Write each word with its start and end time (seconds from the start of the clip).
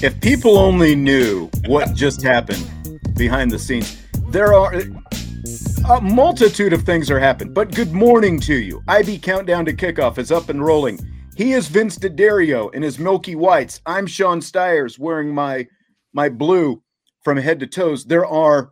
If 0.00 0.20
people 0.20 0.58
only 0.58 0.94
knew 0.94 1.50
what 1.66 1.92
just 1.92 2.22
happened 2.22 2.64
behind 3.16 3.50
the 3.50 3.58
scenes, 3.58 4.00
there 4.28 4.54
are 4.54 4.72
a 5.90 6.00
multitude 6.00 6.72
of 6.72 6.84
things 6.84 7.10
are 7.10 7.18
happening. 7.18 7.52
But 7.52 7.74
good 7.74 7.92
morning 7.92 8.38
to 8.42 8.54
you. 8.54 8.80
IB 8.86 9.18
Countdown 9.18 9.64
to 9.64 9.72
Kickoff 9.72 10.16
is 10.18 10.30
up 10.30 10.50
and 10.50 10.64
rolling. 10.64 11.00
He 11.36 11.52
is 11.52 11.66
Vince 11.66 11.96
D'Addario 11.96 12.72
in 12.74 12.82
his 12.82 13.00
Milky 13.00 13.34
Whites. 13.34 13.80
I'm 13.86 14.06
Sean 14.06 14.40
Stires 14.40 15.00
wearing 15.00 15.34
my 15.34 15.66
my 16.12 16.28
blue 16.28 16.80
from 17.24 17.36
head 17.36 17.58
to 17.58 17.66
toes. 17.66 18.04
There 18.04 18.24
are 18.24 18.70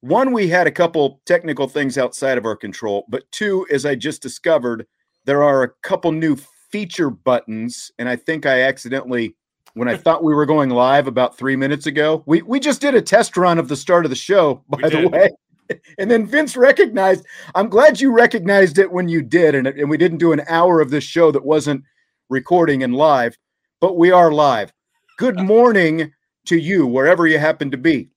one, 0.00 0.32
we 0.32 0.48
had 0.48 0.66
a 0.66 0.72
couple 0.72 1.20
technical 1.24 1.68
things 1.68 1.96
outside 1.96 2.36
of 2.36 2.44
our 2.44 2.56
control, 2.56 3.06
but 3.08 3.30
two, 3.30 3.64
as 3.70 3.86
I 3.86 3.94
just 3.94 4.20
discovered, 4.20 4.88
there 5.24 5.44
are 5.44 5.62
a 5.62 5.70
couple 5.84 6.10
new 6.10 6.36
feature 6.72 7.10
buttons, 7.10 7.92
and 7.96 8.08
I 8.08 8.16
think 8.16 8.44
I 8.44 8.62
accidentally 8.62 9.36
when 9.74 9.88
I 9.88 9.96
thought 9.96 10.24
we 10.24 10.34
were 10.34 10.46
going 10.46 10.70
live 10.70 11.06
about 11.06 11.36
three 11.36 11.56
minutes 11.56 11.86
ago. 11.86 12.22
We 12.26 12.42
we 12.42 12.60
just 12.60 12.80
did 12.80 12.94
a 12.94 13.02
test 13.02 13.36
run 13.36 13.58
of 13.58 13.68
the 13.68 13.76
start 13.76 14.06
of 14.06 14.10
the 14.10 14.16
show, 14.16 14.62
by 14.68 14.88
the 14.88 15.08
way. 15.08 15.30
And 15.96 16.10
then 16.10 16.26
Vince 16.26 16.58
recognized. 16.58 17.24
I'm 17.54 17.70
glad 17.70 17.98
you 17.98 18.12
recognized 18.12 18.78
it 18.78 18.92
when 18.92 19.08
you 19.08 19.22
did, 19.22 19.54
and, 19.54 19.66
and 19.66 19.88
we 19.88 19.96
didn't 19.96 20.18
do 20.18 20.32
an 20.32 20.42
hour 20.46 20.78
of 20.78 20.90
this 20.90 21.04
show 21.04 21.30
that 21.30 21.46
wasn't 21.46 21.84
recording 22.28 22.82
and 22.82 22.94
live, 22.94 23.38
but 23.80 23.96
we 23.96 24.10
are 24.10 24.30
live. 24.30 24.74
Good 25.16 25.40
morning 25.40 26.12
to 26.48 26.58
you, 26.58 26.86
wherever 26.86 27.26
you 27.26 27.38
happen 27.38 27.70
to 27.70 27.78
be. 27.78 28.10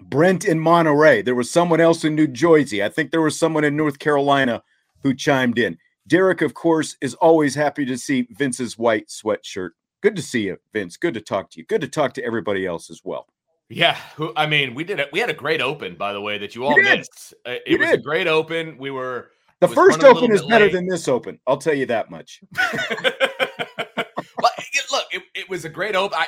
Brent 0.00 0.44
in 0.44 0.60
Monterey. 0.60 1.22
There 1.22 1.34
was 1.34 1.50
someone 1.50 1.80
else 1.80 2.04
in 2.04 2.14
New 2.14 2.26
Jersey. 2.26 2.82
I 2.82 2.90
think 2.90 3.10
there 3.10 3.22
was 3.22 3.38
someone 3.38 3.64
in 3.64 3.74
North 3.74 3.98
Carolina 3.98 4.62
who 5.02 5.14
chimed 5.14 5.58
in. 5.58 5.78
Derek, 6.06 6.42
of 6.42 6.52
course, 6.52 6.96
is 7.00 7.14
always 7.14 7.54
happy 7.54 7.86
to 7.86 7.96
see 7.96 8.28
Vince's 8.32 8.76
white 8.76 9.08
sweatshirt. 9.08 9.70
Good 10.02 10.16
to 10.16 10.22
see 10.22 10.42
you, 10.42 10.58
Vince. 10.72 10.96
Good 10.96 11.14
to 11.14 11.20
talk 11.20 11.50
to 11.50 11.60
you. 11.60 11.64
Good 11.64 11.80
to 11.80 11.88
talk 11.88 12.12
to 12.14 12.24
everybody 12.24 12.66
else 12.66 12.90
as 12.90 13.00
well. 13.04 13.28
Yeah, 13.68 13.96
I 14.36 14.46
mean, 14.46 14.74
we 14.74 14.84
did 14.84 15.00
it. 15.00 15.08
We 15.12 15.20
had 15.20 15.30
a 15.30 15.34
great 15.34 15.62
open, 15.62 15.94
by 15.94 16.12
the 16.12 16.20
way, 16.20 16.36
that 16.38 16.54
you 16.54 16.64
all 16.64 16.76
you 16.76 16.82
missed. 16.82 17.32
Uh, 17.46 17.52
it 17.52 17.62
you 17.66 17.78
was 17.78 17.88
did. 17.88 18.00
a 18.00 18.02
great 18.02 18.26
open. 18.26 18.76
We 18.76 18.90
were 18.90 19.30
the 19.60 19.68
first 19.68 20.04
open 20.04 20.32
is 20.32 20.44
better 20.44 20.66
late. 20.66 20.72
than 20.72 20.86
this 20.86 21.08
open. 21.08 21.38
I'll 21.46 21.56
tell 21.56 21.72
you 21.72 21.86
that 21.86 22.10
much. 22.10 22.42
well, 22.74 24.50
look, 24.90 25.04
it, 25.12 25.22
it, 25.34 25.48
was 25.48 25.64
a 25.64 25.70
great 25.70 25.96
open. 25.96 26.18
I, 26.18 26.26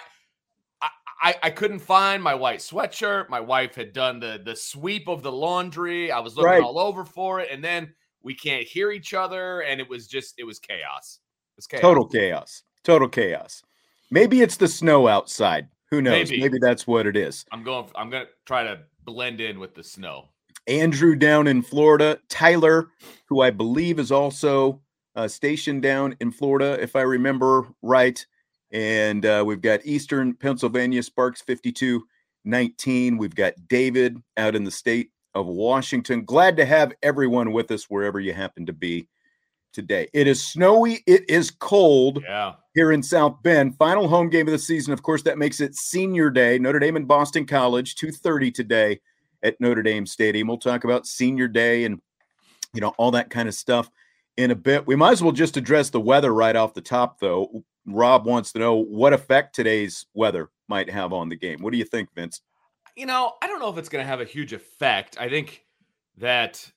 I, 1.20 1.34
I 1.42 1.50
couldn't 1.50 1.80
find 1.80 2.22
my 2.22 2.34
white 2.34 2.60
sweatshirt. 2.60 3.28
My 3.28 3.40
wife 3.40 3.74
had 3.74 3.92
done 3.92 4.20
the 4.20 4.40
the 4.42 4.54
sweep 4.54 5.08
of 5.08 5.22
the 5.22 5.32
laundry. 5.32 6.12
I 6.12 6.20
was 6.20 6.36
looking 6.36 6.50
right. 6.50 6.62
all 6.62 6.78
over 6.78 7.04
for 7.04 7.40
it, 7.40 7.48
and 7.50 7.62
then 7.62 7.92
we 8.22 8.34
can't 8.34 8.66
hear 8.66 8.90
each 8.90 9.12
other, 9.12 9.60
and 9.62 9.80
it 9.80 9.88
was 9.88 10.06
just 10.06 10.34
it 10.38 10.44
was 10.44 10.58
chaos. 10.58 11.18
It 11.54 11.56
was 11.56 11.66
chaos. 11.66 11.82
Total 11.82 12.06
chaos. 12.06 12.62
Total 12.84 13.08
chaos. 13.08 13.62
Maybe 14.10 14.42
it's 14.42 14.56
the 14.56 14.68
snow 14.68 15.08
outside. 15.08 15.68
Who 15.90 16.02
knows? 16.02 16.30
Maybe. 16.30 16.42
Maybe 16.42 16.58
that's 16.60 16.86
what 16.86 17.06
it 17.06 17.16
is. 17.16 17.44
I'm 17.50 17.64
going. 17.64 17.88
I'm 17.96 18.10
going 18.10 18.26
to 18.26 18.32
try 18.46 18.62
to 18.62 18.80
blend 19.04 19.40
in 19.40 19.58
with 19.58 19.74
the 19.74 19.82
snow. 19.82 20.28
Andrew 20.66 21.14
down 21.14 21.46
in 21.46 21.62
Florida. 21.62 22.18
Tyler, 22.28 22.88
who 23.26 23.42
I 23.42 23.50
believe 23.50 23.98
is 23.98 24.12
also 24.12 24.80
uh, 25.16 25.28
stationed 25.28 25.82
down 25.82 26.16
in 26.20 26.30
Florida, 26.30 26.80
if 26.80 26.96
I 26.96 27.02
remember 27.02 27.66
right. 27.82 28.24
And 28.72 29.24
uh, 29.24 29.44
we've 29.46 29.60
got 29.60 29.84
Eastern 29.84 30.34
Pennsylvania 30.34 31.02
Sparks 31.02 31.42
5219. 31.42 33.18
We've 33.18 33.34
got 33.34 33.54
David 33.68 34.18
out 34.36 34.56
in 34.56 34.64
the 34.64 34.70
state 34.70 35.10
of 35.34 35.46
Washington. 35.46 36.24
Glad 36.24 36.56
to 36.56 36.64
have 36.64 36.92
everyone 37.02 37.52
with 37.52 37.70
us 37.70 37.84
wherever 37.84 38.18
you 38.18 38.32
happen 38.32 38.66
to 38.66 38.72
be 38.72 39.08
today. 39.74 40.08
It 40.14 40.26
is 40.26 40.42
snowy. 40.42 41.02
It 41.06 41.28
is 41.28 41.50
cold. 41.50 42.22
Yeah 42.26 42.54
here 42.74 42.92
in 42.92 43.02
South 43.02 43.42
Bend. 43.42 43.76
Final 43.76 44.08
home 44.08 44.28
game 44.28 44.46
of 44.48 44.52
the 44.52 44.58
season. 44.58 44.92
Of 44.92 45.02
course, 45.02 45.22
that 45.22 45.38
makes 45.38 45.60
it 45.60 45.74
senior 45.74 46.30
day. 46.30 46.58
Notre 46.58 46.80
Dame 46.80 46.96
and 46.96 47.08
Boston 47.08 47.46
College, 47.46 47.94
2:30 47.94 48.52
today 48.52 49.00
at 49.42 49.60
Notre 49.60 49.82
Dame 49.82 50.06
Stadium. 50.06 50.48
We'll 50.48 50.58
talk 50.58 50.84
about 50.84 51.06
senior 51.06 51.48
day 51.48 51.84
and 51.84 52.00
you 52.72 52.80
know 52.80 52.94
all 52.98 53.12
that 53.12 53.30
kind 53.30 53.48
of 53.48 53.54
stuff 53.54 53.90
in 54.36 54.50
a 54.50 54.56
bit. 54.56 54.86
We 54.86 54.96
might 54.96 55.12
as 55.12 55.22
well 55.22 55.32
just 55.32 55.56
address 55.56 55.90
the 55.90 56.00
weather 56.00 56.34
right 56.34 56.56
off 56.56 56.74
the 56.74 56.80
top, 56.80 57.20
though. 57.20 57.64
Rob 57.86 58.26
wants 58.26 58.52
to 58.52 58.58
know 58.58 58.76
what 58.76 59.12
effect 59.12 59.54
today's 59.54 60.06
weather 60.14 60.50
might 60.68 60.90
have 60.90 61.12
on 61.12 61.28
the 61.28 61.36
game. 61.36 61.60
What 61.60 61.72
do 61.72 61.78
you 61.78 61.84
think, 61.84 62.08
Vince? 62.14 62.40
You 62.96 63.06
know, 63.06 63.34
I 63.42 63.46
don't 63.46 63.60
know 63.60 63.68
if 63.68 63.76
it's 63.76 63.88
going 63.88 64.02
to 64.02 64.08
have 64.08 64.20
a 64.20 64.24
huge 64.24 64.52
effect. 64.52 65.20
I 65.20 65.28
think 65.28 65.64
that 66.16 66.72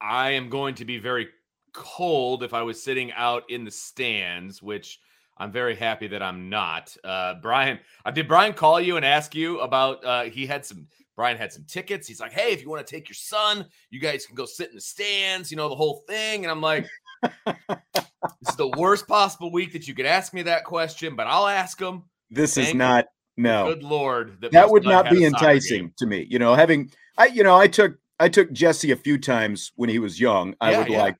I 0.00 0.32
am 0.32 0.50
going 0.50 0.74
to 0.76 0.84
be 0.84 0.98
very 0.98 1.28
cold 1.76 2.42
if 2.42 2.54
I 2.54 2.62
was 2.62 2.82
sitting 2.82 3.12
out 3.12 3.48
in 3.50 3.64
the 3.64 3.70
stands, 3.70 4.62
which 4.62 4.98
I'm 5.36 5.52
very 5.52 5.76
happy 5.76 6.08
that 6.08 6.22
I'm 6.22 6.48
not. 6.48 6.96
Uh, 7.04 7.34
Brian, 7.42 7.78
uh, 8.04 8.10
did 8.10 8.26
Brian 8.26 8.54
call 8.54 8.80
you 8.80 8.96
and 8.96 9.04
ask 9.04 9.34
you 9.34 9.60
about? 9.60 10.04
Uh, 10.04 10.22
he 10.24 10.46
had 10.46 10.64
some. 10.64 10.88
Brian 11.14 11.38
had 11.38 11.50
some 11.50 11.64
tickets. 11.64 12.08
He's 12.08 12.20
like, 12.20 12.32
"Hey, 12.32 12.52
if 12.52 12.62
you 12.62 12.68
want 12.68 12.86
to 12.86 12.90
take 12.90 13.08
your 13.08 13.14
son, 13.14 13.66
you 13.90 14.00
guys 14.00 14.26
can 14.26 14.34
go 14.34 14.44
sit 14.44 14.70
in 14.70 14.74
the 14.74 14.80
stands. 14.80 15.50
You 15.50 15.56
know 15.56 15.68
the 15.68 15.74
whole 15.74 16.02
thing." 16.08 16.44
And 16.44 16.50
I'm 16.50 16.60
like, 16.60 16.88
"This 17.46 18.48
is 18.48 18.56
the 18.56 18.72
worst 18.76 19.06
possible 19.06 19.52
week 19.52 19.72
that 19.74 19.86
you 19.86 19.94
could 19.94 20.06
ask 20.06 20.34
me 20.34 20.42
that 20.42 20.64
question, 20.64 21.14
but 21.14 21.26
I'll 21.26 21.46
ask 21.46 21.80
him." 21.80 22.04
This 22.30 22.54
Thank 22.54 22.68
is 22.68 22.74
not. 22.74 23.06
No, 23.38 23.66
good 23.66 23.82
lord, 23.82 24.40
that, 24.40 24.52
that 24.52 24.70
would 24.70 24.84
not 24.84 25.10
be 25.10 25.22
enticing 25.26 25.92
to 25.98 26.06
me. 26.06 26.26
You 26.30 26.38
know, 26.38 26.54
having 26.54 26.90
I, 27.18 27.26
you 27.26 27.42
know, 27.42 27.54
I 27.54 27.66
took 27.66 27.98
I 28.18 28.30
took 28.30 28.50
Jesse 28.52 28.92
a 28.92 28.96
few 28.96 29.18
times 29.18 29.72
when 29.76 29.90
he 29.90 29.98
was 29.98 30.18
young. 30.18 30.54
I 30.60 30.70
yeah, 30.70 30.78
would 30.78 30.88
yeah. 30.88 31.02
like 31.02 31.16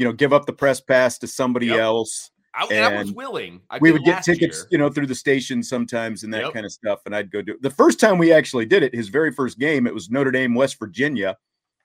you 0.00 0.06
know, 0.06 0.12
give 0.12 0.32
up 0.32 0.46
the 0.46 0.52
press 0.52 0.80
pass 0.80 1.18
to 1.18 1.26
somebody 1.26 1.66
yep. 1.66 1.80
else. 1.80 2.30
I, 2.54 2.66
and 2.70 2.94
I 2.94 3.02
was 3.02 3.12
willing. 3.12 3.60
I 3.68 3.78
we 3.80 3.92
would 3.92 4.02
get 4.02 4.24
tickets, 4.24 4.60
year. 4.60 4.68
you 4.70 4.78
know, 4.78 4.88
through 4.88 5.06
the 5.06 5.14
station 5.14 5.62
sometimes 5.62 6.24
and 6.24 6.32
that 6.32 6.42
yep. 6.42 6.54
kind 6.54 6.64
of 6.64 6.72
stuff. 6.72 7.00
And 7.04 7.14
I'd 7.14 7.30
go 7.30 7.42
do 7.42 7.52
it. 7.52 7.62
The 7.62 7.70
first 7.70 8.00
time 8.00 8.16
we 8.16 8.32
actually 8.32 8.64
did 8.64 8.82
it, 8.82 8.94
his 8.94 9.08
very 9.08 9.30
first 9.30 9.58
game, 9.58 9.86
it 9.86 9.92
was 9.92 10.08
Notre 10.08 10.30
Dame, 10.30 10.54
West 10.54 10.78
Virginia. 10.78 11.36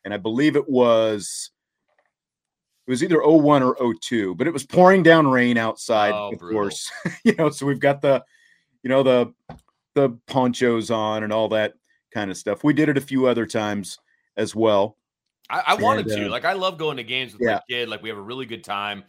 And 0.06 0.14
I 0.14 0.18
believe 0.18 0.56
it 0.56 0.68
was 0.70 1.52
it 2.88 2.90
was 2.90 3.04
either 3.04 3.22
01 3.22 3.64
or 3.64 3.76
02, 4.02 4.36
but 4.36 4.48
it 4.48 4.54
was 4.54 4.66
pouring 4.66 5.04
down 5.04 5.28
rain 5.28 5.58
outside, 5.58 6.14
oh, 6.14 6.32
of 6.32 6.40
brutal. 6.40 6.62
course. 6.62 6.90
you 7.26 7.36
know, 7.36 7.50
so 7.50 7.66
we've 7.66 7.82
got 7.82 8.00
the, 8.00 8.24
you 8.82 8.90
know, 8.90 9.04
the 9.04 9.34
the 9.94 10.18
ponchos 10.28 10.90
on 10.90 11.24
and 11.24 11.34
all 11.34 11.50
that 11.50 11.74
kind 12.14 12.32
of 12.32 12.38
stuff. 12.38 12.64
We 12.64 12.74
did 12.74 12.88
it 12.88 12.98
a 12.98 13.02
few 13.02 13.28
other 13.28 13.46
times 13.46 14.00
as 14.38 14.56
well. 14.56 14.98
I, 15.50 15.64
I 15.68 15.76
wanted 15.76 16.08
and, 16.08 16.18
to. 16.18 16.26
Uh, 16.28 16.30
like, 16.30 16.46
I 16.46 16.54
love 16.54 16.78
going 16.78 16.98
to 16.98 17.04
games 17.04 17.34
with 17.34 17.42
yeah. 17.42 17.56
my 17.56 17.62
kid. 17.70 17.90
Like, 17.90 18.02
we 18.02 18.10
have 18.10 18.18
a 18.18 18.22
really 18.22 18.46
good 18.46 18.64
time. 18.64 19.04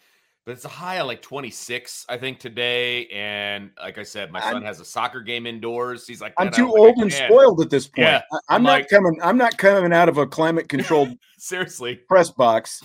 But 0.45 0.53
it's 0.53 0.65
a 0.65 0.69
high 0.69 0.97
of 0.97 1.09
like 1.09 1.23
26, 1.23 2.07
I 2.09 2.17
think, 2.17 2.39
today. 2.39 3.07
And 3.09 3.71
like 3.81 3.99
I 3.99 4.05
said, 4.05 4.31
my 4.31 4.41
son 4.41 4.57
I'm, 4.57 4.63
has 4.63 4.79
a 4.79 4.85
soccer 4.85 5.21
game 5.21 5.45
indoors. 5.45 6.07
He's 6.07 6.21
like, 6.21 6.35
I'm 6.39 6.53
too 6.53 6.69
old 6.69 6.99
and 6.99 7.13
spoiled 7.13 7.61
at 7.61 7.69
this 7.69 7.89
point. 7.89 8.07
Yeah, 8.07 8.23
I, 8.31 8.37
I'm, 8.37 8.41
I'm 8.49 8.63
not 8.63 8.71
like, 8.71 8.89
coming. 8.89 9.19
I'm 9.25 9.37
not 9.37 9.59
coming 9.59 9.93
out 9.93 10.09
of 10.09 10.19
a 10.19 10.27
climate 10.27 10.69
controlled 10.69 11.09
seriously 11.39 11.97
press 11.97 12.31
box 12.31 12.81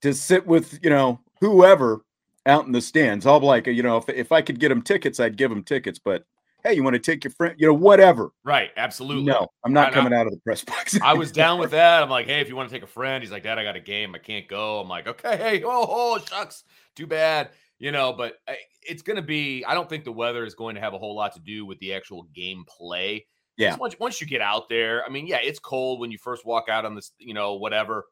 to 0.00 0.14
sit 0.14 0.46
with 0.46 0.78
you 0.82 0.88
know 0.88 1.20
whoever 1.40 2.00
out 2.46 2.64
in 2.64 2.72
the 2.72 2.80
stands. 2.80 3.26
I'll 3.26 3.40
like, 3.40 3.66
you 3.66 3.82
know, 3.82 3.98
if, 3.98 4.08
if 4.08 4.32
I 4.32 4.40
could 4.40 4.58
get 4.58 4.70
them 4.70 4.80
tickets, 4.80 5.20
I'd 5.20 5.36
give 5.36 5.50
them 5.50 5.64
tickets. 5.64 5.98
But 5.98 6.24
hey, 6.66 6.74
you 6.74 6.82
want 6.82 6.94
to 6.94 7.00
take 7.00 7.24
your 7.24 7.30
friend, 7.30 7.54
you 7.58 7.66
know, 7.66 7.74
whatever. 7.74 8.30
Right. 8.44 8.70
Absolutely. 8.76 9.24
No, 9.24 9.48
I'm 9.64 9.72
not 9.72 9.88
I- 9.88 9.92
coming 9.92 10.12
out 10.12 10.26
of 10.26 10.32
the 10.32 10.40
press 10.40 10.64
box. 10.64 10.98
I 11.00 11.14
was 11.14 11.30
down 11.30 11.58
with 11.60 11.70
that. 11.70 12.02
I'm 12.02 12.10
like, 12.10 12.26
hey, 12.26 12.40
if 12.40 12.48
you 12.48 12.56
want 12.56 12.68
to 12.68 12.74
take 12.74 12.82
a 12.82 12.88
friend, 12.88 13.22
he's 13.22 13.30
like, 13.30 13.42
Dad, 13.42 13.58
I 13.58 13.62
got 13.62 13.76
a 13.76 13.80
game. 13.80 14.14
I 14.14 14.18
can't 14.18 14.48
go. 14.48 14.80
I'm 14.80 14.88
like, 14.88 15.06
okay, 15.06 15.36
hey, 15.36 15.62
oh, 15.64 15.86
oh 15.88 16.18
shucks, 16.18 16.64
too 16.94 17.06
bad. 17.06 17.50
You 17.78 17.92
know, 17.92 18.12
but 18.12 18.38
uh, 18.48 18.54
it's 18.82 19.02
going 19.02 19.16
to 19.16 19.22
be, 19.22 19.64
I 19.64 19.74
don't 19.74 19.88
think 19.88 20.04
the 20.04 20.12
weather 20.12 20.44
is 20.44 20.54
going 20.54 20.76
to 20.76 20.80
have 20.80 20.94
a 20.94 20.98
whole 20.98 21.14
lot 21.14 21.34
to 21.34 21.40
do 21.40 21.66
with 21.66 21.78
the 21.78 21.92
actual 21.92 22.24
game 22.34 22.64
play. 22.66 23.26
Yeah. 23.58 23.76
Once, 23.76 23.96
once 24.00 24.20
you 24.20 24.26
get 24.26 24.40
out 24.40 24.68
there, 24.68 25.04
I 25.04 25.10
mean, 25.10 25.26
yeah, 25.26 25.40
it's 25.42 25.58
cold 25.58 26.00
when 26.00 26.10
you 26.10 26.18
first 26.18 26.46
walk 26.46 26.68
out 26.70 26.84
on 26.84 26.94
this, 26.94 27.12
you 27.18 27.34
know, 27.34 27.54
whatever. 27.54 28.06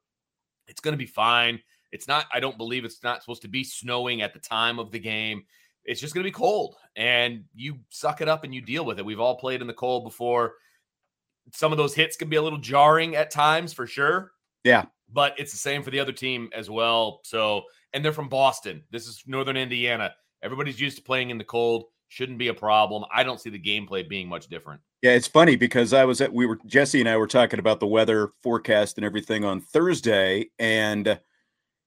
It's 0.68 0.80
going 0.80 0.92
to 0.92 0.98
be 0.98 1.06
fine. 1.06 1.60
It's 1.92 2.08
not, 2.08 2.26
I 2.32 2.40
don't 2.40 2.58
believe 2.58 2.84
it's 2.84 3.02
not 3.02 3.22
supposed 3.22 3.42
to 3.42 3.48
be 3.48 3.64
snowing 3.64 4.20
at 4.20 4.34
the 4.34 4.40
time 4.40 4.78
of 4.78 4.90
the 4.90 4.98
game. 4.98 5.44
It's 5.84 6.00
just 6.00 6.14
going 6.14 6.24
to 6.24 6.28
be 6.28 6.32
cold 6.32 6.76
and 6.96 7.44
you 7.54 7.78
suck 7.90 8.20
it 8.20 8.28
up 8.28 8.44
and 8.44 8.54
you 8.54 8.60
deal 8.60 8.84
with 8.84 8.98
it. 8.98 9.04
We've 9.04 9.20
all 9.20 9.36
played 9.36 9.60
in 9.60 9.66
the 9.66 9.74
cold 9.74 10.04
before. 10.04 10.54
Some 11.52 11.72
of 11.72 11.78
those 11.78 11.94
hits 11.94 12.16
can 12.16 12.28
be 12.28 12.36
a 12.36 12.42
little 12.42 12.58
jarring 12.58 13.16
at 13.16 13.30
times 13.30 13.72
for 13.72 13.86
sure. 13.86 14.32
Yeah. 14.64 14.86
But 15.12 15.34
it's 15.38 15.52
the 15.52 15.58
same 15.58 15.82
for 15.82 15.90
the 15.90 16.00
other 16.00 16.12
team 16.12 16.48
as 16.54 16.70
well. 16.70 17.20
So, 17.24 17.64
and 17.92 18.04
they're 18.04 18.12
from 18.12 18.28
Boston. 18.28 18.82
This 18.90 19.06
is 19.06 19.22
Northern 19.26 19.56
Indiana. 19.56 20.14
Everybody's 20.42 20.80
used 20.80 20.96
to 20.96 21.02
playing 21.02 21.30
in 21.30 21.38
the 21.38 21.44
cold. 21.44 21.84
Shouldn't 22.08 22.38
be 22.38 22.48
a 22.48 22.54
problem. 22.54 23.04
I 23.12 23.22
don't 23.22 23.40
see 23.40 23.50
the 23.50 23.60
gameplay 23.60 24.08
being 24.08 24.28
much 24.28 24.48
different. 24.48 24.80
Yeah, 25.02 25.12
it's 25.12 25.26
funny 25.26 25.56
because 25.56 25.92
I 25.92 26.04
was 26.04 26.20
at 26.20 26.32
we 26.32 26.46
were 26.46 26.58
Jesse 26.64 27.00
and 27.00 27.08
I 27.08 27.16
were 27.16 27.26
talking 27.26 27.58
about 27.58 27.80
the 27.80 27.86
weather 27.86 28.30
forecast 28.42 28.96
and 28.96 29.04
everything 29.04 29.44
on 29.44 29.60
Thursday, 29.60 30.50
and 30.58 31.18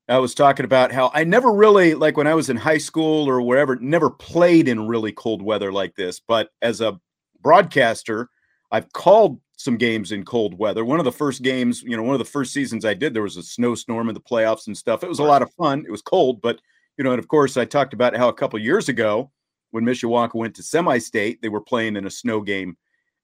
I 0.09 0.19
was 0.19 0.33
talking 0.33 0.63
about 0.63 0.91
how 0.91 1.11
I 1.13 1.23
never 1.25 1.51
really 1.51 1.93
like 1.93 2.15
when 2.15 2.27
I 2.27 2.33
was 2.33 2.49
in 2.49 2.57
high 2.57 2.77
school 2.77 3.27
or 3.27 3.41
wherever, 3.41 3.75
never 3.75 4.09
played 4.09 4.67
in 4.67 4.87
really 4.87 5.11
cold 5.11 5.41
weather 5.41 5.71
like 5.71 5.95
this. 5.95 6.19
But 6.19 6.49
as 6.61 6.79
a 6.79 6.99
broadcaster, 7.41 8.29
I've 8.71 8.91
called 8.93 9.41
some 9.57 9.75
games 9.75 10.11
in 10.11 10.23
cold 10.23 10.57
weather. 10.57 10.85
One 10.85 10.99
of 10.99 11.05
the 11.05 11.11
first 11.11 11.41
games, 11.41 11.83
you 11.83 11.97
know, 11.97 12.03
one 12.03 12.15
of 12.15 12.19
the 12.19 12.25
first 12.25 12.53
seasons 12.53 12.85
I 12.85 12.93
did, 12.93 13.13
there 13.13 13.23
was 13.23 13.37
a 13.37 13.43
snowstorm 13.43 14.07
in 14.07 14.13
the 14.13 14.21
playoffs 14.21 14.67
and 14.67 14.77
stuff. 14.77 15.03
It 15.03 15.09
was 15.09 15.19
a 15.19 15.23
lot 15.23 15.41
of 15.41 15.51
fun. 15.53 15.83
It 15.85 15.91
was 15.91 16.01
cold, 16.01 16.41
but 16.41 16.61
you 16.97 17.03
know, 17.03 17.11
and 17.11 17.19
of 17.19 17.27
course, 17.27 17.57
I 17.57 17.65
talked 17.65 17.93
about 17.93 18.15
how 18.15 18.29
a 18.29 18.33
couple 18.33 18.59
years 18.59 18.89
ago 18.89 19.31
when 19.71 19.83
Mishawaka 19.83 20.35
went 20.35 20.55
to 20.55 20.63
semi-state, 20.63 21.41
they 21.41 21.49
were 21.49 21.61
playing 21.61 21.95
in 21.95 22.05
a 22.07 22.11
snow 22.11 22.41
game 22.41 22.77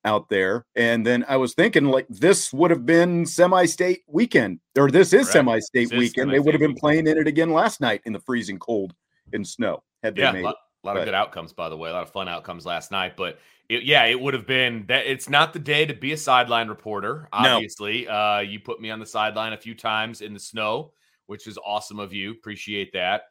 out 0.06 0.30
there. 0.30 0.66
And 0.76 1.06
then 1.06 1.26
I 1.28 1.38
was 1.38 1.54
thinking, 1.54 1.86
like, 1.86 2.08
this 2.10 2.52
would 2.54 2.72
have 2.72 2.86
been 2.86 3.26
semi-state 3.26 4.04
weekend, 4.08 4.60
or 4.78 4.90
this 4.90 5.14
is 5.14 5.22
Correct. 5.24 5.34
semi-state 5.34 5.90
This 5.90 5.92
is 5.92 5.98
weekend. 5.98 6.32
They 6.32 6.40
would 6.40 6.54
have 6.54 6.62
been 6.62 6.76
playing 6.76 7.08
in 7.08 7.18
it 7.18 7.28
again 7.28 7.52
last 7.52 7.82
night 7.82 8.02
in 8.06 8.14
the 8.14 8.20
freezing 8.20 8.60
cold 8.60 8.94
and 9.32 9.48
snow. 9.48 9.84
Had 10.02 10.16
they 10.16 10.22
Yeah, 10.24 10.32
a 10.32 10.34
made 10.34 10.44
lot, 10.44 10.56
it. 10.84 10.88
lot 10.88 10.98
of 10.98 11.06
good 11.06 11.14
outcomes, 11.14 11.54
by 11.54 11.70
the 11.70 11.78
way. 11.78 11.90
A 11.90 11.94
lot 11.94 12.04
of 12.04 12.12
fun 12.12 12.28
outcomes 12.28 12.66
last 12.66 12.92
night. 12.92 13.16
But 13.16 13.40
it, 13.70 13.84
yeah, 13.84 14.06
it 14.06 14.20
would 14.20 14.34
have 14.34 14.46
been 14.46 14.86
that. 14.88 15.06
It's 15.06 15.30
not 15.30 15.54
the 15.54 15.60
day 15.60 15.86
to 15.86 15.94
be 15.94 16.12
a 16.12 16.18
sideline 16.18 16.68
reporter. 16.68 17.30
No. 17.32 17.56
Obviously, 17.56 18.08
uh, 18.08 18.40
you 18.40 18.60
put 18.60 18.82
me 18.82 18.92
on 18.92 19.00
the 19.00 19.06
sideline 19.06 19.54
a 19.54 19.58
few 19.58 19.74
times 19.74 20.22
in 20.22 20.34
the 20.34 20.40
snow, 20.40 20.92
which 21.28 21.48
is 21.48 21.58
awesome 21.66 22.00
of 22.00 22.12
you. 22.14 22.32
Appreciate 22.32 22.92
that. 22.94 23.24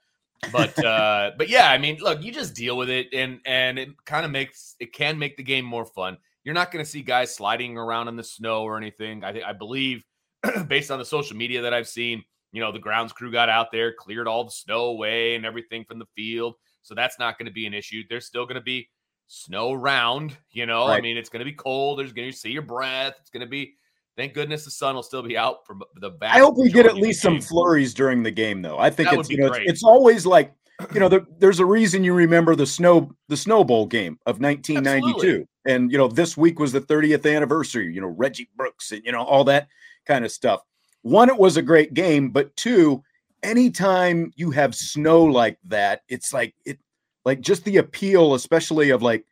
But 0.50 0.82
uh, 0.82 1.32
but 1.38 1.50
yeah, 1.50 1.70
I 1.70 1.76
mean, 1.76 1.98
look, 2.00 2.22
you 2.22 2.32
just 2.32 2.54
deal 2.54 2.78
with 2.78 2.88
it, 2.88 3.08
and 3.12 3.40
and 3.44 3.78
it 3.78 3.90
kind 4.06 4.24
of 4.24 4.30
makes 4.30 4.74
it 4.80 4.94
can 4.94 5.18
make 5.18 5.36
the 5.36 5.42
game 5.42 5.66
more 5.66 5.84
fun. 5.84 6.16
You're 6.44 6.54
not 6.54 6.72
going 6.72 6.84
to 6.84 6.90
see 6.90 7.02
guys 7.02 7.34
sliding 7.34 7.78
around 7.78 8.08
in 8.08 8.16
the 8.16 8.24
snow 8.24 8.62
or 8.62 8.76
anything. 8.76 9.24
I 9.24 9.32
think 9.32 9.44
I 9.44 9.52
believe, 9.52 10.04
based 10.66 10.90
on 10.90 10.98
the 10.98 11.04
social 11.04 11.36
media 11.36 11.62
that 11.62 11.72
I've 11.72 11.88
seen, 11.88 12.22
you 12.52 12.60
know, 12.60 12.72
the 12.72 12.78
grounds 12.78 13.12
crew 13.12 13.30
got 13.30 13.48
out 13.48 13.72
there, 13.72 13.92
cleared 13.92 14.28
all 14.28 14.44
the 14.44 14.50
snow 14.50 14.86
away 14.86 15.34
and 15.34 15.46
everything 15.46 15.84
from 15.84 15.98
the 15.98 16.06
field. 16.16 16.54
So 16.82 16.94
that's 16.94 17.18
not 17.18 17.38
going 17.38 17.46
to 17.46 17.52
be 17.52 17.66
an 17.66 17.74
issue. 17.74 18.02
There's 18.08 18.26
still 18.26 18.44
going 18.44 18.56
to 18.56 18.60
be 18.60 18.88
snow 19.28 19.72
around, 19.72 20.36
you 20.50 20.66
know. 20.66 20.86
I 20.86 21.00
mean, 21.00 21.16
it's 21.16 21.28
going 21.28 21.40
to 21.40 21.44
be 21.44 21.52
cold. 21.52 21.98
There's 21.98 22.12
going 22.12 22.30
to 22.30 22.36
see 22.36 22.50
your 22.50 22.62
breath. 22.62 23.14
It's 23.20 23.30
going 23.30 23.42
to 23.42 23.46
be 23.46 23.74
thank 24.16 24.34
goodness 24.34 24.64
the 24.64 24.70
sun 24.70 24.94
will 24.94 25.02
still 25.02 25.22
be 25.22 25.36
out 25.36 25.66
for 25.66 25.76
the 25.96 26.10
back. 26.10 26.34
I 26.34 26.40
hope 26.40 26.56
we 26.56 26.70
get 26.70 26.86
at 26.86 26.94
majority 26.94 26.98
of 26.98 27.02
the 27.02 27.08
least 27.08 27.22
some 27.22 27.40
flurries 27.40 27.94
during 27.94 28.22
the 28.22 28.30
game, 28.30 28.62
though. 28.62 28.78
I 28.78 28.90
think 28.90 29.10
That 29.10 29.18
it's 29.18 29.28
be 29.28 29.36
you 29.36 29.40
know 29.40 29.52
it's, 29.52 29.70
it's 29.70 29.84
always 29.84 30.26
like 30.26 30.52
you 30.92 31.00
know 31.00 31.08
there, 31.08 31.26
there's 31.38 31.60
a 31.60 31.66
reason 31.66 32.04
you 32.04 32.14
remember 32.14 32.54
the 32.54 32.66
snow 32.66 33.10
the 33.28 33.36
Snow 33.36 33.64
Bowl 33.64 33.86
game 33.86 34.18
of 34.26 34.40
1992, 34.40 35.16
Absolutely. 35.16 35.48
and 35.66 35.92
you 35.92 35.98
know 35.98 36.08
this 36.08 36.36
week 36.36 36.58
was 36.58 36.72
the 36.72 36.80
30th 36.80 37.34
anniversary. 37.34 37.92
You 37.92 38.00
know 38.00 38.08
Reggie 38.08 38.48
Brooks 38.56 38.92
and 38.92 39.02
you 39.04 39.12
know 39.12 39.22
all 39.22 39.44
that 39.44 39.68
kind 40.06 40.24
of 40.24 40.32
stuff. 40.32 40.62
One, 41.02 41.28
it 41.28 41.38
was 41.38 41.56
a 41.56 41.62
great 41.62 41.94
game, 41.94 42.30
but 42.30 42.54
two, 42.56 43.02
anytime 43.42 44.32
you 44.36 44.50
have 44.52 44.74
snow 44.74 45.24
like 45.24 45.58
that, 45.64 46.02
it's 46.08 46.32
like 46.32 46.54
it 46.64 46.78
like 47.24 47.40
just 47.40 47.64
the 47.64 47.78
appeal, 47.78 48.34
especially 48.34 48.90
of 48.90 49.02
like 49.02 49.24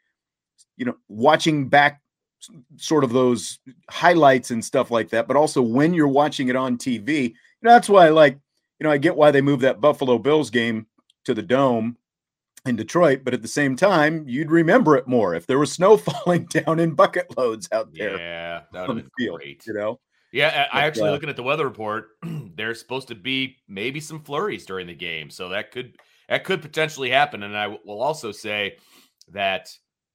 you 0.77 0.85
know 0.85 0.97
watching 1.09 1.69
back 1.69 2.01
sort 2.77 3.05
of 3.05 3.13
those 3.13 3.59
highlights 3.91 4.51
and 4.51 4.65
stuff 4.65 4.91
like 4.91 5.11
that, 5.11 5.29
but 5.29 5.37
also 5.37 5.63
when 5.63 5.95
you're 5.95 6.09
watching 6.09 6.49
it 6.49 6.57
on 6.57 6.79
TV. 6.79 7.25
You 7.29 7.35
know, 7.63 7.73
that's 7.73 7.89
why 7.89 8.07
I 8.07 8.09
like, 8.11 8.39
you 8.79 8.85
know, 8.85 8.91
I 8.91 8.99
get 8.99 9.17
why 9.17 9.31
they 9.31 9.43
moved 9.43 9.63
that 9.63 9.81
Buffalo 9.81 10.19
Bills 10.19 10.51
game 10.51 10.87
to 11.25 11.35
the 11.35 11.43
dome 11.43 11.97
in 12.67 12.77
Detroit, 12.77 13.23
but 13.25 13.33
at 13.35 13.43
the 13.43 13.49
same 13.49 13.75
time, 13.77 14.25
you'd 14.29 14.51
remember 14.51 14.97
it 14.97 15.07
more 15.09 15.35
if 15.35 15.47
there 15.47 15.59
was 15.59 15.73
snow 15.73 15.97
falling 15.97 16.45
down 16.47 16.79
in 16.79 16.95
bucket 16.95 17.37
loads 17.37 17.69
out 17.73 17.93
there 17.95 18.17
Yeah, 18.19 18.61
that 18.73 18.81
would 18.83 18.91
on 18.91 18.97
have 18.97 19.05
been 19.05 19.11
field. 19.19 19.39
great. 19.39 19.67
You 19.67 19.73
know, 19.75 20.01
Yeah, 20.33 20.67
I 20.73 20.81
I 20.81 20.87
actually 20.87 21.09
uh, 21.09 21.13
looking 21.13 21.31
at 21.31 21.37
the 21.37 21.43
weather 21.43 21.65
report. 21.65 22.09
there's 22.57 22.79
supposed 22.79 23.09
to 23.09 23.15
be 23.15 23.57
maybe 23.69 24.01
some 24.01 24.21
flurries 24.23 24.67
during 24.67 24.87
the 24.87 24.95
game, 24.95 25.31
so 25.31 25.49
that 25.51 25.71
could 25.73 25.97
that 26.29 26.45
could 26.45 26.63
potentially 26.63 27.11
happen. 27.11 27.43
And 27.43 27.57
I 27.57 27.65
w- 27.65 27.81
will 27.85 28.03
also 28.03 28.31
say 28.31 28.77
that 29.33 29.69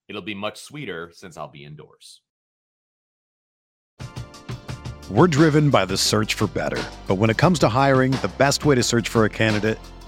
it'll 0.07 0.21
be 0.21 0.35
much 0.35 0.59
sweeter 0.59 1.11
since 1.13 1.35
I'll 1.37 1.47
be 1.47 1.65
indoors. 1.65 2.21
We're 5.09 5.27
driven 5.27 5.69
by 5.69 5.85
the 5.85 5.97
search 5.97 6.33
for 6.33 6.47
better. 6.47 6.81
But 7.07 7.15
when 7.15 7.29
it 7.29 7.37
comes 7.37 7.59
to 7.59 7.69
hiring, 7.69 8.11
the 8.11 8.31
best 8.37 8.65
way 8.65 8.75
to 8.75 8.83
search 8.83 9.07
for 9.09 9.25
a 9.25 9.29
candidate 9.29 9.77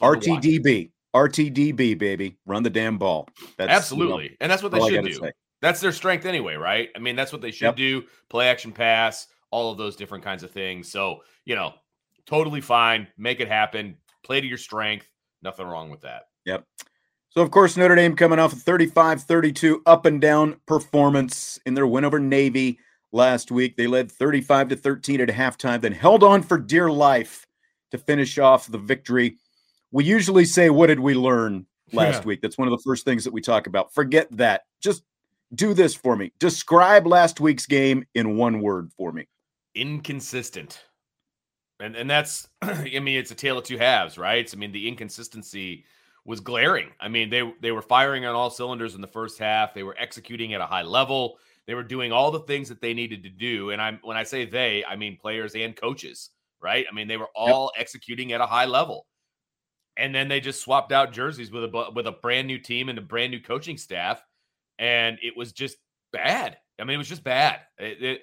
RTDB. 0.00 0.90
RTDB, 1.14 1.98
baby. 1.98 2.38
Run 2.46 2.62
the 2.62 2.70
damn 2.70 2.98
ball. 2.98 3.28
That's, 3.58 3.70
Absolutely. 3.70 4.24
You 4.24 4.30
know, 4.30 4.36
and 4.40 4.50
that's 4.50 4.62
what 4.62 4.72
they 4.72 4.80
should 4.88 5.04
do. 5.04 5.12
Say. 5.12 5.32
That's 5.60 5.80
their 5.80 5.92
strength 5.92 6.24
anyway, 6.24 6.54
right? 6.54 6.88
I 6.96 6.98
mean, 6.98 7.16
that's 7.16 7.32
what 7.32 7.42
they 7.42 7.50
should 7.50 7.66
yep. 7.66 7.76
do. 7.76 8.04
Play 8.28 8.48
action 8.48 8.72
pass, 8.72 9.28
all 9.50 9.70
of 9.70 9.78
those 9.78 9.94
different 9.94 10.24
kinds 10.24 10.42
of 10.42 10.50
things. 10.50 10.90
So, 10.90 11.20
you 11.44 11.54
know, 11.54 11.74
totally 12.26 12.60
fine. 12.60 13.06
Make 13.16 13.40
it 13.40 13.48
happen. 13.48 13.96
Play 14.24 14.40
to 14.40 14.46
your 14.46 14.58
strength. 14.58 15.06
Nothing 15.42 15.66
wrong 15.66 15.90
with 15.90 16.00
that. 16.00 16.24
Yep. 16.46 16.64
So, 17.30 17.40
of 17.40 17.50
course, 17.50 17.76
Notre 17.76 17.94
Dame 17.94 18.16
coming 18.16 18.38
off 18.38 18.52
a 18.52 18.56
35 18.56 19.22
32 19.22 19.82
up 19.86 20.04
and 20.04 20.20
down 20.20 20.60
performance 20.66 21.58
in 21.64 21.74
their 21.74 21.86
win 21.86 22.04
over 22.04 22.18
Navy 22.18 22.78
last 23.12 23.50
week. 23.50 23.76
They 23.76 23.86
led 23.86 24.10
35 24.10 24.68
to 24.68 24.76
13 24.76 25.20
at 25.20 25.28
halftime, 25.28 25.80
then 25.80 25.92
held 25.92 26.22
on 26.22 26.42
for 26.42 26.58
dear 26.58 26.90
life 26.90 27.46
to 27.90 27.98
finish 27.98 28.38
off 28.38 28.66
the 28.66 28.78
victory 28.78 29.38
we 29.92 30.04
usually 30.04 30.44
say, 30.44 30.70
What 30.70 30.88
did 30.88 30.98
we 30.98 31.14
learn 31.14 31.66
last 31.92 32.22
yeah. 32.22 32.26
week? 32.26 32.40
That's 32.40 32.58
one 32.58 32.66
of 32.66 32.72
the 32.72 32.82
first 32.82 33.04
things 33.04 33.24
that 33.24 33.32
we 33.32 33.40
talk 33.40 33.66
about. 33.66 33.94
Forget 33.94 34.28
that. 34.32 34.62
Just 34.82 35.04
do 35.54 35.74
this 35.74 35.94
for 35.94 36.16
me. 36.16 36.32
Describe 36.40 37.06
last 37.06 37.38
week's 37.38 37.66
game 37.66 38.04
in 38.14 38.36
one 38.36 38.60
word 38.60 38.90
for 38.96 39.12
me. 39.12 39.28
Inconsistent. 39.74 40.82
And 41.78 41.94
and 41.94 42.10
that's 42.10 42.48
I 42.62 42.98
mean, 42.98 43.18
it's 43.18 43.30
a 43.30 43.36
tale 43.36 43.58
of 43.58 43.64
two 43.64 43.78
halves, 43.78 44.18
right? 44.18 44.48
I 44.52 44.56
mean, 44.56 44.72
the 44.72 44.88
inconsistency 44.88 45.84
was 46.24 46.40
glaring. 46.40 46.90
I 47.00 47.08
mean, 47.08 47.30
they 47.30 47.52
they 47.60 47.72
were 47.72 47.82
firing 47.82 48.24
on 48.24 48.34
all 48.34 48.50
cylinders 48.50 48.94
in 48.94 49.00
the 49.00 49.06
first 49.06 49.38
half. 49.38 49.74
They 49.74 49.82
were 49.82 49.96
executing 49.98 50.54
at 50.54 50.60
a 50.60 50.66
high 50.66 50.82
level. 50.82 51.38
They 51.66 51.74
were 51.74 51.82
doing 51.84 52.10
all 52.10 52.30
the 52.30 52.40
things 52.40 52.68
that 52.70 52.80
they 52.80 52.94
needed 52.94 53.22
to 53.22 53.30
do. 53.30 53.70
And 53.70 53.80
I'm 53.80 54.00
when 54.02 54.16
I 54.16 54.22
say 54.22 54.46
they, 54.46 54.84
I 54.84 54.96
mean 54.96 55.18
players 55.20 55.54
and 55.54 55.76
coaches, 55.76 56.30
right? 56.60 56.86
I 56.90 56.94
mean, 56.94 57.08
they 57.08 57.18
were 57.18 57.30
all 57.34 57.70
yep. 57.74 57.82
executing 57.82 58.32
at 58.32 58.40
a 58.40 58.46
high 58.46 58.66
level 58.66 59.06
and 59.96 60.14
then 60.14 60.28
they 60.28 60.40
just 60.40 60.62
swapped 60.62 60.92
out 60.92 61.12
jerseys 61.12 61.50
with 61.50 61.64
a 61.64 61.90
with 61.94 62.06
a 62.06 62.12
brand 62.12 62.46
new 62.46 62.58
team 62.58 62.88
and 62.88 62.98
a 62.98 63.02
brand 63.02 63.30
new 63.30 63.40
coaching 63.40 63.76
staff, 63.76 64.22
and 64.78 65.18
it 65.22 65.36
was 65.36 65.52
just 65.52 65.76
bad. 66.12 66.56
I 66.78 66.84
mean, 66.84 66.94
it 66.94 66.98
was 66.98 67.08
just 67.08 67.24
bad. 67.24 67.60
It, 67.78 68.02
it, 68.02 68.20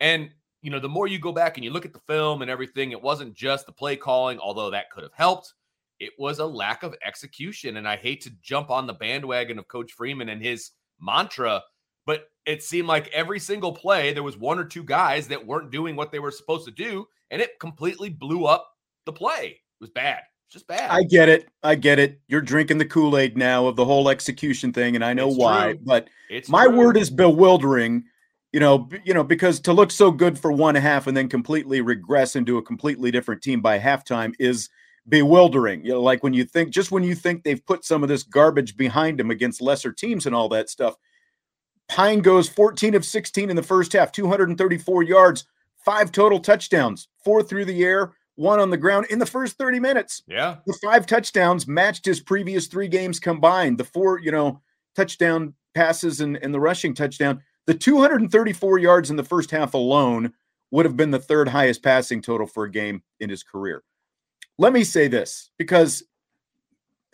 and 0.00 0.30
you 0.62 0.70
know, 0.70 0.78
the 0.78 0.88
more 0.88 1.06
you 1.06 1.18
go 1.18 1.32
back 1.32 1.56
and 1.56 1.64
you 1.64 1.70
look 1.70 1.84
at 1.84 1.92
the 1.92 2.00
film 2.06 2.42
and 2.42 2.50
everything, 2.50 2.92
it 2.92 3.02
wasn't 3.02 3.34
just 3.34 3.66
the 3.66 3.72
play 3.72 3.96
calling, 3.96 4.38
although 4.38 4.70
that 4.70 4.90
could 4.90 5.02
have 5.02 5.12
helped. 5.14 5.52
It 6.00 6.12
was 6.18 6.38
a 6.38 6.46
lack 6.46 6.82
of 6.82 6.96
execution, 7.04 7.76
and 7.76 7.86
I 7.86 7.96
hate 7.96 8.22
to 8.22 8.32
jump 8.42 8.70
on 8.70 8.86
the 8.86 8.94
bandwagon 8.94 9.58
of 9.58 9.68
Coach 9.68 9.92
Freeman 9.92 10.30
and 10.30 10.42
his 10.42 10.70
mantra, 11.00 11.62
but 12.06 12.24
it 12.44 12.62
seemed 12.62 12.88
like 12.88 13.08
every 13.08 13.38
single 13.38 13.72
play 13.72 14.12
there 14.12 14.22
was 14.24 14.36
one 14.36 14.58
or 14.58 14.64
two 14.64 14.82
guys 14.82 15.28
that 15.28 15.46
weren't 15.46 15.70
doing 15.70 15.94
what 15.94 16.10
they 16.10 16.18
were 16.18 16.32
supposed 16.32 16.64
to 16.64 16.72
do, 16.72 17.06
and 17.30 17.40
it 17.40 17.60
completely 17.60 18.08
blew 18.08 18.46
up 18.46 18.68
the 19.04 19.12
play. 19.12 19.46
It 19.46 19.80
was 19.80 19.90
bad 19.90 20.22
just 20.52 20.66
bad. 20.66 20.90
I 20.90 21.02
get 21.02 21.28
it. 21.28 21.48
I 21.62 21.74
get 21.74 21.98
it. 21.98 22.20
You're 22.28 22.42
drinking 22.42 22.78
the 22.78 22.84
Kool 22.84 23.16
Aid 23.16 23.36
now 23.36 23.66
of 23.66 23.76
the 23.76 23.84
whole 23.84 24.08
execution 24.08 24.72
thing, 24.72 24.94
and 24.94 25.04
I 25.04 25.14
know 25.14 25.28
it's 25.28 25.38
why. 25.38 25.72
True. 25.72 25.80
But 25.82 26.08
it's 26.28 26.48
my 26.48 26.66
true. 26.66 26.76
word 26.76 26.96
is 26.96 27.10
bewildering. 27.10 28.04
You 28.52 28.60
know, 28.60 28.88
you 29.04 29.14
know, 29.14 29.24
because 29.24 29.60
to 29.60 29.72
look 29.72 29.90
so 29.90 30.10
good 30.10 30.38
for 30.38 30.52
one 30.52 30.74
half 30.74 31.06
and 31.06 31.16
then 31.16 31.28
completely 31.28 31.80
regress 31.80 32.36
into 32.36 32.58
a 32.58 32.62
completely 32.62 33.10
different 33.10 33.42
team 33.42 33.62
by 33.62 33.78
halftime 33.78 34.34
is 34.38 34.68
bewildering. 35.08 35.84
You 35.86 35.92
know, 35.92 36.02
like 36.02 36.22
when 36.22 36.34
you 36.34 36.44
think, 36.44 36.70
just 36.70 36.90
when 36.90 37.02
you 37.02 37.14
think 37.14 37.42
they've 37.42 37.64
put 37.64 37.84
some 37.84 38.02
of 38.02 38.10
this 38.10 38.22
garbage 38.22 38.76
behind 38.76 39.18
them 39.18 39.30
against 39.30 39.62
lesser 39.62 39.90
teams 39.90 40.26
and 40.26 40.34
all 40.34 40.50
that 40.50 40.68
stuff. 40.68 40.96
Pyne 41.88 42.20
goes 42.20 42.48
14 42.48 42.94
of 42.94 43.04
16 43.04 43.50
in 43.50 43.56
the 43.56 43.62
first 43.62 43.92
half, 43.92 44.12
234 44.12 45.02
yards, 45.02 45.46
five 45.84 46.12
total 46.12 46.38
touchdowns, 46.38 47.08
four 47.24 47.42
through 47.42 47.64
the 47.64 47.82
air, 47.82 48.12
one 48.36 48.60
on 48.60 48.70
the 48.70 48.76
ground 48.76 49.06
in 49.10 49.18
the 49.18 49.26
first 49.26 49.58
30 49.58 49.80
minutes. 49.80 50.22
Yeah. 50.26 50.56
The 50.66 50.78
five 50.82 51.06
touchdowns 51.06 51.66
matched 51.66 52.04
his 52.04 52.20
previous 52.20 52.66
three 52.66 52.88
games 52.88 53.20
combined. 53.20 53.78
The 53.78 53.84
four, 53.84 54.18
you 54.18 54.32
know, 54.32 54.60
touchdown 54.96 55.54
passes 55.74 56.20
and, 56.20 56.36
and 56.36 56.52
the 56.52 56.60
rushing 56.60 56.94
touchdown. 56.94 57.42
The 57.66 57.74
234 57.74 58.78
yards 58.78 59.10
in 59.10 59.16
the 59.16 59.24
first 59.24 59.50
half 59.50 59.74
alone 59.74 60.32
would 60.70 60.86
have 60.86 60.96
been 60.96 61.10
the 61.10 61.18
third 61.18 61.48
highest 61.48 61.82
passing 61.82 62.22
total 62.22 62.46
for 62.46 62.64
a 62.64 62.70
game 62.70 63.02
in 63.20 63.30
his 63.30 63.42
career. 63.42 63.82
Let 64.58 64.72
me 64.72 64.84
say 64.84 65.08
this 65.08 65.50
because 65.58 66.02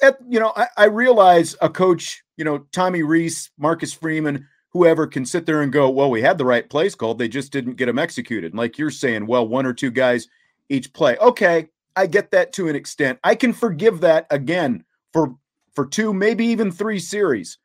at, 0.03 0.19
you 0.29 0.39
know, 0.39 0.53
I, 0.57 0.69
I 0.77 0.85
realize 0.85 1.57
a 1.61 1.69
coach, 1.69 2.23
you 2.37 2.45
know, 2.45 2.59
Tommy 2.73 3.03
Rees, 3.03 3.51
Marcus 3.59 3.93
Freeman, 3.93 4.47
whoever 4.71 5.07
can 5.07 5.27
sit 5.27 5.47
there 5.47 5.63
and 5.63 5.73
go, 5.73 5.91
well, 5.91 6.11
we 6.11 6.23
had 6.23 6.39
the 6.39 6.45
right 6.45 6.69
plays 6.69 6.95
called. 6.95 7.19
They 7.19 7.29
just 7.29 7.53
didn't 7.53 7.77
get 7.77 7.87
them 7.87 7.99
executed. 7.99 8.55
Like 8.55 8.79
you're 8.79 8.91
saying, 8.91 9.27
well, 9.27 9.47
one 9.47 9.67
or 9.67 9.73
two 9.73 9.91
guys 9.91 10.29
each 10.69 10.93
play. 10.93 11.17
Okay, 11.19 11.69
I 11.97 12.07
get 12.07 12.31
that 12.31 12.53
to 12.55 12.69
an 12.69 12.77
extent. 12.77 13.19
I 13.25 13.35
can 13.35 13.53
forgive 13.53 14.01
that 14.01 14.27
again 14.31 14.85
for 15.13 15.35
for 15.75 15.87
two, 15.87 16.13
maybe 16.13 16.47
even 16.47 16.71
three 16.71 16.99
series. 16.99 17.59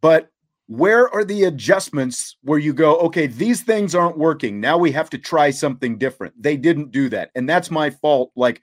But 0.00 0.30
where 0.68 1.12
are 1.14 1.24
the 1.24 1.44
adjustments 1.44 2.36
where 2.42 2.58
you 2.58 2.72
go, 2.72 2.98
okay, 2.98 3.26
these 3.26 3.62
things 3.62 3.94
aren't 3.94 4.18
working. 4.18 4.60
Now 4.60 4.76
we 4.76 4.92
have 4.92 5.10
to 5.10 5.18
try 5.18 5.50
something 5.50 5.96
different. 5.96 6.34
They 6.40 6.56
didn't 6.56 6.92
do 6.92 7.08
that. 7.08 7.30
And 7.34 7.48
that's 7.48 7.70
my 7.70 7.88
fault. 7.90 8.32
Like 8.36 8.60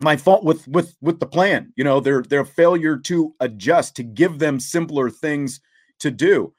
my 0.00 0.16
fault 0.16 0.44
with 0.44 0.66
with 0.66 0.96
with 1.00 1.20
the 1.20 1.26
plan. 1.26 1.72
You 1.76 1.84
know, 1.84 2.00
their 2.00 2.22
their 2.22 2.44
failure 2.44 2.96
to 2.98 3.34
adjust 3.40 3.96
to 3.96 4.02
give 4.02 4.38
them 4.38 4.58
simpler 4.58 5.10
things 5.10 5.60
to 6.00 6.10
do. 6.10 6.54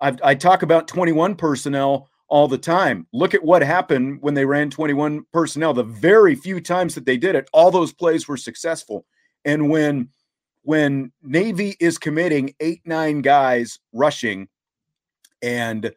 I, 0.00 0.16
I 0.22 0.34
talk 0.34 0.62
about 0.62 0.88
21 0.88 1.34
personnel 1.36 2.08
all 2.30 2.48
the 2.48 2.58
time. 2.58 3.06
Look 3.12 3.34
at 3.34 3.44
what 3.44 3.62
happened 3.62 4.22
when 4.22 4.34
they 4.34 4.44
ran 4.44 4.70
21 4.70 5.26
personnel. 5.32 5.74
The 5.74 5.82
very 5.82 6.34
few 6.34 6.60
times 6.60 6.94
that 6.94 7.04
they 7.04 7.16
did 7.16 7.34
it, 7.34 7.50
all 7.52 7.70
those 7.70 7.92
plays 7.92 8.26
were 8.26 8.36
successful. 8.36 9.04
And 9.44 9.68
when 9.68 10.08
when 10.62 11.10
Navy 11.22 11.76
is 11.80 11.98
committing 11.98 12.54
8-9 12.60 13.22
guys 13.22 13.78
rushing 13.92 14.48
and 15.42 15.92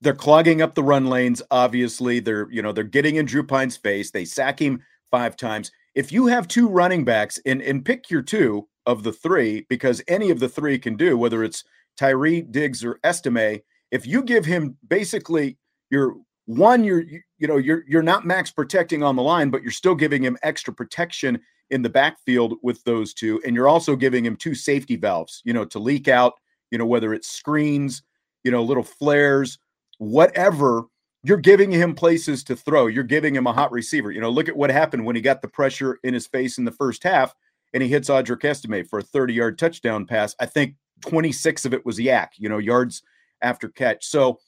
they're 0.00 0.14
clogging 0.14 0.62
up 0.62 0.74
the 0.74 0.82
run 0.82 1.06
lanes, 1.06 1.42
obviously, 1.50 2.18
they're 2.20 2.50
you 2.50 2.60
know, 2.60 2.72
they're 2.72 2.84
getting 2.84 3.16
in 3.16 3.26
Drew 3.26 3.44
Pyne's 3.44 3.76
face. 3.76 4.10
They 4.10 4.24
sack 4.24 4.60
him 4.60 4.82
5 5.10 5.36
times. 5.36 5.70
If 5.94 6.12
you 6.12 6.26
have 6.26 6.48
two 6.48 6.68
running 6.68 7.04
backs 7.04 7.38
and 7.46 7.62
and 7.62 7.84
pick 7.84 8.10
your 8.10 8.22
two 8.22 8.68
of 8.86 9.02
the 9.02 9.12
three 9.12 9.66
because 9.68 10.02
any 10.08 10.30
of 10.30 10.40
the 10.40 10.48
three 10.48 10.78
can 10.78 10.96
do 10.96 11.16
whether 11.16 11.44
it's 11.44 11.62
Tyree, 11.96 12.42
Diggs 12.42 12.84
or 12.84 12.98
Estime, 13.04 13.60
if 13.90 14.06
you 14.06 14.22
give 14.22 14.44
him 14.44 14.76
basically 14.88 15.58
your 15.90 16.16
one 16.46 16.82
you're 16.82 17.04
you 17.38 17.46
know 17.46 17.56
you're 17.56 17.84
you're 17.86 18.02
not 18.02 18.26
max 18.26 18.50
protecting 18.50 19.02
on 19.02 19.16
the 19.16 19.22
line 19.22 19.50
but 19.50 19.62
you're 19.62 19.70
still 19.70 19.94
giving 19.94 20.22
him 20.22 20.36
extra 20.42 20.72
protection 20.72 21.38
in 21.70 21.82
the 21.82 21.90
backfield 21.90 22.54
with 22.62 22.82
those 22.84 23.12
two 23.12 23.40
and 23.44 23.54
you're 23.54 23.68
also 23.68 23.94
giving 23.94 24.24
him 24.24 24.34
two 24.34 24.54
safety 24.54 24.96
valves 24.96 25.42
you 25.44 25.52
know 25.52 25.64
to 25.64 25.78
leak 25.78 26.08
out 26.08 26.34
you 26.70 26.78
know 26.78 26.86
whether 26.86 27.12
it's 27.12 27.28
screens 27.28 28.02
you 28.44 28.50
know 28.50 28.62
little 28.62 28.82
flares 28.82 29.58
whatever 29.98 30.84
you're 31.24 31.36
giving 31.36 31.70
him 31.70 31.94
places 31.94 32.44
to 32.44 32.56
throw. 32.56 32.86
You're 32.86 33.02
giving 33.02 33.34
him 33.34 33.46
a 33.46 33.52
hot 33.52 33.72
receiver. 33.72 34.10
You 34.10 34.20
know 34.20 34.30
look 34.30 34.48
at 34.48 34.56
what 34.56 34.70
happened 34.70 35.04
when 35.04 35.16
he 35.16 35.22
got 35.22 35.42
the 35.42 35.48
pressure 35.48 35.98
in 36.02 36.14
his 36.14 36.26
face 36.26 36.58
in 36.58 36.64
the 36.64 36.72
first 36.72 37.02
half 37.02 37.34
and 37.74 37.82
he 37.82 37.88
hits 37.88 38.08
Audric 38.08 38.44
Estime 38.44 38.84
for 38.84 39.00
a 39.00 39.02
30 39.02 39.34
yard 39.34 39.58
touchdown 39.58 40.06
pass. 40.06 40.34
I 40.40 40.46
think 40.46 40.76
26 41.02 41.64
of 41.64 41.74
it 41.74 41.84
was 41.84 42.00
yak, 42.00 42.32
you 42.38 42.48
know 42.48 42.58
yards 42.58 43.02
after 43.42 43.68
catch. 43.68 44.06
So, 44.06 44.40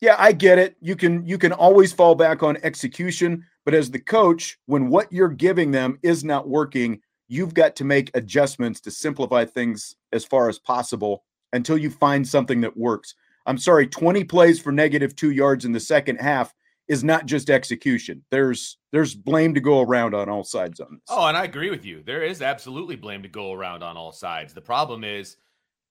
yeah, 0.00 0.16
I 0.18 0.32
get 0.32 0.58
it. 0.58 0.76
You 0.80 0.96
can 0.96 1.26
you 1.26 1.38
can 1.38 1.52
always 1.52 1.92
fall 1.92 2.14
back 2.14 2.42
on 2.42 2.56
execution, 2.62 3.44
but 3.64 3.74
as 3.74 3.90
the 3.90 3.98
coach, 3.98 4.58
when 4.66 4.88
what 4.88 5.12
you're 5.12 5.28
giving 5.28 5.70
them 5.70 5.98
is 6.02 6.24
not 6.24 6.48
working, 6.48 7.00
you've 7.28 7.54
got 7.54 7.76
to 7.76 7.84
make 7.84 8.10
adjustments 8.14 8.80
to 8.80 8.90
simplify 8.90 9.44
things 9.44 9.94
as 10.12 10.24
far 10.24 10.48
as 10.48 10.58
possible 10.58 11.24
until 11.52 11.76
you 11.76 11.90
find 11.90 12.26
something 12.26 12.60
that 12.62 12.76
works. 12.76 13.14
I'm 13.46 13.58
sorry, 13.58 13.86
20 13.86 14.24
plays 14.24 14.60
for 14.60 14.72
negative 14.72 15.16
2 15.16 15.30
yards 15.30 15.64
in 15.64 15.72
the 15.72 15.80
second 15.80 16.16
half 16.16 16.54
is 16.88 17.04
not 17.04 17.24
just 17.24 17.50
execution. 17.50 18.24
There's 18.30 18.78
there's 18.90 19.14
blame 19.14 19.54
to 19.54 19.60
go 19.60 19.80
around 19.80 20.14
on 20.14 20.28
all 20.28 20.42
sides 20.42 20.80
on 20.80 20.94
this. 20.94 21.02
Oh, 21.08 21.26
and 21.26 21.36
I 21.36 21.44
agree 21.44 21.70
with 21.70 21.84
you. 21.84 22.02
There 22.04 22.22
is 22.22 22.42
absolutely 22.42 22.96
blame 22.96 23.22
to 23.22 23.28
go 23.28 23.52
around 23.52 23.84
on 23.84 23.96
all 23.96 24.10
sides. 24.10 24.52
The 24.52 24.60
problem 24.60 25.04
is 25.04 25.36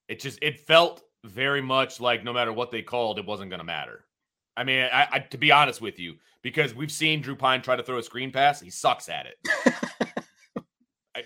it 0.10 0.20
just 0.20 0.40
it 0.42 0.60
felt 0.68 1.02
very 1.26 1.62
much 1.62 2.00
like 2.00 2.24
no 2.24 2.34
matter 2.34 2.54
what 2.54 2.72
they 2.72 2.82
called, 2.82 3.20
it 3.20 3.26
wasn't 3.26 3.50
going 3.50 3.60
to 3.60 3.66
matter. 3.66 4.06
I 4.58 4.64
mean, 4.64 4.88
I, 4.92 5.08
I, 5.12 5.20
to 5.20 5.38
be 5.38 5.52
honest 5.52 5.82
with 5.82 6.00
you, 6.00 6.16
because 6.42 6.74
we've 6.74 6.92
seen 6.92 7.22
Drew 7.22 7.36
Pyne 7.36 7.62
try 7.62 7.76
to 7.76 7.84
throw 7.84 7.98
a 7.98 8.04
screen 8.04 8.32
pass, 8.32 8.60
he 8.62 8.70
sucks 8.70 9.08
at 9.10 9.26
it. 9.26 9.38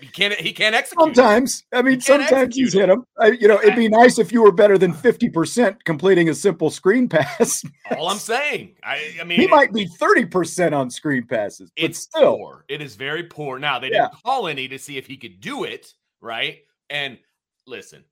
he 0.00 0.06
can't. 0.08 0.34
He 0.34 0.52
can't 0.52 0.74
execute. 0.74 1.14
Sometimes, 1.16 1.64
I 1.72 1.82
mean, 1.82 2.00
sometimes 2.00 2.54
he's 2.56 2.72
hit 2.72 2.88
him. 2.88 3.04
I, 3.18 3.28
you 3.28 3.48
know, 3.48 3.60
it'd 3.60 3.76
be 3.76 3.88
nice 3.88 4.18
if 4.18 4.32
you 4.32 4.42
were 4.42 4.52
better 4.52 4.76
than 4.78 4.92
fifty 4.92 5.28
percent 5.28 5.84
completing 5.84 6.28
a 6.28 6.34
simple 6.34 6.70
screen 6.70 7.08
pass. 7.10 7.62
All 7.96 8.08
I'm 8.08 8.18
saying, 8.18 8.76
I, 8.82 9.16
I 9.20 9.24
mean, 9.24 9.40
he 9.40 9.46
might 9.46 9.72
be 9.72 9.86
thirty 9.86 10.24
percent 10.26 10.74
on 10.74 10.90
screen 10.90 11.26
passes, 11.26 11.70
but 11.76 11.84
it's 11.84 11.98
still, 11.98 12.36
poor. 12.36 12.64
It 12.68 12.82
is 12.82 12.96
very 12.96 13.24
poor. 13.24 13.58
Now 13.58 13.78
they 13.78 13.90
Yeah. 13.90 14.08
didn't 14.08 14.22
call 14.24 14.48
any 14.48 14.68
to 14.68 14.78
see 14.78 14.96
if 14.96 15.06
he 15.06 15.16
could 15.16 15.40
do 15.40 15.64
it, 15.64 15.92
right? 16.20 16.58
And 16.90 17.18
listen, 17.66 18.04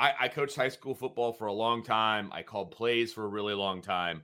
I, 0.00 0.14
I 0.18 0.28
coached 0.28 0.56
high 0.56 0.70
school 0.70 0.94
football 0.94 1.34
for 1.34 1.46
a 1.46 1.52
long 1.52 1.82
time. 1.82 2.30
I 2.32 2.42
called 2.42 2.70
plays 2.70 3.12
for 3.12 3.24
a 3.24 3.28
really 3.28 3.52
long 3.52 3.82
time. 3.82 4.22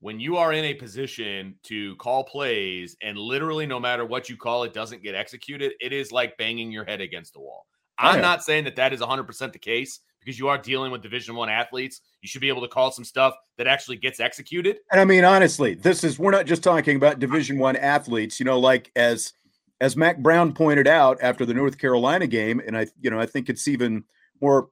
When 0.00 0.20
you 0.20 0.36
are 0.36 0.52
in 0.52 0.64
a 0.64 0.74
position 0.74 1.54
to 1.64 1.96
call 1.96 2.24
plays 2.24 2.96
and 3.02 3.16
literally 3.16 3.66
no 3.66 3.80
matter 3.80 4.04
what 4.04 4.28
you 4.28 4.36
call 4.36 4.64
it 4.64 4.74
doesn't 4.74 5.02
get 5.02 5.14
executed, 5.14 5.72
it 5.80 5.94
is 5.94 6.12
like 6.12 6.36
banging 6.36 6.70
your 6.70 6.84
head 6.84 7.00
against 7.00 7.32
the 7.32 7.40
wall. 7.40 7.66
I'm 7.98 8.16
yeah. 8.16 8.20
not 8.20 8.44
saying 8.44 8.64
that 8.64 8.76
that 8.76 8.92
is 8.92 9.00
100% 9.00 9.52
the 9.52 9.58
case 9.58 10.00
because 10.20 10.38
you 10.38 10.48
are 10.48 10.58
dealing 10.58 10.92
with 10.92 11.02
Division 11.02 11.34
1 11.34 11.48
athletes. 11.48 12.02
You 12.20 12.28
should 12.28 12.42
be 12.42 12.48
able 12.48 12.62
to 12.62 12.68
call 12.68 12.92
some 12.92 13.04
stuff 13.04 13.34
that 13.56 13.66
actually 13.66 13.96
gets 13.96 14.20
executed. 14.20 14.78
And 14.92 15.00
I 15.00 15.06
mean, 15.06 15.24
honestly, 15.24 15.74
this 15.74 16.04
is 16.04 16.18
we're 16.18 16.30
not 16.30 16.44
just 16.44 16.62
talking 16.62 16.96
about 16.96 17.18
Division 17.18 17.58
One 17.58 17.76
athletes. 17.76 18.38
You 18.38 18.44
know, 18.44 18.58
like 18.58 18.90
as 18.96 19.32
as 19.80 19.96
Mack 19.96 20.18
Brown 20.18 20.52
pointed 20.52 20.86
out 20.86 21.18
after 21.22 21.46
the 21.46 21.54
North 21.54 21.78
Carolina 21.78 22.26
game, 22.26 22.60
and 22.66 22.76
I, 22.76 22.86
you 23.00 23.10
know, 23.10 23.18
I 23.18 23.24
think 23.24 23.48
it's 23.48 23.66
even 23.66 24.04
more 24.42 24.68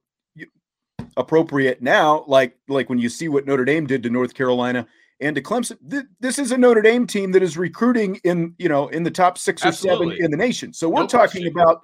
appropriate 1.19 1.81
now. 1.83 2.23
Like 2.27 2.57
like 2.67 2.89
when 2.89 2.97
you 2.97 3.09
see 3.09 3.27
what 3.29 3.45
Notre 3.45 3.65
Dame 3.65 3.85
did 3.85 4.01
to 4.03 4.09
North 4.09 4.33
Carolina 4.33 4.87
and 5.19 5.35
to 5.35 5.41
Clemson, 5.43 5.77
th- 5.91 6.05
this 6.19 6.39
is 6.39 6.51
a 6.51 6.57
Notre 6.57 6.81
Dame 6.81 7.05
team 7.05 7.31
that 7.33 7.43
is 7.43 7.57
recruiting 7.57 8.19
in 8.23 8.55
you 8.57 8.69
know 8.69 8.87
in 8.87 9.03
the 9.03 9.11
top 9.11 9.37
six 9.37 9.63
or 9.63 9.67
Absolutely. 9.67 10.15
seven 10.15 10.25
in 10.25 10.31
the 10.31 10.37
nation. 10.37 10.73
So 10.73 10.89
we're 10.89 11.01
No 11.01 11.07
talking 11.07 11.43
question. 11.43 11.59
about 11.59 11.81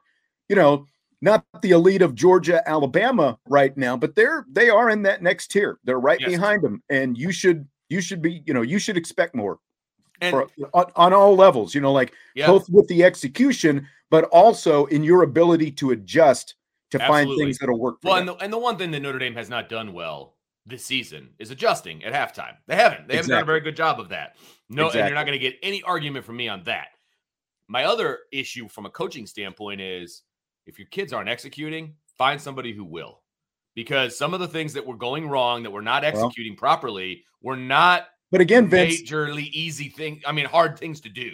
you 0.49 0.55
know 0.55 0.87
not 1.21 1.45
the 1.61 1.71
elite 1.71 2.01
of 2.01 2.15
Georgia, 2.15 2.61
Alabama 2.67 3.37
right 3.47 3.75
now, 3.77 3.95
but 3.97 4.15
they're 4.15 4.45
they 4.51 4.69
are 4.69 4.89
in 4.89 5.03
that 5.03 5.21
next 5.21 5.51
tier. 5.51 5.79
They're 5.83 5.99
right 5.99 6.19
Yes. 6.19 6.29
behind 6.31 6.63
them, 6.63 6.81
and 6.89 7.17
you 7.17 7.31
should 7.31 7.67
you 7.89 8.01
should 8.01 8.21
be 8.21 8.41
you 8.45 8.53
know 8.53 8.61
you 8.63 8.79
should 8.79 8.97
expect 8.97 9.35
more 9.35 9.59
And 10.21 10.31
for, 10.31 10.47
on, 10.73 10.85
on 10.95 11.13
all 11.13 11.35
levels. 11.35 11.75
You 11.75 11.81
know, 11.81 11.91
like 11.91 12.13
yeah, 12.35 12.47
both 12.47 12.69
with 12.69 12.87
the 12.87 13.03
execution, 13.03 13.87
but 14.09 14.25
also 14.25 14.85
in 14.85 15.03
your 15.03 15.23
ability 15.23 15.71
to 15.73 15.91
adjust 15.91 16.55
to 16.91 16.99
find 16.99 17.29
things 17.37 17.57
that'll 17.57 17.79
work. 17.79 18.01
For 18.01 18.09
Well, 18.09 18.17
and 18.17 18.27
the, 18.27 18.35
and 18.35 18.51
the 18.51 18.57
one 18.57 18.77
thing 18.77 18.91
that 18.91 19.01
Notre 19.01 19.19
Dame 19.19 19.35
has 19.35 19.49
not 19.49 19.69
done 19.69 19.93
well 19.93 20.35
this 20.65 20.83
season 20.83 21.29
is 21.39 21.51
adjusting 21.51 22.03
at 22.03 22.13
halftime. 22.13 22.55
They 22.67 22.75
haven't. 22.75 23.07
They 23.07 23.15
haven't 23.17 23.31
done 23.31 23.43
a 23.43 23.45
very 23.45 23.61
good 23.61 23.75
job 23.75 23.99
of 23.99 24.09
that. 24.09 24.35
No, 24.69 24.89
and 24.89 24.95
you're 24.95 25.15
not 25.15 25.25
going 25.25 25.39
to 25.39 25.39
get 25.39 25.57
any 25.61 25.83
argument 25.83 26.25
from 26.25 26.37
me 26.37 26.47
on 26.47 26.63
that. 26.63 26.87
My 27.67 27.85
other 27.85 28.19
issue 28.31 28.67
from 28.67 28.85
a 28.85 28.89
coaching 28.89 29.25
standpoint 29.25 29.81
is 29.81 30.23
if 30.65 30.79
your 30.79 30.87
kids 30.87 31.13
aren't 31.13 31.29
executing, 31.29 31.95
find 32.17 32.39
somebody 32.39 32.73
who 32.73 32.83
will. 32.83 33.21
Because 33.75 34.17
some 34.17 34.33
of 34.33 34.39
the 34.39 34.47
things 34.47 34.73
that 34.73 34.85
were 34.85 34.95
going 34.95 35.27
wrong 35.27 35.63
that 35.63 35.71
we're 35.71 35.81
not 35.81 36.05
executing 36.05 36.55
properly 36.55 37.25
were 37.41 37.57
not 37.57 38.07
but 38.31 38.41
again, 38.41 38.67
Vince, 38.67 39.01
majorly 39.01 39.49
easy 39.51 39.89
thing. 39.89 40.21
I 40.25 40.31
mean, 40.31 40.45
hard 40.45 40.79
things 40.79 40.99
to 41.01 41.09
do. 41.09 41.31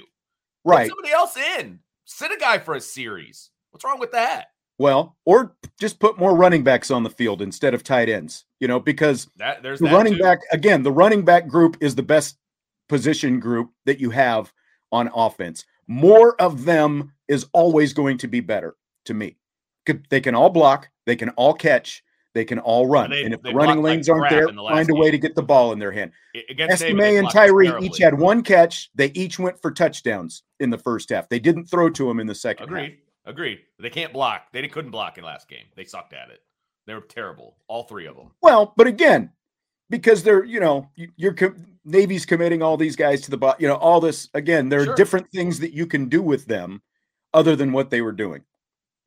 Put 0.63 0.71
right? 0.71 0.89
somebody 0.89 1.11
else 1.11 1.37
in. 1.37 1.79
Sit 2.05 2.31
a 2.31 2.37
guy 2.37 2.59
for 2.59 2.75
a 2.75 2.81
series. 2.81 3.49
What's 3.71 3.85
wrong 3.85 3.99
with 3.99 4.11
that? 4.11 4.47
Well, 4.81 5.15
or 5.25 5.55
just 5.79 5.99
put 5.99 6.17
more 6.17 6.35
running 6.35 6.63
backs 6.63 6.89
on 6.89 7.03
the 7.03 7.09
field 7.11 7.43
instead 7.43 7.75
of 7.75 7.83
tight 7.83 8.09
ends. 8.09 8.45
You 8.59 8.67
know, 8.67 8.79
because 8.79 9.27
That 9.37 9.61
there's 9.61 9.77
the 9.79 9.85
that 9.85 9.93
running 9.93 10.13
too. 10.15 10.23
back 10.23 10.39
again, 10.51 10.81
the 10.81 10.91
running 10.91 11.23
back 11.23 11.47
group 11.47 11.77
is 11.81 11.93
the 11.93 12.01
best 12.01 12.37
position 12.89 13.39
group 13.39 13.69
that 13.85 13.99
you 13.99 14.09
have 14.09 14.51
on 14.91 15.11
offense. 15.13 15.65
More 15.85 16.35
of 16.41 16.65
them 16.65 17.13
is 17.27 17.45
always 17.53 17.93
going 17.93 18.17
to 18.17 18.27
be 18.27 18.39
better 18.39 18.75
to 19.05 19.13
me. 19.13 19.37
They 20.09 20.19
can 20.19 20.33
all 20.33 20.49
block, 20.49 20.89
they 21.05 21.15
can 21.15 21.29
all 21.29 21.53
catch, 21.53 22.03
they 22.33 22.43
can 22.43 22.57
all 22.57 22.87
run. 22.87 23.11
they- 23.11 23.23
and 23.23 23.35
if 23.35 23.41
the 23.43 23.53
running 23.53 23.75
blocked 23.75 23.83
like 23.83 23.83
lanes 23.83 24.09
aren't 24.09 24.29
there, 24.31 24.47
the 24.47 24.53
find 24.53 24.89
a 24.89 24.95
way 24.95 25.11
to 25.11 25.17
get 25.19 25.35
the 25.35 25.43
ball 25.43 25.73
in 25.73 25.79
their 25.79 25.91
hand. 25.91 26.11
Estime 26.59 26.99
and 27.19 27.29
Tyree 27.29 27.67
terribly. 27.67 27.87
each 27.87 27.99
had 27.99 28.17
one 28.17 28.41
catch. 28.41 28.89
They 28.95 29.11
each 29.13 29.37
went 29.37 29.61
for 29.61 29.69
touchdowns 29.69 30.41
in 30.59 30.71
the 30.71 30.77
first 30.79 31.09
half. 31.09 31.29
They 31.29 31.39
didn't 31.39 31.65
throw 31.65 31.89
to 31.91 32.09
him 32.09 32.19
in 32.19 32.25
the 32.25 32.33
second 32.35 32.69
half. 32.69 32.89
Agreed. 33.25 33.59
They 33.79 33.89
can't 33.89 34.13
block. 34.13 34.51
They 34.51 34.67
couldn't 34.67 34.91
block 34.91 35.17
in 35.17 35.23
last 35.23 35.47
game. 35.47 35.65
They 35.75 35.83
sucked 35.85 36.13
at 36.13 36.29
it. 36.29 36.41
They 36.87 36.93
were 36.95 37.01
terrible. 37.01 37.57
All 37.67 37.83
three 37.83 38.07
of 38.07 38.15
them. 38.15 38.31
Well, 38.41 38.73
but 38.75 38.87
again, 38.87 39.31
because 39.89 40.23
they're 40.23 40.43
you 40.43 40.59
know 40.59 40.89
you- 40.95 41.11
you're 41.15 41.35
Navy's 41.83 42.25
committing 42.25 42.61
all 42.61 42.77
these 42.77 42.95
guys 42.95 43.21
to 43.21 43.31
the 43.31 43.37
bot. 43.37 43.59
You 43.61 43.67
know 43.67 43.75
all 43.75 43.99
this 43.99 44.29
again. 44.33 44.69
There 44.69 44.81
are 44.81 44.85
Sure. 44.85 44.95
different 44.95 45.29
things 45.31 45.59
that 45.59 45.73
you 45.73 45.85
can 45.87 46.09
do 46.09 46.21
with 46.21 46.45
them, 46.45 46.81
other 47.33 47.55
than 47.55 47.71
what 47.71 47.89
they 47.89 48.01
were 48.01 48.11
doing. 48.11 48.43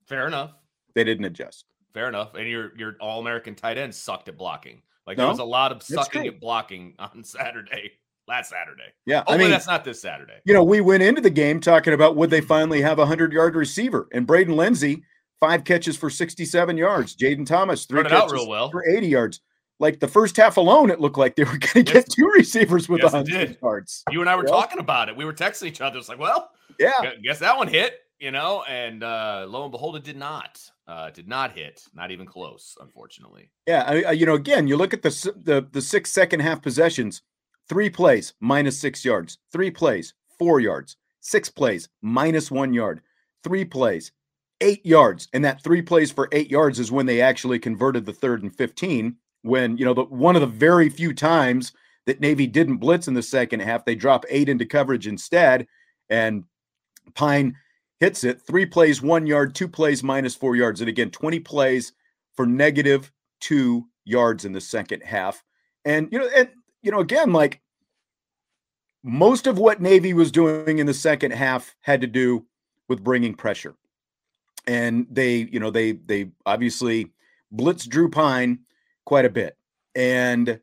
Fair 0.06 0.26
enough. 0.26 0.52
They 0.94 1.04
didn't 1.04 1.24
adjust. 1.24 1.64
Fair 1.92 2.08
enough. 2.08 2.34
And 2.34 2.48
your 2.48 2.76
your 2.76 2.96
all 3.00 3.20
American 3.20 3.54
tight 3.54 3.78
end 3.78 3.94
sucked 3.94 4.28
at 4.28 4.36
blocking. 4.36 4.82
Like 5.06 5.16
No, 5.18 5.24
there 5.24 5.30
was 5.30 5.38
a 5.40 5.44
lot 5.44 5.70
of 5.72 5.82
sucking 5.82 6.26
at 6.26 6.40
blocking 6.40 6.94
on 6.98 7.24
Saturday, 7.24 7.92
last 8.28 8.50
Saturday. 8.50 8.92
Yeah, 9.06 9.18
Hopefully 9.18 9.34
I 9.36 9.38
mean, 9.42 9.50
that's 9.50 9.66
not 9.66 9.84
this 9.84 10.00
Saturday. 10.00 10.34
you 10.44 10.54
know, 10.54 10.64
we 10.64 10.80
went 10.80 11.02
into 11.02 11.20
the 11.20 11.30
game 11.30 11.60
talking 11.60 11.92
about 11.92 12.16
would 12.16 12.30
they 12.30 12.40
finally 12.40 12.80
have 12.82 12.98
a 12.98 13.06
hundred 13.06 13.32
yard 13.32 13.54
receiver, 13.56 14.08
and 14.12 14.26
Braden 14.26 14.56
Lenzy 14.56 15.02
five 15.40 15.64
catches 15.64 15.96
for 15.96 16.10
sixty 16.10 16.44
seven 16.44 16.76
yards. 16.76 17.14
Jayden 17.16 17.46
Thomas 17.46 17.84
three 17.86 17.98
Run 17.98 18.06
it 18.06 18.12
out 18.12 18.30
catches 18.30 18.46
well. 18.46 18.70
for 18.70 18.86
eighty 18.88 19.08
yards. 19.08 19.40
Like 19.80 19.98
the 19.98 20.08
first 20.08 20.36
half 20.36 20.56
alone, 20.56 20.88
it 20.90 21.00
looked 21.00 21.18
like 21.18 21.34
they 21.36 21.42
were 21.44 21.58
going 21.58 21.84
to 21.84 21.92
Yes. 21.92 22.04
get 22.04 22.08
two 22.10 22.26
receivers 22.36 22.88
with 22.88 23.02
Yes, 23.02 23.10
hundred 23.12 23.58
yards. 23.60 24.04
You 24.10 24.20
and 24.20 24.30
I 24.30 24.36
were 24.36 24.44
Yeah. 24.44 24.50
talking 24.52 24.78
about 24.78 25.08
it. 25.08 25.16
We 25.16 25.24
were 25.24 25.32
texting 25.34 25.66
each 25.66 25.80
other. 25.80 25.98
It's 25.98 26.08
like, 26.08 26.18
well, 26.20 26.50
Yeah, 26.78 26.92
guess 27.22 27.40
that 27.40 27.56
one 27.56 27.66
hit, 27.68 27.98
you 28.20 28.30
know, 28.30 28.62
and 28.68 29.02
uh 29.02 29.44
lo 29.48 29.64
and 29.64 29.72
behold, 29.72 29.96
it 29.96 30.04
did 30.04 30.16
not. 30.16 30.60
Uh 30.86 31.10
did 31.10 31.26
not 31.28 31.52
hit. 31.52 31.82
Not 31.92 32.10
even 32.12 32.24
close, 32.24 32.76
unfortunately. 32.80 33.50
Yeah, 33.66 33.82
I, 33.86 34.02
I- 34.02 34.12
you 34.12 34.26
know, 34.26 34.34
again, 34.34 34.68
you 34.68 34.76
look 34.76 34.94
at 34.94 35.02
the 35.02 35.10
the 35.36 35.66
the 35.72 35.82
six 35.82 36.12
second 36.12 36.40
half 36.40 36.62
possessions, 36.62 37.22
three 37.68 37.90
plays 37.90 38.34
minus 38.40 38.78
six 38.78 39.04
yards, 39.04 39.38
three 39.52 39.70
plays 39.70 40.14
four 40.38 40.60
yards, 40.60 40.96
six 41.20 41.48
plays 41.48 41.88
minus 42.02 42.50
one 42.50 42.72
yard, 42.72 43.00
three 43.42 43.64
plays 43.64 44.12
eight 44.60 44.84
yards, 44.84 45.28
and 45.32 45.44
that 45.44 45.62
three 45.62 45.82
plays 45.82 46.10
for 46.10 46.28
eight 46.32 46.50
yards 46.50 46.78
is 46.78 46.92
when 46.92 47.06
they 47.06 47.20
actually 47.20 47.58
converted 47.58 48.04
the 48.06 48.12
third 48.12 48.42
and 48.42 48.54
fifteen. 48.54 49.16
When 49.42 49.76
you 49.76 49.84
know 49.84 49.94
the 49.94 50.04
one 50.04 50.36
of 50.36 50.40
the 50.40 50.46
very 50.46 50.88
few 50.88 51.12
times 51.12 51.72
that 52.06 52.20
Navy 52.20 52.46
didn't 52.46 52.78
blitz 52.78 53.08
in 53.08 53.14
the 53.14 53.22
second 53.22 53.60
half, 53.60 53.84
they 53.84 53.94
drop 53.94 54.24
eight 54.28 54.48
into 54.48 54.66
coverage 54.66 55.06
instead, 55.06 55.66
and 56.08 56.44
Pyne 57.14 57.56
hits 58.00 58.24
it. 58.24 58.40
Three 58.42 58.66
plays 58.66 59.02
one 59.02 59.26
yard, 59.26 59.54
two 59.54 59.68
plays 59.68 60.02
minus 60.02 60.34
four 60.34 60.56
yards, 60.56 60.80
and 60.80 60.88
again 60.88 61.10
twenty 61.10 61.40
plays 61.40 61.92
for 62.34 62.46
negative 62.46 63.12
two 63.40 63.86
yards 64.04 64.44
in 64.44 64.52
the 64.52 64.60
second 64.60 65.02
half. 65.02 65.42
And 65.84 66.08
you 66.10 66.18
know, 66.18 66.28
and 66.34 66.48
you 66.84 66.90
know, 66.90 67.00
again, 67.00 67.32
like 67.32 67.60
most 69.02 69.46
of 69.46 69.58
what 69.58 69.80
Navy 69.80 70.12
was 70.12 70.30
doing 70.30 70.78
in 70.78 70.86
the 70.86 70.94
second 70.94 71.32
half 71.32 71.74
had 71.80 72.02
to 72.02 72.06
do 72.06 72.46
with 72.88 73.02
bringing 73.02 73.34
pressure. 73.34 73.74
And 74.66 75.06
they, 75.10 75.48
you 75.50 75.58
know, 75.58 75.70
they 75.70 75.92
they 75.92 76.30
obviously 76.46 77.10
blitzed 77.52 77.88
Drew 77.88 78.10
Pyne 78.10 78.60
quite 79.04 79.24
a 79.24 79.30
bit. 79.30 79.56
And 79.94 80.60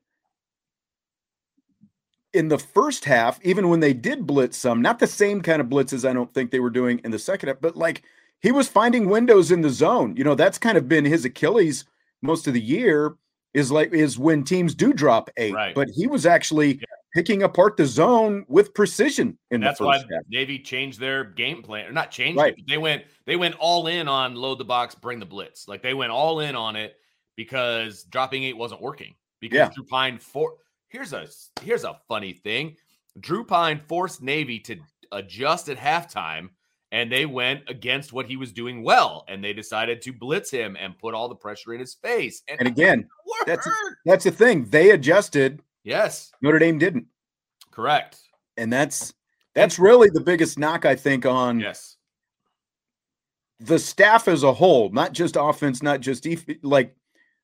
in 2.33 2.47
the 2.47 2.59
first 2.59 3.05
half, 3.05 3.39
even 3.43 3.69
when 3.69 3.79
they 3.79 3.93
did 3.93 4.25
blitz 4.25 4.57
some, 4.57 4.81
not 4.81 4.99
the 4.99 5.07
same 5.07 5.41
kind 5.41 5.59
of 5.59 5.67
blitzes 5.67 6.07
I 6.07 6.13
don't 6.13 6.33
think 6.33 6.51
they 6.51 6.59
were 6.59 6.69
doing 6.69 6.99
in 7.03 7.11
the 7.11 7.19
second 7.19 7.49
half, 7.49 7.61
but 7.61 7.75
like 7.75 8.03
he 8.41 8.51
was 8.51 8.67
finding 8.67 9.09
windows 9.09 9.51
in 9.51 9.61
the 9.61 9.69
zone. 9.69 10.15
You 10.15 10.23
know, 10.23 10.35
that's 10.35 10.57
kind 10.57 10.77
of 10.77 10.87
been 10.87 11.05
his 11.05 11.25
Achilles 11.25 11.85
most 12.21 12.47
of 12.47 12.53
the 12.53 12.61
year 12.61 13.15
is 13.53 13.71
like 13.71 13.93
is 13.93 14.17
when 14.17 14.43
teams 14.43 14.73
do 14.75 14.93
drop 14.93 15.29
eight. 15.37 15.53
Right. 15.53 15.75
But 15.75 15.89
he 15.89 16.07
was 16.07 16.25
actually 16.25 16.75
Yeah. 16.75 16.85
picking 17.13 17.43
apart 17.43 17.75
the 17.77 17.85
zone 17.85 18.45
with 18.47 18.73
precision 18.73 19.37
in 19.51 19.59
That's 19.61 19.79
the 19.79 19.85
why 19.85 19.97
half. 19.97 20.07
Navy 20.29 20.57
changed 20.59 20.99
their 20.99 21.23
game 21.25 21.61
plan, 21.61 21.87
or 21.87 21.91
not 21.91 22.11
changed 22.11 22.37
Right. 22.39 22.53
it. 22.57 22.67
They 22.67 22.77
went 22.77 23.03
they 23.25 23.35
went 23.35 23.55
all 23.59 23.87
in 23.87 24.07
on 24.07 24.35
load 24.35 24.57
the 24.59 24.65
box, 24.65 24.95
bring 24.95 25.19
the 25.19 25.25
blitz. 25.25 25.67
Like 25.67 25.81
they 25.81 25.93
went 25.93 26.11
all 26.11 26.39
in 26.39 26.55
on 26.55 26.75
it 26.75 26.95
because 27.35 28.03
dropping 28.05 28.43
eight 28.43 28.57
wasn't 28.57 28.81
working. 28.81 29.15
Because 29.39 29.57
Yeah. 29.57 29.69
Drew 29.73 29.83
Pyne 29.85 30.17
for 30.17 30.55
here's 30.87 31.13
a 31.13 31.27
here's 31.61 31.83
a 31.83 31.99
funny 32.07 32.33
thing. 32.33 32.77
Drew 33.19 33.43
Pyne 33.43 33.79
forced 33.79 34.21
Navy 34.21 34.59
to 34.59 34.77
adjust 35.11 35.67
at 35.69 35.77
halftime, 35.77 36.49
and 36.91 37.11
they 37.11 37.25
went 37.25 37.61
against 37.69 38.11
what 38.13 38.25
he 38.25 38.35
was 38.37 38.51
doing 38.51 38.83
well, 38.83 39.23
and 39.27 39.43
they 39.43 39.53
decided 39.53 40.01
to 40.03 40.11
blitz 40.13 40.51
him 40.51 40.75
and 40.79 40.97
put 40.97 41.13
all 41.13 41.29
the 41.29 41.35
pressure 41.35 41.73
in 41.73 41.79
his 41.79 41.93
face. 41.93 42.43
And, 42.47 42.59
And 42.59 42.67
again, 42.67 43.07
that's 43.45 43.67
that's 44.05 44.23
the 44.25 44.31
thing. 44.31 44.65
They 44.65 44.91
adjusted, 44.91 45.61
yes, 45.83 46.31
Notre 46.41 46.59
Dame 46.59 46.77
didn't. 46.77 47.05
correct. 47.71 48.19
And 48.57 48.71
that's 48.71 49.13
that's 49.55 49.79
really 49.79 50.09
the 50.09 50.21
biggest 50.21 50.59
knock 50.59 50.85
I 50.85 50.95
think 50.95 51.25
on 51.25 51.59
Yes, 51.59 51.97
the 53.59 53.79
staff 53.79 54.27
as 54.27 54.43
a 54.43 54.53
whole, 54.53 54.89
not 54.89 55.13
just 55.13 55.37
offense, 55.39 55.81
not 55.81 56.01
just 56.01 56.23
def- 56.23 56.45
like 56.63 56.95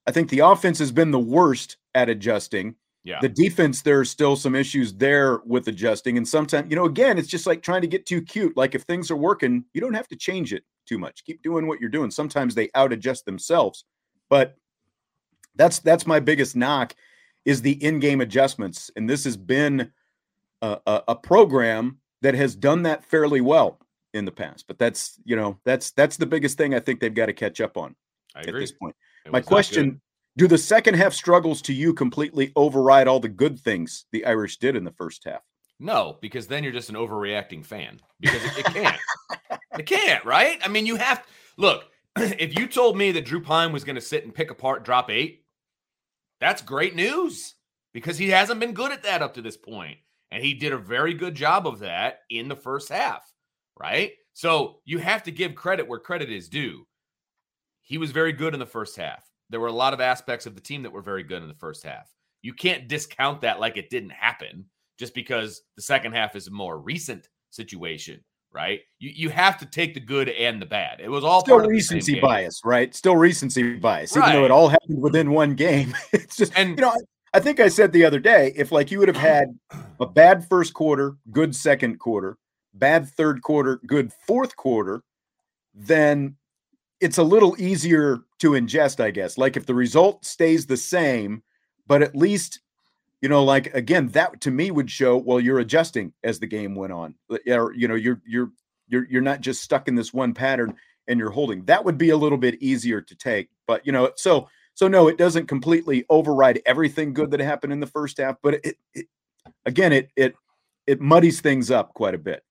I 0.06 0.12
think 0.12 0.30
the 0.30 0.40
offense 0.40 0.80
has 0.80 0.92
been 0.92 1.12
the 1.12 1.20
worst 1.20 1.78
at 1.96 2.10
adjusting. 2.10 2.76
Yeah. 3.08 3.20
The 3.22 3.30
defense, 3.30 3.82
there's 3.82 4.10
still 4.10 4.36
some 4.36 4.54
issues 4.54 4.94
there 4.94 5.40
with 5.46 5.70
adjusting. 5.70 6.18
And 6.18 6.28
sometimes, 6.28 6.70
you 6.70 6.76
know, 6.76 6.84
again, 6.84 7.18
it's 7.18 7.30
just 7.30 7.48
like 7.48 7.62
trying 7.62 7.80
to 7.80 7.88
get 7.88 8.06
too 8.06 8.22
cute. 8.22 8.58
Like 8.58 8.76
if 8.76 8.82
things 8.82 9.10
are 9.10 9.16
working, 9.16 9.64
you 9.74 9.80
don't 9.80 9.94
have 9.94 10.10
to 10.10 10.18
change 10.18 10.52
it 10.52 10.64
too 10.86 10.98
much. 10.98 11.24
Keep 11.24 11.42
doing 11.42 11.68
what 11.68 11.80
you're 11.80 11.90
doing. 11.90 12.12
Sometimes 12.12 12.54
they 12.54 12.70
out 12.76 12.92
adjust 12.92 13.24
themselves. 13.24 13.86
But 14.30 14.58
that's 15.56 15.80
that's 15.80 16.06
my 16.06 16.20
biggest 16.20 16.58
knock 16.58 16.96
is 17.46 17.62
the 17.62 17.82
in-game 17.82 18.20
adjustments. 18.20 18.92
And 18.98 19.10
this 19.10 19.24
has 19.24 19.38
been 19.38 19.90
a, 20.62 20.78
a, 20.86 21.04
a 21.08 21.16
program 21.16 22.00
that 22.22 22.36
has 22.36 22.58
done 22.58 22.84
that 22.84 23.06
fairly 23.06 23.40
well 23.40 23.80
in 24.14 24.26
the 24.26 24.34
past. 24.34 24.66
But 24.68 24.80
that's, 24.80 25.18
you 25.24 25.38
know, 25.38 25.58
that's 25.64 25.92
that's 25.92 26.18
the 26.18 26.26
biggest 26.26 26.58
thing 26.58 26.76
I 26.76 26.82
think 26.82 27.00
they've 27.00 27.14
got 27.14 27.28
to 27.28 27.34
catch 27.34 27.62
up 27.62 27.78
on 27.78 27.96
I 28.36 28.42
at 28.42 28.54
this 28.54 28.74
point. 28.74 28.98
It 29.26 29.32
My 29.32 29.40
was 29.40 29.46
not 29.46 29.50
good. 29.50 29.50
question 29.50 30.02
do 30.38 30.48
the 30.48 30.58
second 30.58 30.94
half 30.94 31.14
struggles 31.14 31.62
to 31.64 31.74
you 31.74 31.94
completely 31.94 32.52
override 32.56 33.08
all 33.08 33.20
the 33.20 33.28
good 33.28 33.60
things 33.60 34.06
the 34.12 34.24
Irish 34.24 34.58
did 34.58 34.76
in 34.76 34.84
the 34.84 34.92
first 34.92 35.24
half? 35.26 35.42
No, 35.80 36.18
because 36.22 36.48
then 36.48 36.64
you're 36.64 36.74
just 36.74 36.90
an 36.90 36.96
overreacting 36.96 37.66
fan. 37.66 38.00
Because 38.20 38.44
it, 38.46 38.60
it 38.60 38.66
can't. 38.66 38.98
it 39.80 39.86
can't, 39.86 40.26
right? 40.26 40.60
I 40.64 40.68
mean, 40.68 40.86
you 40.86 40.96
have 40.96 41.24
to 41.24 41.30
look. 41.58 41.86
If 42.18 42.58
you 42.58 42.68
told 42.68 42.98
me 42.98 43.12
that 43.12 43.26
Drew 43.26 43.42
Pyne 43.42 43.72
was 43.72 43.84
going 43.84 43.96
to 43.96 44.02
sit 44.02 44.24
and 44.24 44.34
pick 44.34 44.50
apart 44.50 44.84
drop 44.84 45.12
eight, 45.12 45.44
that's 46.40 46.64
great 46.64 46.96
news 46.96 47.54
because 47.94 48.18
he 48.18 48.30
hasn't 48.30 48.60
been 48.60 48.74
good 48.74 48.92
at 48.92 49.04
that 49.04 49.22
up 49.22 49.36
to 49.36 49.42
this 49.42 49.58
point, 49.58 49.98
and 50.32 50.44
he 50.44 50.56
did 50.56 50.74
a 50.74 50.78
very 50.78 51.14
good 51.14 51.36
job 51.36 51.68
of 51.68 51.80
that 51.80 52.22
in 52.30 52.48
the 52.48 52.56
first 52.56 52.90
half, 52.90 53.24
right? 53.80 54.14
So 54.34 54.80
you 54.84 54.98
have 54.98 55.24
to 55.24 55.32
give 55.32 55.54
credit 55.54 55.88
where 55.88 56.00
credit 56.00 56.32
is 56.32 56.50
due. 56.50 56.88
He 57.82 57.98
was 58.00 58.12
very 58.12 58.34
good 58.34 58.54
in 58.54 58.60
the 58.60 58.66
first 58.66 58.98
half. 58.98 59.24
There 59.50 59.60
were 59.60 59.68
a 59.68 59.74
lot 59.74 59.94
of 59.94 60.02
aspects 60.02 60.46
of 60.46 60.56
the 60.56 60.62
team 60.62 60.84
that 60.84 60.92
were 60.92 61.02
very 61.02 61.24
good 61.24 61.42
in 61.42 61.48
the 61.48 61.54
first 61.54 61.84
half. 61.84 62.10
You 62.42 62.54
can't 62.54 62.88
discount 62.88 63.42
that 63.42 63.60
like 63.60 63.78
it 63.78 63.90
didn't 63.90 64.12
happen 64.12 64.66
just 65.00 65.14
because 65.14 65.62
the 65.76 65.82
second 65.82 66.14
half 66.14 66.36
is 66.36 66.48
a 66.48 66.52
more 66.52 66.78
recent 66.80 67.28
situation, 67.50 68.24
right? 68.52 68.82
You 69.00 69.12
you 69.14 69.30
have 69.30 69.58
to 69.60 69.66
take 69.66 69.94
the 69.94 70.00
good 70.00 70.30
and 70.30 70.62
the 70.62 70.66
bad. 70.66 71.00
It 71.00 71.10
was 71.10 71.24
all 71.24 71.42
Still 71.42 71.58
part 71.58 71.66
of 71.66 71.72
the 71.72 71.80
same 71.80 71.98
recency 71.98 72.20
bias, 72.20 72.62
right? 72.66 72.94
Still 72.94 73.16
recency 73.16 73.76
bias, 73.76 74.16
even 74.16 74.32
though 74.32 74.46
it 74.46 74.52
all 74.52 74.70
happened 74.70 75.02
within 75.02 75.32
one 75.32 75.56
game. 75.56 75.96
It's 76.14 76.36
just, 76.38 76.58
And- 76.58 76.78
you 76.78 76.82
know, 76.82 76.94
I 77.34 77.40
think 77.40 77.60
I 77.60 77.68
said 77.68 77.92
the 77.92 78.06
other 78.06 78.20
day, 78.20 78.54
if 78.56 78.72
like 78.72 78.92
you 78.92 79.00
would 79.00 79.08
have 79.08 79.18
had 79.18 79.48
a 80.00 80.06
bad 80.06 80.48
first 80.48 80.74
quarter, 80.74 81.18
good 81.32 81.56
second 81.56 82.00
quarter, 82.00 82.38
bad 82.74 83.08
third 83.10 83.42
quarter, 83.42 83.80
good 83.86 84.12
fourth 84.26 84.56
quarter, 84.56 85.04
then 85.74 86.36
it's 87.00 87.18
a 87.18 87.24
little 87.24 87.56
easier 87.60 88.20
to 88.40 88.52
ingest, 88.52 89.00
I 89.00 89.12
guess. 89.12 89.38
Like 89.38 89.58
if 89.58 89.66
the 89.66 89.76
result 89.76 90.26
stays 90.26 90.66
the 90.66 90.78
same, 90.78 91.44
but 91.86 92.02
at 92.02 92.16
least, 92.16 92.60
you 93.22 93.30
know, 93.30 93.44
like 93.44 93.74
again, 93.74 94.08
that 94.10 94.42
to 94.42 94.52
me 94.52 94.72
would 94.72 94.90
show 94.90 95.18
well, 95.18 95.40
you're 95.40 95.60
adjusting 95.60 96.14
as 96.24 96.40
the 96.40 96.48
game 96.48 96.76
went 96.76 96.94
on. 96.94 97.16
Or, 97.48 97.74
you 97.74 97.88
know, 97.88 97.96
you're 97.96 98.22
you're 98.26 98.52
you're 98.88 99.08
you're 99.10 99.22
not 99.22 99.42
just 99.42 99.62
stuck 99.62 99.88
in 99.88 99.96
this 99.96 100.14
one 100.14 100.34
pattern 100.34 100.76
and 101.08 101.20
you're 101.20 101.30
holding. 101.32 101.64
That 101.66 101.84
would 101.86 101.98
be 101.98 102.10
a 102.10 102.18
little 102.18 102.38
bit 102.38 102.62
easier 102.62 103.02
to 103.02 103.16
take. 103.16 103.50
But 103.68 103.86
you 103.86 103.92
know, 103.92 104.12
so 104.16 104.48
so 104.74 104.88
no, 104.88 105.08
it 105.08 105.18
doesn't 105.18 105.48
completely 105.48 106.06
override 106.10 106.62
everything 106.66 107.14
good 107.14 107.32
that 107.32 107.40
happened 107.40 107.74
in 107.74 107.80
the 107.80 107.88
first 107.88 108.18
half, 108.18 108.36
but 108.44 108.56
it, 108.64 108.78
it 108.94 109.08
again 109.66 109.94
it 109.94 110.10
it 110.16 110.36
it 110.86 111.02
muddies 111.02 111.42
things 111.42 111.72
up 111.72 111.94
quite 111.94 112.14
a 112.14 112.20
bit. 112.20 112.44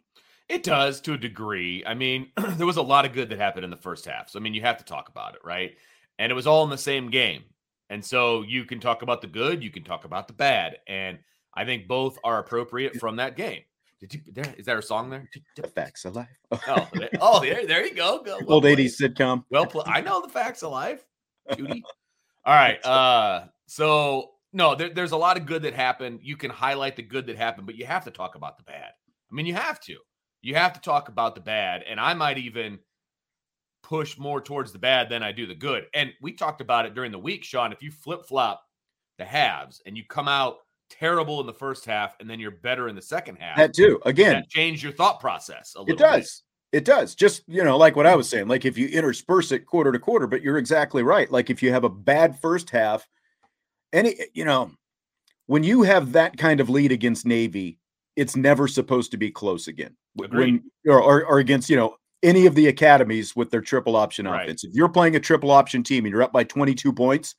It 0.49 0.63
does 0.63 1.01
to 1.03 1.15
a 1.15 1.19
degree. 1.19 1.85
I 1.85 1.95
mean, 1.95 2.31
there 2.57 2.67
was 2.67 2.77
a 2.77 2.83
lot 2.83 3.05
of 3.05 3.13
good 3.13 3.29
that 3.31 3.39
happened 3.39 3.65
in 3.65 3.71
the 3.71 3.77
first 3.77 4.05
half. 4.05 4.31
So 4.31 4.39
I 4.39 4.43
mean, 4.43 4.55
you 4.55 4.63
have 4.63 4.79
to 4.79 4.85
talk 4.85 5.09
about 5.09 5.35
it, 5.35 5.41
right? 5.45 5.77
And 6.19 6.31
it 6.31 6.35
was 6.35 6.47
all 6.47 6.65
in 6.65 6.71
the 6.71 6.79
same 6.79 7.11
game. 7.11 7.45
And 7.91 8.05
so 8.05 8.43
you 8.43 8.65
can 8.65 8.81
talk 8.81 9.03
about 9.03 9.21
the 9.21 9.27
good, 9.27 9.63
you 9.63 9.71
can 9.71 9.85
talk 9.85 10.05
about 10.05 10.27
the 10.27 10.35
bad, 10.35 10.79
and 10.89 11.19
I 11.55 11.65
think 11.65 11.87
both 11.87 12.19
are 12.25 12.39
appropriate 12.39 12.97
from 12.99 13.17
that 13.17 13.37
game. 13.37 13.63
Did 14.01 14.13
you? 14.13 14.21
There, 14.33 14.55
is 14.59 14.67
there 14.67 14.79
a 14.79 14.83
song 14.83 15.09
there? 15.09 15.29
The 15.57 15.69
facts 15.69 16.05
of 16.05 16.17
life. 16.17 16.29
Oh, 16.69 16.89
there, 16.93 17.09
oh, 17.21 17.41
there, 17.41 17.67
there 17.67 17.87
you 17.87 17.95
go. 17.95 18.23
go 18.23 18.39
well 18.41 18.55
Old 18.55 18.63
played. 18.65 18.79
80s 18.79 19.01
sitcom. 19.01 19.45
Well, 19.51 19.71
I 19.87 20.01
know 20.01 20.21
the 20.21 20.29
facts 20.29 20.63
of 20.63 20.71
life, 20.73 21.05
Judy. 21.57 21.83
All 22.45 22.55
right. 22.55 22.79
Uh, 22.85 23.47
so 23.67 24.33
no, 24.53 24.75
there, 24.75 24.91
there's 24.91 25.13
a 25.13 25.17
lot 25.17 25.37
of 25.37 25.47
good 25.47 25.63
that 25.63 25.75
happened. 25.75 26.21
You 26.23 26.37
can 26.37 26.51
highlight 26.51 26.97
the 26.97 27.03
good 27.03 27.27
that 27.27 27.37
happened, 27.37 27.67
but 27.67 27.77
you 27.77 27.87
have 27.87 28.05
to 28.05 28.11
talk 28.11 28.35
about 28.35 28.59
the 28.59 28.65
bad. 28.65 28.91
I 29.31 29.35
mean, 29.35 29.47
you 29.47 29.55
have 29.55 29.81
to. 29.81 29.97
You 30.47 30.55
have 30.55 30.75
to 30.75 30.81
talk 30.81 31.09
about 31.09 31.35
the 31.35 31.41
bad, 31.41 31.83
and 31.83 31.99
I 31.99 32.15
might 32.15 32.39
even 32.39 32.79
push 33.83 34.17
more 34.17 34.41
towards 34.41 34.71
the 34.71 34.79
bad 34.79 35.09
than 35.09 35.21
I 35.21 35.33
do 35.33 35.45
the 35.45 35.57
good. 35.57 35.87
And 35.93 36.13
we 36.23 36.35
talked 36.35 36.61
about 36.61 36.87
it 36.87 36.95
during 36.95 37.11
the 37.11 37.19
week, 37.19 37.43
Sean. 37.43 37.73
If 37.73 37.83
you 37.83 37.91
flip 37.91 38.27
flop 38.27 38.63
the 39.19 39.25
halves 39.25 39.83
and 39.87 39.97
you 39.97 40.05
come 40.09 40.29
out 40.29 40.59
terrible 40.89 41.41
in 41.41 41.49
the 41.49 41.53
first 41.53 41.85
half, 41.85 42.15
and 42.21 42.31
then 42.31 42.39
you're 42.39 42.53
better 42.53 42.89
in 42.89 42.95
the 42.95 43.03
second 43.03 43.39
half, 43.41 43.57
That 43.57 43.75
too. 43.75 44.01
Again, 44.07 44.35
that 44.35 44.49
change 44.49 44.85
your 44.85 44.93
thought 44.93 45.19
process 45.19 45.75
a 45.75 45.81
little. 45.81 45.95
it 45.95 45.99
bit. 45.99 46.05
does. 46.05 46.43
It 46.71 46.85
does. 46.85 47.17
Just, 47.17 47.43
you 47.49 47.65
know, 47.65 47.77
like 47.77 47.97
what 47.97 48.07
I 48.07 48.15
was 48.15 48.29
saying, 48.29 48.47
like 48.47 48.65
if 48.65 48.79
you 48.79 48.87
intersperse 48.87 49.51
it 49.51 49.67
quarter 49.67 49.91
to 49.91 49.99
quarter, 49.99 50.29
but 50.29 50.43
you're 50.43 50.59
exactly 50.59 51.03
right. 51.03 51.29
Like 51.29 51.51
if 51.51 51.61
you 51.61 51.73
have 51.73 51.83
a 51.83 51.89
bad 51.89 52.39
first 52.39 52.71
half, 52.71 53.09
any, 53.93 54.15
you 54.33 54.45
know, 54.45 54.71
when 55.47 55.65
you 55.65 55.83
have 55.83 56.13
that 56.13 56.37
kind 56.37 56.61
of 56.61 56.71
lead 56.71 56.93
against 56.93 57.27
Navy, 57.27 57.81
it's 58.17 58.35
never 58.37 58.67
supposed 58.67 59.11
to 59.13 59.17
be 59.17 59.31
close 59.31 59.69
again. 59.69 59.95
Agreed. 60.23 60.63
When 60.85 60.93
or, 60.95 61.01
or, 61.03 61.25
or 61.25 61.39
against, 61.39 61.69
you 61.71 61.77
know, 61.77 61.97
any 62.23 62.47
of 62.47 62.55
the 62.55 62.67
academies 62.69 63.37
with 63.37 63.51
their 63.51 63.61
triple 63.61 63.95
option 63.95 64.27
Right. 64.27 64.45
offense. 64.45 64.65
If 64.65 64.73
you're 64.75 64.89
playing 64.89 65.17
a 65.17 65.21
triple 65.21 65.51
option 65.51 65.83
team 65.83 66.05
and 66.07 66.13
you're 66.13 66.23
up 66.23 66.33
by 66.33 66.45
22 66.45 66.93
points, 66.93 67.35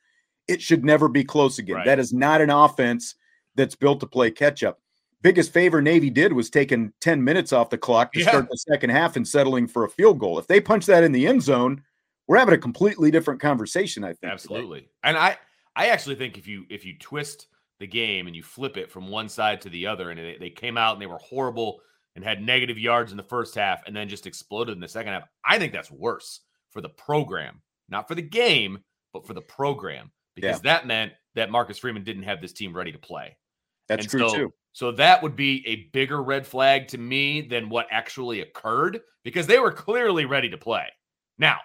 it 0.48 0.62
should 0.62 0.86
never 0.86 1.10
be 1.10 1.24
close 1.24 1.58
again. 1.60 1.78
Right. 1.78 1.86
That 1.86 2.00
is 2.00 2.14
not 2.14 2.42
an 2.42 2.50
offense 2.52 3.16
that's 3.56 3.76
built 3.76 4.00
to 4.02 4.08
play 4.08 4.30
catch 4.32 4.64
up. 4.64 4.80
Biggest 5.24 5.52
favor 5.52 5.82
Navy 5.82 6.12
did 6.12 6.32
was 6.32 6.50
taking 6.52 6.94
10 7.02 7.24
minutes 7.24 7.52
off 7.52 7.72
the 7.72 7.78
clock 7.78 8.14
to 8.14 8.20
Yeah. 8.20 8.30
start 8.30 8.48
the 8.50 8.58
second 8.58 8.92
half 8.92 9.16
and 9.16 9.28
settling 9.28 9.68
for 9.68 9.84
a 9.84 9.90
field 9.90 10.20
goal. 10.20 10.38
If 10.38 10.46
they 10.48 10.62
punch 10.62 10.86
that 10.86 11.04
in 11.04 11.12
the 11.12 11.26
end 11.28 11.42
zone, 11.42 11.84
we're 12.28 12.38
having 12.38 12.54
a 12.54 12.58
completely 12.60 13.10
different 13.10 13.42
conversation, 13.42 14.04
I 14.04 14.10
think. 14.10 14.20
today. 14.22 14.32
Absolutely. 14.34 14.90
And 15.04 15.18
I 15.18 15.38
I 15.76 15.88
actually 15.88 16.16
think 16.16 16.38
if 16.38 16.48
you 16.48 16.66
if 16.70 16.86
you 16.86 16.98
twist 17.00 17.48
the 17.80 17.88
game 17.88 18.28
and 18.28 18.36
you 18.36 18.44
flip 18.44 18.78
it 18.78 18.92
from 18.92 19.08
one 19.08 19.30
side 19.30 19.62
to 19.62 19.70
the 19.70 19.88
other 19.88 20.10
and 20.10 20.20
they, 20.20 20.38
they 20.40 20.50
came 20.50 20.78
out 20.78 20.94
and 20.94 21.02
they 21.02 21.08
were 21.08 21.20
horrible 21.20 21.80
and 22.16 22.24
had 22.24 22.42
negative 22.42 22.80
yards 22.80 23.12
in 23.12 23.18
the 23.18 23.24
first 23.24 23.54
half 23.56 23.84
and 23.86 23.96
then 23.96 24.10
just 24.10 24.26
exploded 24.26 24.74
in 24.74 24.82
the 24.82 24.88
second 24.88 25.14
half, 25.14 25.24
I 25.46 25.60
think 25.60 25.74
that's 25.74 25.92
worse 25.92 26.42
for 26.72 26.82
the 26.82 26.90
program, 26.90 27.62
not 27.90 28.08
for 28.08 28.16
the 28.16 28.22
game, 28.22 28.80
but 29.14 29.28
for 29.28 29.34
the 29.34 29.42
program 29.42 30.12
because 30.36 30.62
that 30.62 30.86
meant 30.88 31.14
that 31.36 31.52
Marcus 31.52 31.78
Freeman 31.78 32.04
didn't 32.04 32.24
have 32.24 32.42
this 32.42 32.54
team 32.54 32.76
ready 32.76 32.92
to 32.92 33.00
play. 33.00 33.38
That's 33.88 34.06
And 34.06 34.12
true 34.12 34.30
so, 34.30 34.36
too. 34.36 34.54
So 34.74 34.92
that 34.92 35.24
would 35.24 35.36
be 35.36 35.64
a 35.66 35.90
bigger 35.92 36.22
red 36.22 36.46
flag 36.46 36.88
to 36.90 36.98
me 36.98 37.42
than 37.42 37.70
what 37.70 37.88
actually 37.90 38.42
occurred 38.42 39.02
because 39.24 39.48
they 39.48 39.58
were 39.58 39.72
clearly 39.72 40.26
ready 40.26 40.50
to 40.50 40.58
play. 40.58 40.88
Now, 41.40 41.58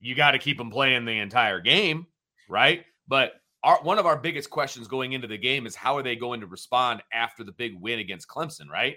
you 0.00 0.14
got 0.14 0.30
to 0.30 0.38
keep 0.38 0.56
them 0.56 0.70
playing 0.70 1.04
the 1.04 1.18
entire 1.18 1.60
game, 1.60 2.06
right? 2.48 2.84
But 3.08 3.32
our, 3.66 3.82
one 3.82 3.98
of 3.98 4.06
our 4.06 4.16
biggest 4.16 4.48
questions 4.48 4.86
going 4.86 5.12
into 5.12 5.26
the 5.26 5.36
game 5.36 5.66
is 5.66 5.74
how 5.74 5.96
are 5.96 6.02
they 6.02 6.14
going 6.14 6.40
to 6.40 6.46
respond 6.46 7.02
after 7.12 7.42
the 7.42 7.50
big 7.50 7.78
win 7.80 7.98
against 7.98 8.28
Clemson, 8.28 8.68
right? 8.70 8.96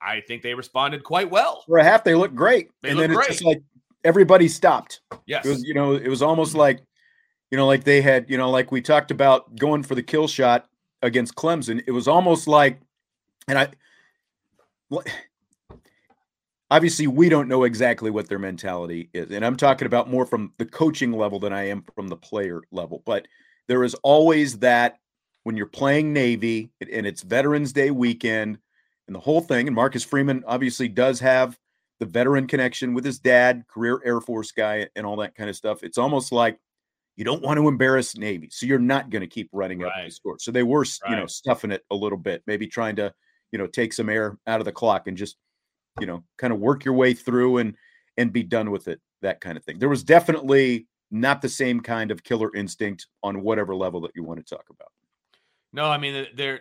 I 0.00 0.20
think 0.20 0.42
they 0.42 0.54
responded 0.54 1.02
quite 1.02 1.28
well. 1.28 1.64
For 1.66 1.78
a 1.78 1.84
half, 1.84 2.04
they 2.04 2.14
looked 2.14 2.36
great. 2.36 2.70
They 2.82 2.90
and 2.90 2.98
looked 2.98 3.08
then 3.08 3.18
it's 3.18 3.26
great. 3.26 3.32
just 3.32 3.44
like 3.44 3.62
everybody 4.04 4.46
stopped. 4.46 5.00
Yes. 5.26 5.44
It 5.44 5.48
was, 5.48 5.64
you 5.64 5.74
know, 5.74 5.94
it 5.94 6.08
was 6.08 6.22
almost 6.22 6.54
like, 6.54 6.80
you 7.50 7.58
know, 7.58 7.66
like 7.66 7.82
they 7.82 8.00
had, 8.00 8.30
you 8.30 8.38
know, 8.38 8.50
like 8.50 8.70
we 8.70 8.80
talked 8.80 9.10
about 9.10 9.56
going 9.56 9.82
for 9.82 9.96
the 9.96 10.02
kill 10.02 10.28
shot 10.28 10.66
against 11.02 11.34
Clemson. 11.34 11.82
It 11.84 11.92
was 11.92 12.06
almost 12.06 12.46
like, 12.46 12.80
and 13.48 13.58
I, 13.58 13.68
well, 14.90 15.02
obviously, 16.70 17.08
we 17.08 17.28
don't 17.28 17.48
know 17.48 17.64
exactly 17.64 18.10
what 18.10 18.28
their 18.28 18.38
mentality 18.38 19.10
is, 19.12 19.30
and 19.32 19.44
I'm 19.44 19.56
talking 19.56 19.86
about 19.86 20.08
more 20.08 20.24
from 20.24 20.52
the 20.58 20.66
coaching 20.66 21.12
level 21.12 21.40
than 21.40 21.52
I 21.52 21.68
am 21.68 21.84
from 21.94 22.06
the 22.08 22.16
player 22.16 22.62
level. 22.70 23.02
But 23.04 23.26
there 23.68 23.84
is 23.84 23.94
always 24.02 24.58
that 24.58 24.98
when 25.44 25.56
you're 25.56 25.66
playing 25.66 26.12
Navy 26.12 26.70
and 26.80 27.06
it's 27.06 27.22
Veterans 27.22 27.72
Day 27.72 27.90
weekend 27.90 28.58
and 29.06 29.16
the 29.16 29.20
whole 29.20 29.40
thing. 29.40 29.66
And 29.66 29.74
Marcus 29.74 30.04
Freeman 30.04 30.44
obviously 30.46 30.88
does 30.88 31.20
have 31.20 31.58
the 32.00 32.06
veteran 32.06 32.46
connection 32.46 32.94
with 32.94 33.04
his 33.04 33.18
dad, 33.18 33.64
career 33.68 34.00
Air 34.04 34.20
Force 34.20 34.52
guy, 34.52 34.88
and 34.96 35.06
all 35.06 35.16
that 35.16 35.34
kind 35.34 35.50
of 35.50 35.56
stuff. 35.56 35.82
It's 35.82 35.98
almost 35.98 36.32
like 36.32 36.58
you 37.16 37.24
don't 37.24 37.42
want 37.42 37.58
to 37.58 37.68
embarrass 37.68 38.16
Navy, 38.16 38.48
so 38.50 38.66
you're 38.66 38.78
not 38.78 39.10
going 39.10 39.20
to 39.20 39.26
keep 39.26 39.50
running 39.52 39.84
up 39.84 39.92
the 40.02 40.10
score. 40.10 40.38
So 40.38 40.50
they 40.50 40.62
were, 40.62 40.84
you 41.08 41.16
know, 41.16 41.26
stuffing 41.26 41.70
it 41.70 41.84
a 41.90 41.94
little 41.94 42.18
bit, 42.18 42.42
maybe 42.46 42.66
trying 42.66 42.96
to, 42.96 43.12
you 43.52 43.58
know, 43.58 43.66
take 43.66 43.92
some 43.92 44.08
air 44.08 44.38
out 44.46 44.60
of 44.60 44.64
the 44.64 44.72
clock 44.72 45.06
and 45.06 45.16
just, 45.16 45.36
you 46.00 46.06
know, 46.06 46.24
kind 46.38 46.52
of 46.52 46.58
work 46.58 46.84
your 46.84 46.94
way 46.94 47.14
through 47.14 47.58
and 47.58 47.76
and 48.16 48.32
be 48.32 48.42
done 48.42 48.70
with 48.70 48.88
it. 48.88 49.00
That 49.20 49.40
kind 49.40 49.56
of 49.56 49.64
thing. 49.64 49.78
There 49.78 49.88
was 49.88 50.02
definitely 50.02 50.88
not 51.12 51.42
the 51.42 51.48
same 51.48 51.78
kind 51.78 52.10
of 52.10 52.24
killer 52.24 52.50
instinct 52.56 53.06
on 53.22 53.42
whatever 53.42 53.76
level 53.76 54.00
that 54.00 54.12
you 54.14 54.24
want 54.24 54.44
to 54.44 54.54
talk 54.54 54.64
about. 54.70 54.88
No, 55.72 55.84
I 55.84 55.98
mean, 55.98 56.26
they're 56.34 56.60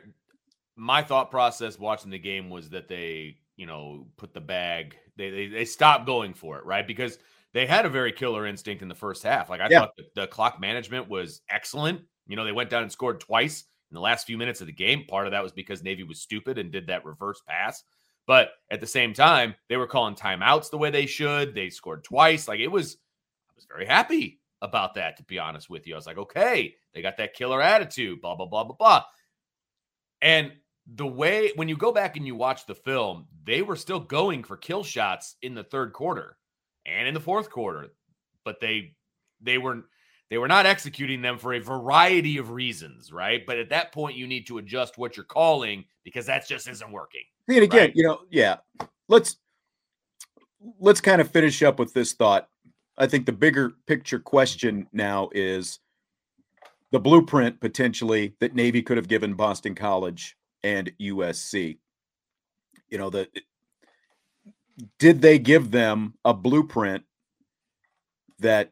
my 0.76 1.02
thought 1.02 1.32
process 1.32 1.80
watching 1.80 2.12
the 2.12 2.20
game 2.20 2.50
was 2.50 2.70
that 2.70 2.88
they, 2.88 3.38
you 3.56 3.66
know, 3.66 4.08
put 4.18 4.34
the 4.34 4.42
bag, 4.42 4.98
they 5.16 5.30
they, 5.30 5.48
they 5.48 5.66
stopped 5.66 6.06
going 6.06 6.34
for 6.34 6.60
it, 6.60 6.66
right? 6.66 6.86
Because 6.86 7.18
they 7.54 7.66
had 7.66 7.86
a 7.86 7.90
very 7.90 8.12
killer 8.12 8.46
instinct 8.46 8.82
in 8.82 8.90
the 8.90 8.96
first 8.96 9.24
half. 9.24 9.50
Like 9.50 9.62
I 9.62 9.70
Yeah. 9.70 9.80
thought 9.80 9.96
the, 9.96 10.04
the 10.16 10.28
clock 10.28 10.60
management 10.60 11.10
was 11.10 11.42
excellent. 11.50 12.02
You 12.28 12.36
know, 12.36 12.44
they 12.44 12.52
went 12.52 12.70
down 12.70 12.84
and 12.84 12.92
scored 12.92 13.22
twice 13.22 13.64
in 13.90 13.96
the 13.96 14.02
last 14.02 14.28
few 14.28 14.38
minutes 14.38 14.62
of 14.62 14.68
the 14.68 14.74
game. 14.74 15.06
Part 15.08 15.28
of 15.28 15.32
that 15.32 15.44
was 15.44 15.52
because 15.54 15.84
Navy 15.84 16.04
was 16.04 16.22
stupid 16.22 16.58
and 16.58 16.72
did 16.72 16.88
that 16.88 17.06
reverse 17.06 17.42
pass. 17.48 17.84
But 18.28 18.52
at 18.70 18.80
the 18.80 18.88
same 18.88 19.14
time, 19.14 19.56
they 19.70 19.78
were 19.78 19.88
calling 19.88 20.16
timeouts 20.16 20.70
the 20.70 20.78
way 20.78 20.90
they 20.90 21.06
should. 21.06 21.56
They 21.56 21.70
scored 21.70 22.04
twice. 22.04 22.48
Like 22.48 22.60
it 22.60 22.68
was, 22.68 22.98
I 23.50 23.54
was 23.56 23.66
very 23.66 23.86
happy 23.86 24.41
about 24.62 24.94
that, 24.96 25.18
to 25.18 25.24
be 25.24 25.40
honest 25.40 25.70
with 25.70 25.88
you. 25.88 25.94
I 25.94 25.98
was 25.98 26.06
like, 26.06 26.18
okay, 26.18 26.76
they 26.94 27.02
got 27.02 27.18
that 27.18 27.34
killer 27.34 27.62
attitude, 27.62 28.22
blah, 28.22 28.36
blah, 28.36 28.46
blah, 28.46 28.64
blah, 28.64 28.76
blah. 28.76 29.04
And 30.22 30.52
the 30.96 31.08
way 31.08 31.52
when 31.56 31.68
you 31.68 31.78
go 31.78 31.92
back 31.92 32.18
and 32.18 32.26
you 32.26 32.36
watch 32.36 32.66
the 32.66 32.76
film, 32.76 33.28
they 33.44 33.62
were 33.62 33.76
still 33.76 34.00
going 34.00 34.44
for 34.44 34.58
kill 34.58 34.84
shots 34.84 35.36
in 35.42 35.56
the 35.56 35.64
third 35.64 35.94
quarter 35.94 36.38
and 36.86 37.08
in 37.08 37.14
the 37.14 37.20
fourth 37.20 37.50
quarter, 37.50 37.88
but 38.44 38.60
they 38.60 38.96
they 39.42 39.58
were 39.58 39.84
they 40.30 40.38
were 40.38 40.48
not 40.48 40.66
executing 40.66 41.22
them 41.22 41.38
for 41.38 41.54
a 41.54 41.60
variety 41.60 42.38
of 42.38 42.52
reasons, 42.52 43.12
right? 43.12 43.46
But 43.46 43.58
at 43.58 43.70
that 43.70 43.92
point, 43.92 44.16
you 44.16 44.28
need 44.28 44.48
to 44.48 44.60
adjust 44.60 44.98
what 44.98 45.18
you're 45.18 45.26
calling 45.26 45.84
because 46.04 46.26
that 46.28 46.48
just 46.48 46.70
isn't 46.70 46.92
working. 46.92 47.24
And 47.50 47.60
again, 47.60 47.80
right? 47.88 47.96
you 47.96 48.04
know, 48.04 48.20
yeah. 48.30 48.58
Let's 49.08 49.38
let's 50.80 51.02
kind 51.02 51.20
of 51.20 51.30
finish 51.30 51.62
up 51.64 51.80
with 51.80 51.94
this 51.94 52.14
thought. 52.14 52.48
I 53.02 53.08
think 53.08 53.26
the 53.26 53.32
bigger 53.32 53.72
picture 53.88 54.20
question 54.20 54.88
now 54.94 55.30
is 55.34 55.80
the 56.92 57.00
blueprint 57.00 57.60
potentially 57.60 58.36
that 58.40 58.54
Navy 58.54 58.84
could 58.84 58.98
have 58.98 59.08
given 59.08 59.34
Boston 59.34 59.74
College 59.74 60.38
and 60.62 60.92
USC. 61.02 61.80
You 62.90 62.98
know, 63.00 63.10
the 63.10 63.28
did 65.00 65.20
they 65.20 65.40
give 65.40 65.72
them 65.72 66.14
a 66.24 66.34
blueprint 66.34 67.04
that 68.38 68.72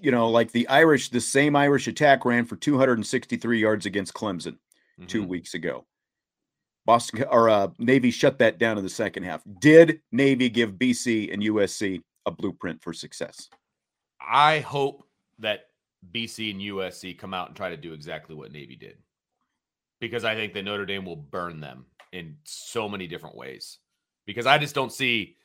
you 0.00 0.10
know, 0.10 0.28
like 0.28 0.50
the 0.50 0.66
Irish, 0.66 1.10
the 1.10 1.20
same 1.20 1.54
Irish 1.54 1.86
attack 1.86 2.24
ran 2.24 2.46
for 2.46 2.56
263 2.56 3.60
yards 3.60 3.86
against 3.86 4.14
Clemson 4.14 4.54
mm-hmm. 4.98 5.06
2 5.06 5.24
weeks 5.24 5.54
ago. 5.54 5.86
Boston 6.86 7.24
or 7.30 7.48
uh, 7.48 7.68
Navy 7.78 8.10
shut 8.10 8.40
that 8.40 8.58
down 8.58 8.78
in 8.78 8.82
the 8.82 8.90
second 8.90 9.22
half. 9.22 9.42
Did 9.60 10.00
Navy 10.10 10.48
give 10.48 10.72
BC 10.72 11.32
and 11.32 11.40
USC 11.40 12.02
a 12.26 12.32
blueprint 12.32 12.82
for 12.82 12.92
success? 12.92 13.48
I 14.20 14.60
hope 14.60 15.06
that 15.38 15.66
BC 16.12 16.52
and 16.52 16.60
USC 16.60 17.18
come 17.18 17.34
out 17.34 17.48
and 17.48 17.56
try 17.56 17.70
to 17.70 17.76
do 17.76 17.92
exactly 17.92 18.34
what 18.34 18.52
Navy 18.52 18.76
did 18.76 18.98
because 20.00 20.24
I 20.24 20.34
think 20.34 20.54
that 20.54 20.64
Notre 20.64 20.86
Dame 20.86 21.04
will 21.04 21.16
burn 21.16 21.60
them 21.60 21.84
in 22.12 22.36
so 22.44 22.88
many 22.88 23.06
different 23.06 23.36
ways. 23.36 23.78
Because 24.26 24.46
I 24.46 24.58
just 24.58 24.74
don't 24.74 24.92
see, 24.92 25.36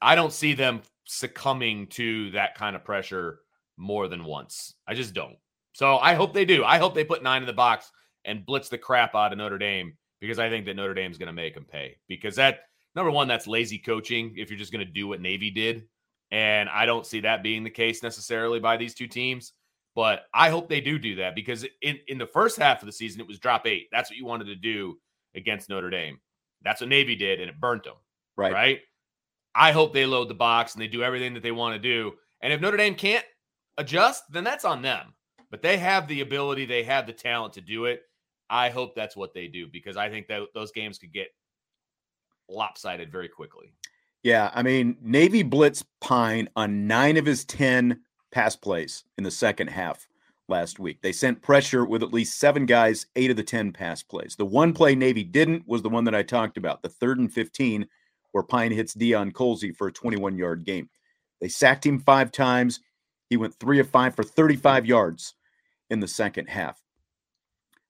I 0.00 0.14
don't 0.14 0.32
see 0.32 0.54
them 0.54 0.82
succumbing 1.04 1.88
to 1.88 2.30
that 2.30 2.54
kind 2.54 2.76
of 2.76 2.84
pressure 2.84 3.40
more 3.76 4.08
than 4.08 4.24
once. 4.24 4.74
I 4.86 4.94
just 4.94 5.14
don't. 5.14 5.36
So 5.72 5.98
I 5.98 6.14
hope 6.14 6.32
they 6.32 6.44
do. 6.44 6.64
I 6.64 6.78
hope 6.78 6.94
they 6.94 7.04
put 7.04 7.22
nine 7.22 7.42
in 7.42 7.46
the 7.46 7.52
box 7.52 7.90
and 8.24 8.46
blitz 8.46 8.68
the 8.68 8.78
crap 8.78 9.14
out 9.14 9.32
of 9.32 9.38
Notre 9.38 9.58
Dame 9.58 9.96
because 10.20 10.38
I 10.38 10.48
think 10.48 10.66
that 10.66 10.76
Notre 10.76 10.94
Dame's 10.94 11.18
going 11.18 11.28
to 11.28 11.32
make 11.32 11.54
them 11.54 11.64
pay. 11.64 11.96
Because 12.08 12.36
that 12.36 12.60
number 12.94 13.10
one, 13.10 13.28
that's 13.28 13.46
lazy 13.46 13.78
coaching. 13.78 14.34
If 14.36 14.50
you're 14.50 14.58
just 14.58 14.72
going 14.72 14.86
to 14.86 14.92
do 14.92 15.08
what 15.08 15.20
Navy 15.20 15.50
did, 15.50 15.84
and 16.32 16.68
I 16.70 16.86
don't 16.86 17.06
see 17.06 17.20
that 17.20 17.42
being 17.42 17.62
the 17.62 17.70
case 17.70 18.02
necessarily 18.02 18.58
by 18.58 18.76
these 18.76 18.94
two 18.94 19.06
teams. 19.06 19.52
But 19.94 20.22
I 20.32 20.48
hope 20.48 20.70
they 20.70 20.80
do 20.80 20.98
do 20.98 21.16
that 21.16 21.34
because 21.34 21.66
in, 21.82 21.98
in 22.08 22.16
the 22.16 22.26
first 22.26 22.58
half 22.58 22.80
of 22.80 22.86
the 22.86 22.92
season, 22.92 23.20
it 23.20 23.26
was 23.28 23.38
drop 23.38 23.66
eight. 23.66 23.88
That's 23.92 24.10
what 24.10 24.16
you 24.16 24.24
wanted 24.24 24.46
to 24.46 24.56
do 24.56 24.98
against 25.34 25.68
Notre 25.68 25.90
Dame. 25.90 26.18
That's 26.62 26.80
what 26.80 26.88
Navy 26.88 27.14
did, 27.14 27.40
and 27.40 27.50
it 27.50 27.60
burnt 27.60 27.84
them. 27.84 27.96
Right. 28.34 28.52
Right. 28.52 28.80
I 29.54 29.72
hope 29.72 29.92
they 29.92 30.06
load 30.06 30.28
the 30.28 30.34
box 30.34 30.72
and 30.72 30.82
they 30.82 30.88
do 30.88 31.02
everything 31.02 31.34
that 31.34 31.42
they 31.42 31.52
want 31.52 31.74
to 31.74 31.78
do. 31.78 32.14
And 32.40 32.54
if 32.54 32.60
Notre 32.62 32.78
Dame 32.78 32.94
can't 32.94 33.24
adjust, 33.76 34.24
then 34.32 34.44
that's 34.44 34.64
on 34.64 34.80
them. 34.80 35.12
But 35.50 35.60
they 35.60 35.76
have 35.76 36.08
the 36.08 36.22
ability, 36.22 36.64
they 36.64 36.82
have 36.84 37.06
the 37.06 37.12
talent 37.12 37.52
to 37.54 37.60
do 37.60 37.84
it. 37.84 38.00
I 38.48 38.70
hope 38.70 38.94
that's 38.94 39.16
what 39.16 39.34
they 39.34 39.48
do 39.48 39.66
because 39.70 39.98
I 39.98 40.08
think 40.08 40.26
that 40.28 40.40
those 40.54 40.72
games 40.72 40.96
could 40.96 41.12
get 41.12 41.28
lopsided 42.48 43.12
very 43.12 43.28
quickly. 43.28 43.74
Yeah, 44.22 44.50
I 44.54 44.62
mean, 44.62 44.96
Navy 45.02 45.42
blitz 45.42 45.84
Pyne 46.00 46.48
on 46.54 46.86
nine 46.86 47.16
of 47.16 47.26
his 47.26 47.44
10 47.44 48.00
pass 48.30 48.54
plays 48.54 49.04
in 49.18 49.24
the 49.24 49.30
second 49.30 49.68
half 49.68 50.06
last 50.48 50.78
week. 50.78 51.02
They 51.02 51.12
sent 51.12 51.42
pressure 51.42 51.84
with 51.84 52.02
at 52.04 52.12
least 52.12 52.38
seven 52.38 52.64
guys, 52.66 53.06
eight 53.16 53.30
of 53.30 53.36
the 53.36 53.42
10 53.42 53.72
pass 53.72 54.02
plays. 54.02 54.36
The 54.36 54.46
one 54.46 54.72
play 54.72 54.94
Navy 54.94 55.24
didn't 55.24 55.66
was 55.66 55.82
the 55.82 55.88
one 55.88 56.04
that 56.04 56.14
I 56.14 56.22
talked 56.22 56.56
about, 56.56 56.82
the 56.82 56.88
third 56.88 57.18
and 57.18 57.32
15, 57.32 57.86
where 58.30 58.44
Pyne 58.44 58.70
hits 58.70 58.94
Deion 58.94 59.32
Colzie 59.32 59.74
for 59.74 59.88
a 59.88 59.92
21 59.92 60.36
yard 60.36 60.64
game. 60.64 60.88
They 61.40 61.48
sacked 61.48 61.84
him 61.84 61.98
five 61.98 62.30
times. 62.30 62.80
He 63.28 63.36
went 63.36 63.54
three 63.54 63.80
of 63.80 63.90
five 63.90 64.14
for 64.14 64.22
35 64.22 64.86
yards 64.86 65.34
in 65.90 65.98
the 65.98 66.08
second 66.08 66.48
half. 66.48 66.80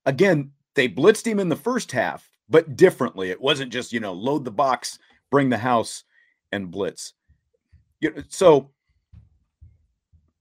Again, 0.06 0.52
they 0.74 0.88
blitzed 0.88 1.26
him 1.26 1.38
in 1.38 1.50
the 1.50 1.56
first 1.56 1.92
half, 1.92 2.28
but 2.48 2.76
differently. 2.76 3.30
It 3.30 3.40
wasn't 3.40 3.72
just, 3.72 3.92
you 3.92 4.00
know, 4.00 4.14
load 4.14 4.44
the 4.44 4.50
box, 4.50 4.98
bring 5.30 5.50
the 5.50 5.58
house, 5.58 6.04
and 6.52 6.70
blitz. 6.70 7.14
So 8.28 8.70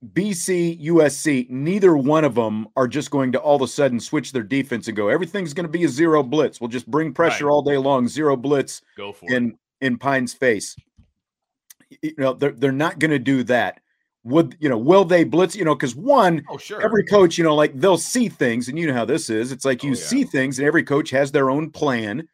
BC, 0.04 0.84
USC, 0.84 1.48
neither 1.48 1.96
one 1.96 2.24
of 2.24 2.34
them 2.34 2.66
are 2.76 2.88
just 2.88 3.10
going 3.10 3.30
to 3.32 3.38
all 3.38 3.56
of 3.56 3.62
a 3.62 3.68
sudden 3.68 4.00
switch 4.00 4.32
their 4.32 4.42
defense 4.42 4.88
and 4.88 4.96
go, 4.96 5.08
everything's 5.08 5.54
going 5.54 5.66
to 5.66 5.70
be 5.70 5.84
a 5.84 5.88
zero 5.88 6.22
blitz. 6.22 6.60
We'll 6.60 6.68
just 6.68 6.90
bring 6.90 7.12
pressure 7.12 7.46
right. 7.46 7.52
all 7.52 7.62
day 7.62 7.78
long, 7.78 8.08
zero 8.08 8.36
blitz. 8.36 8.82
Go 8.96 9.12
for 9.12 9.32
in, 9.32 9.50
it. 9.50 9.86
In 9.86 9.98
Pyne's 9.98 10.34
face. 10.34 10.76
You 12.02 12.14
know, 12.18 12.32
they're, 12.32 12.52
they're 12.52 12.72
not 12.72 12.98
going 12.98 13.12
to 13.12 13.18
do 13.18 13.44
that. 13.44 13.80
Would, 14.24 14.56
you 14.60 14.68
know, 14.68 14.78
will 14.78 15.04
they 15.04 15.24
blitz? 15.24 15.54
You 15.54 15.64
know, 15.64 15.74
because 15.74 15.94
one, 15.94 16.44
oh, 16.48 16.56
sure. 16.56 16.80
every 16.80 17.04
coach, 17.04 17.38
you 17.38 17.44
know, 17.44 17.54
like 17.54 17.78
they'll 17.78 17.98
see 17.98 18.28
things, 18.28 18.68
and 18.68 18.78
you 18.78 18.86
know 18.86 18.94
how 18.94 19.04
this 19.04 19.28
is. 19.28 19.50
It's 19.50 19.64
like 19.64 19.82
you 19.82 19.90
oh, 19.90 19.94
yeah. 19.94 20.04
see 20.04 20.22
things, 20.22 20.60
and 20.60 20.66
every 20.66 20.84
coach 20.84 21.10
has 21.10 21.32
their 21.32 21.50
own 21.50 21.70
plan. 21.70 22.28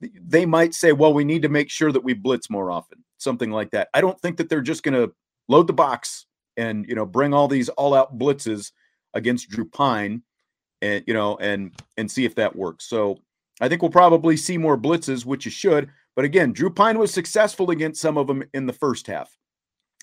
They 0.00 0.44
might 0.44 0.74
say, 0.74 0.92
well, 0.92 1.14
we 1.14 1.24
need 1.24 1.42
to 1.42 1.48
make 1.48 1.70
sure 1.70 1.92
that 1.92 2.04
we 2.04 2.14
blitz 2.14 2.50
more 2.50 2.70
often, 2.70 3.04
something 3.18 3.50
like 3.50 3.70
that. 3.70 3.88
I 3.94 4.00
don't 4.00 4.20
think 4.20 4.36
that 4.36 4.48
they're 4.48 4.60
just 4.60 4.82
going 4.82 4.94
to 4.94 5.14
load 5.48 5.66
the 5.66 5.72
box 5.72 6.26
and 6.56 6.86
you 6.88 6.94
know 6.94 7.06
bring 7.06 7.34
all 7.34 7.48
these 7.48 7.68
all 7.70 7.94
out 7.94 8.18
blitzes 8.18 8.72
against 9.14 9.48
Drew 9.48 9.64
Pyne 9.64 10.22
and 10.82 11.04
you 11.06 11.14
know 11.14 11.36
and 11.38 11.72
and 11.96 12.10
see 12.10 12.24
if 12.24 12.34
that 12.36 12.54
works. 12.54 12.86
So 12.86 13.18
I 13.60 13.68
think 13.68 13.82
we'll 13.82 13.90
probably 13.90 14.36
see 14.36 14.58
more 14.58 14.78
blitzes, 14.78 15.24
which 15.24 15.44
you 15.44 15.50
should. 15.50 15.90
But 16.16 16.24
again, 16.24 16.52
Drew 16.52 16.70
Pyne 16.70 16.98
was 16.98 17.12
successful 17.12 17.70
against 17.70 18.00
some 18.00 18.16
of 18.16 18.26
them 18.26 18.44
in 18.52 18.66
the 18.66 18.72
first 18.72 19.06
half. 19.06 19.36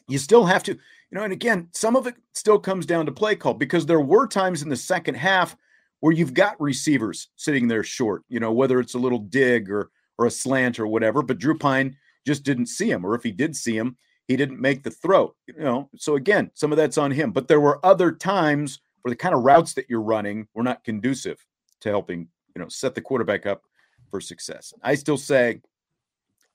You 0.07 0.17
still 0.17 0.45
have 0.45 0.63
to, 0.63 0.73
you 0.73 0.79
know, 1.11 1.23
and 1.23 1.31
again, 1.31 1.69
some 1.73 1.95
of 1.95 2.07
it 2.07 2.15
still 2.33 2.59
comes 2.59 2.85
down 2.85 3.05
to 3.05 3.11
play 3.11 3.35
call 3.35 3.53
because 3.53 3.85
there 3.85 4.01
were 4.01 4.27
times 4.27 4.61
in 4.61 4.69
the 4.69 4.75
second 4.75 5.15
half 5.15 5.55
where 6.01 6.13
you've 6.13 6.33
got 6.33 6.59
receivers 6.59 7.29
sitting 7.37 7.67
there 7.67 7.83
short, 7.83 8.23
you 8.27 8.39
know, 8.39 8.51
whether 8.51 8.79
it's 8.79 8.95
a 8.95 8.99
little 8.99 9.19
dig 9.19 9.71
or 9.71 9.89
or 10.17 10.27
a 10.27 10.31
slant 10.31 10.79
or 10.79 10.85
whatever, 10.85 11.23
but 11.23 11.39
Drew 11.39 11.57
Pyne 11.57 11.95
just 12.27 12.43
didn't 12.43 12.67
see 12.67 12.91
him, 12.91 13.05
or 13.05 13.15
if 13.15 13.23
he 13.23 13.31
did 13.31 13.55
see 13.55 13.75
him, 13.75 13.97
he 14.27 14.35
didn't 14.35 14.61
make 14.61 14.83
the 14.83 14.91
throw. 14.91 15.33
You 15.47 15.55
know, 15.57 15.89
so 15.95 16.15
again, 16.15 16.51
some 16.53 16.71
of 16.71 16.77
that's 16.77 16.97
on 16.97 17.11
him. 17.11 17.31
But 17.31 17.47
there 17.47 17.61
were 17.61 17.83
other 17.83 18.11
times 18.11 18.81
where 19.01 19.11
the 19.11 19.15
kind 19.15 19.33
of 19.33 19.43
routes 19.43 19.73
that 19.73 19.89
you're 19.89 20.01
running 20.01 20.47
were 20.53 20.63
not 20.63 20.83
conducive 20.83 21.43
to 21.81 21.89
helping, 21.89 22.27
you 22.55 22.61
know, 22.61 22.67
set 22.67 22.93
the 22.93 23.01
quarterback 23.01 23.45
up 23.45 23.63
for 24.11 24.21
success. 24.21 24.73
I 24.83 24.95
still 24.95 25.17
say 25.17 25.61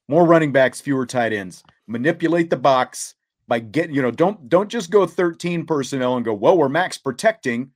more 0.08 0.24
running 0.24 0.52
backs, 0.52 0.80
fewer 0.80 1.06
tight 1.06 1.32
ends. 1.32 1.64
Manipulate 1.88 2.50
the 2.50 2.56
box 2.56 3.14
by 3.48 3.58
getting, 3.58 3.94
you 3.94 4.02
know, 4.02 4.10
don't 4.10 4.48
don't 4.48 4.68
just 4.68 4.90
go 4.90 5.06
13 5.06 5.66
personnel 5.66 6.16
and 6.16 6.24
go, 6.24 6.34
well, 6.34 6.56
we're 6.56 6.68
max 6.68 6.98
protecting. 6.98 7.70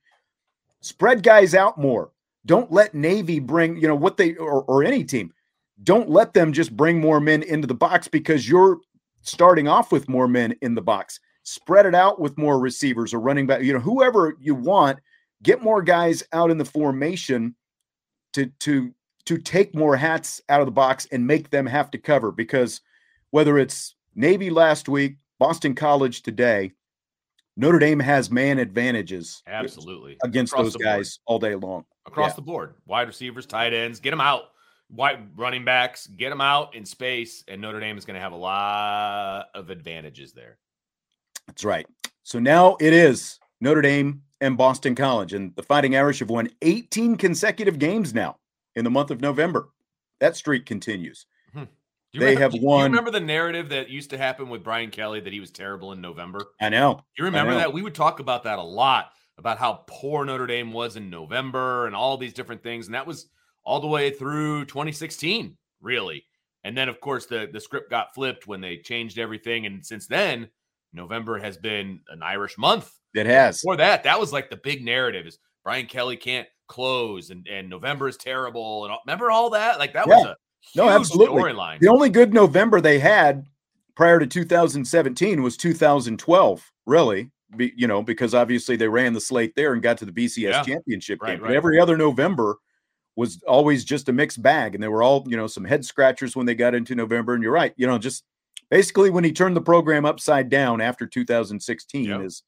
Spread 0.81 1.23
guys 1.23 1.53
out 1.55 1.77
more. 1.77 2.11
Don't 2.45 2.71
let 2.71 2.93
Navy 2.95 3.39
bring, 3.39 3.77
you 3.77 3.87
know, 3.87 3.95
what 3.95 4.17
they 4.17 4.35
or, 4.35 4.63
or 4.63 4.83
any 4.83 5.03
team. 5.03 5.31
Don't 5.83 6.09
let 6.09 6.33
them 6.33 6.53
just 6.53 6.75
bring 6.75 6.99
more 6.99 7.19
men 7.19 7.43
into 7.43 7.67
the 7.67 7.73
box 7.73 8.07
because 8.07 8.49
you're 8.49 8.79
starting 9.21 9.67
off 9.67 9.91
with 9.91 10.09
more 10.09 10.27
men 10.27 10.55
in 10.61 10.75
the 10.75 10.81
box. 10.81 11.19
Spread 11.43 11.85
it 11.85 11.95
out 11.95 12.19
with 12.19 12.37
more 12.37 12.59
receivers 12.59 13.13
or 13.13 13.19
running 13.19 13.47
back, 13.47 13.63
you 13.63 13.73
know, 13.73 13.79
whoever 13.79 14.35
you 14.39 14.55
want, 14.55 14.99
get 15.43 15.61
more 15.61 15.81
guys 15.81 16.23
out 16.33 16.51
in 16.51 16.57
the 16.57 16.65
formation 16.65 17.55
to 18.33 18.47
to 18.59 18.93
to 19.25 19.37
take 19.37 19.75
more 19.75 19.95
hats 19.95 20.41
out 20.49 20.61
of 20.61 20.67
the 20.67 20.71
box 20.71 21.07
and 21.11 21.25
make 21.25 21.49
them 21.49 21.65
have 21.65 21.91
to 21.91 21.97
cover 21.97 22.31
because 22.31 22.81
whether 23.29 23.57
it's 23.57 23.95
Navy 24.15 24.49
last 24.49 24.89
week, 24.89 25.17
Boston 25.39 25.75
College 25.75 26.21
today, 26.21 26.71
Notre 27.57 27.79
Dame 27.79 27.99
has 27.99 28.31
man 28.31 28.59
advantages 28.59 29.43
absolutely 29.45 30.17
against 30.23 30.53
Across 30.53 30.73
those 30.73 30.75
guys 30.77 31.19
all 31.25 31.39
day 31.39 31.55
long. 31.55 31.85
Across 32.05 32.31
yeah. 32.31 32.35
the 32.35 32.41
board, 32.41 32.73
wide 32.85 33.07
receivers, 33.07 33.45
tight 33.45 33.73
ends, 33.73 33.99
get 33.99 34.11
them 34.11 34.21
out 34.21 34.51
white 34.91 35.19
running 35.35 35.63
backs, 35.65 36.07
get 36.07 36.29
them 36.29 36.41
out 36.41 36.75
in 36.75 36.85
space, 36.85 37.43
and 37.47 37.61
Notre 37.61 37.79
Dame 37.79 37.97
is 37.97 38.05
going 38.05 38.15
to 38.15 38.21
have 38.21 38.33
a 38.33 38.37
lot 38.37 39.47
of 39.55 39.69
advantages 39.69 40.33
there. 40.33 40.57
That's 41.47 41.63
right. 41.63 41.87
So 42.23 42.39
now 42.39 42.77
it 42.79 42.93
is 42.93 43.39
Notre 43.61 43.81
Dame 43.81 44.21
and 44.41 44.57
Boston 44.57 44.95
College, 44.95 45.33
and 45.33 45.55
the 45.55 45.63
Fighting 45.63 45.95
Irish 45.95 46.19
have 46.19 46.29
won 46.29 46.49
18 46.61 47.15
consecutive 47.15 47.79
games 47.79 48.13
now 48.13 48.37
in 48.75 48.83
the 48.83 48.89
month 48.89 49.11
of 49.11 49.21
November. 49.21 49.69
That 50.19 50.35
streak 50.35 50.65
continues. 50.65 51.25
They 52.13 52.19
remember, 52.19 52.41
have 52.41 52.53
won. 52.61 52.79
you 52.79 52.83
remember 52.85 53.11
the 53.11 53.21
narrative 53.21 53.69
that 53.69 53.89
used 53.89 54.09
to 54.09 54.17
happen 54.17 54.49
with 54.49 54.63
Brian 54.63 54.91
Kelly 54.91 55.21
that 55.21 55.31
he 55.31 55.39
was 55.39 55.49
terrible 55.49 55.93
in 55.93 56.01
November? 56.01 56.45
I 56.59 56.69
know. 56.69 57.01
You 57.17 57.25
remember 57.25 57.53
know. 57.53 57.59
that? 57.59 57.73
We 57.73 57.81
would 57.81 57.95
talk 57.95 58.19
about 58.19 58.43
that 58.43 58.59
a 58.59 58.63
lot 58.63 59.11
about 59.37 59.57
how 59.57 59.83
poor 59.87 60.25
Notre 60.25 60.45
Dame 60.45 60.73
was 60.73 60.97
in 60.97 61.09
November 61.09 61.87
and 61.87 61.95
all 61.95 62.17
these 62.17 62.33
different 62.33 62.61
things. 62.61 62.85
And 62.85 62.95
that 62.95 63.07
was 63.07 63.27
all 63.63 63.79
the 63.79 63.87
way 63.87 64.11
through 64.11 64.65
2016, 64.65 65.57
really. 65.79 66.25
And 66.63 66.77
then, 66.77 66.89
of 66.89 66.99
course, 66.99 67.25
the, 67.25 67.49
the 67.51 67.59
script 67.59 67.89
got 67.89 68.13
flipped 68.13 68.45
when 68.45 68.61
they 68.61 68.77
changed 68.77 69.17
everything. 69.17 69.65
And 69.65 69.83
since 69.85 70.05
then, 70.05 70.49
November 70.93 71.39
has 71.39 71.57
been 71.57 72.01
an 72.09 72.21
Irish 72.21 72.57
month. 72.57 72.91
It 73.13 73.25
has. 73.25 73.61
Before 73.61 73.77
that, 73.77 74.03
that 74.03 74.19
was 74.19 74.33
like 74.33 74.49
the 74.49 74.57
big 74.57 74.83
narrative 74.83 75.25
is 75.25 75.39
Brian 75.63 75.85
Kelly 75.85 76.17
can't 76.17 76.47
close 76.67 77.29
and, 77.29 77.47
and 77.47 77.69
November 77.69 78.07
is 78.07 78.17
terrible. 78.17 78.83
And 78.83 78.91
all, 78.91 79.01
remember 79.05 79.31
all 79.31 79.49
that? 79.51 79.79
Like 79.79 79.93
that 79.93 80.07
yeah. 80.07 80.15
was 80.15 80.25
a 80.25 80.35
no, 80.75 80.89
absolutely. 80.89 81.41
storyline. 81.41 81.79
The 81.79 81.89
only 81.89 82.09
good 82.09 82.33
November 82.33 82.81
they 82.81 82.99
had 82.99 83.45
prior 83.95 84.19
to 84.19 84.27
2017 84.27 85.43
was 85.43 85.57
2012, 85.57 86.71
really. 86.85 87.31
Be, 87.57 87.73
you 87.75 87.87
know, 87.87 88.01
because 88.01 88.33
obviously 88.33 88.77
they 88.77 88.87
ran 88.87 89.11
the 89.13 89.19
slate 89.19 89.53
there 89.55 89.73
and 89.73 89.81
got 89.81 89.97
to 89.97 90.05
the 90.05 90.11
BCS 90.11 90.37
yeah. 90.37 90.63
championship 90.63 91.21
right, 91.21 91.33
game. 91.33 91.41
Right. 91.41 91.49
But 91.49 91.55
every 91.55 91.79
other 91.79 91.97
November 91.97 92.57
was 93.15 93.41
always 93.43 93.83
just 93.83 94.07
a 94.07 94.13
mixed 94.13 94.41
bag. 94.41 94.73
And 94.73 94.83
they 94.83 94.87
were 94.87 95.03
all, 95.03 95.25
you 95.27 95.35
know, 95.35 95.47
some 95.47 95.65
head 95.65 95.83
scratchers 95.83 96.35
when 96.35 96.45
they 96.45 96.55
got 96.55 96.73
into 96.73 96.95
November. 96.95 97.33
And 97.33 97.43
you're 97.43 97.51
right, 97.51 97.73
you 97.75 97.85
know, 97.85 97.97
just 97.97 98.23
basically 98.69 99.09
when 99.09 99.23
he 99.23 99.33
turned 99.33 99.55
the 99.55 99.61
program 99.61 100.05
upside 100.05 100.49
down 100.49 100.79
after 100.79 101.05
2016 101.05 102.05
yep. 102.05 102.21
is 102.21 102.43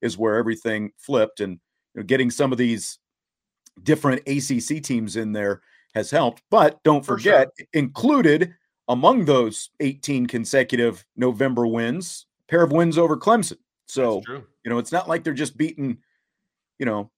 is 0.00 0.16
where 0.16 0.36
everything 0.36 0.92
flipped. 0.96 1.40
And 1.40 1.58
you 1.94 2.00
know, 2.00 2.04
getting 2.04 2.30
some 2.30 2.52
of 2.52 2.58
these 2.58 2.98
different 3.82 4.22
ACC 4.28 4.82
teams 4.82 5.16
in 5.16 5.32
there 5.32 5.60
has 5.96 6.10
helped. 6.10 6.42
But 6.50 6.80
don't 6.84 7.04
For 7.04 7.16
forget, 7.16 7.48
sure. 7.58 7.66
included 7.72 8.54
among 8.86 9.24
those 9.24 9.70
18 9.80 10.26
consecutive 10.26 11.04
November 11.16 11.66
wins, 11.66 12.26
pair 12.48 12.62
of 12.62 12.70
wins 12.70 12.98
over 12.98 13.16
Clemson. 13.16 13.56
So, 13.86 14.22
you 14.28 14.70
know, 14.70 14.78
it's 14.78 14.92
not 14.92 15.08
like 15.08 15.24
they're 15.24 15.32
just 15.32 15.56
beating, 15.56 15.98
you 16.78 16.86
know, 16.86 17.10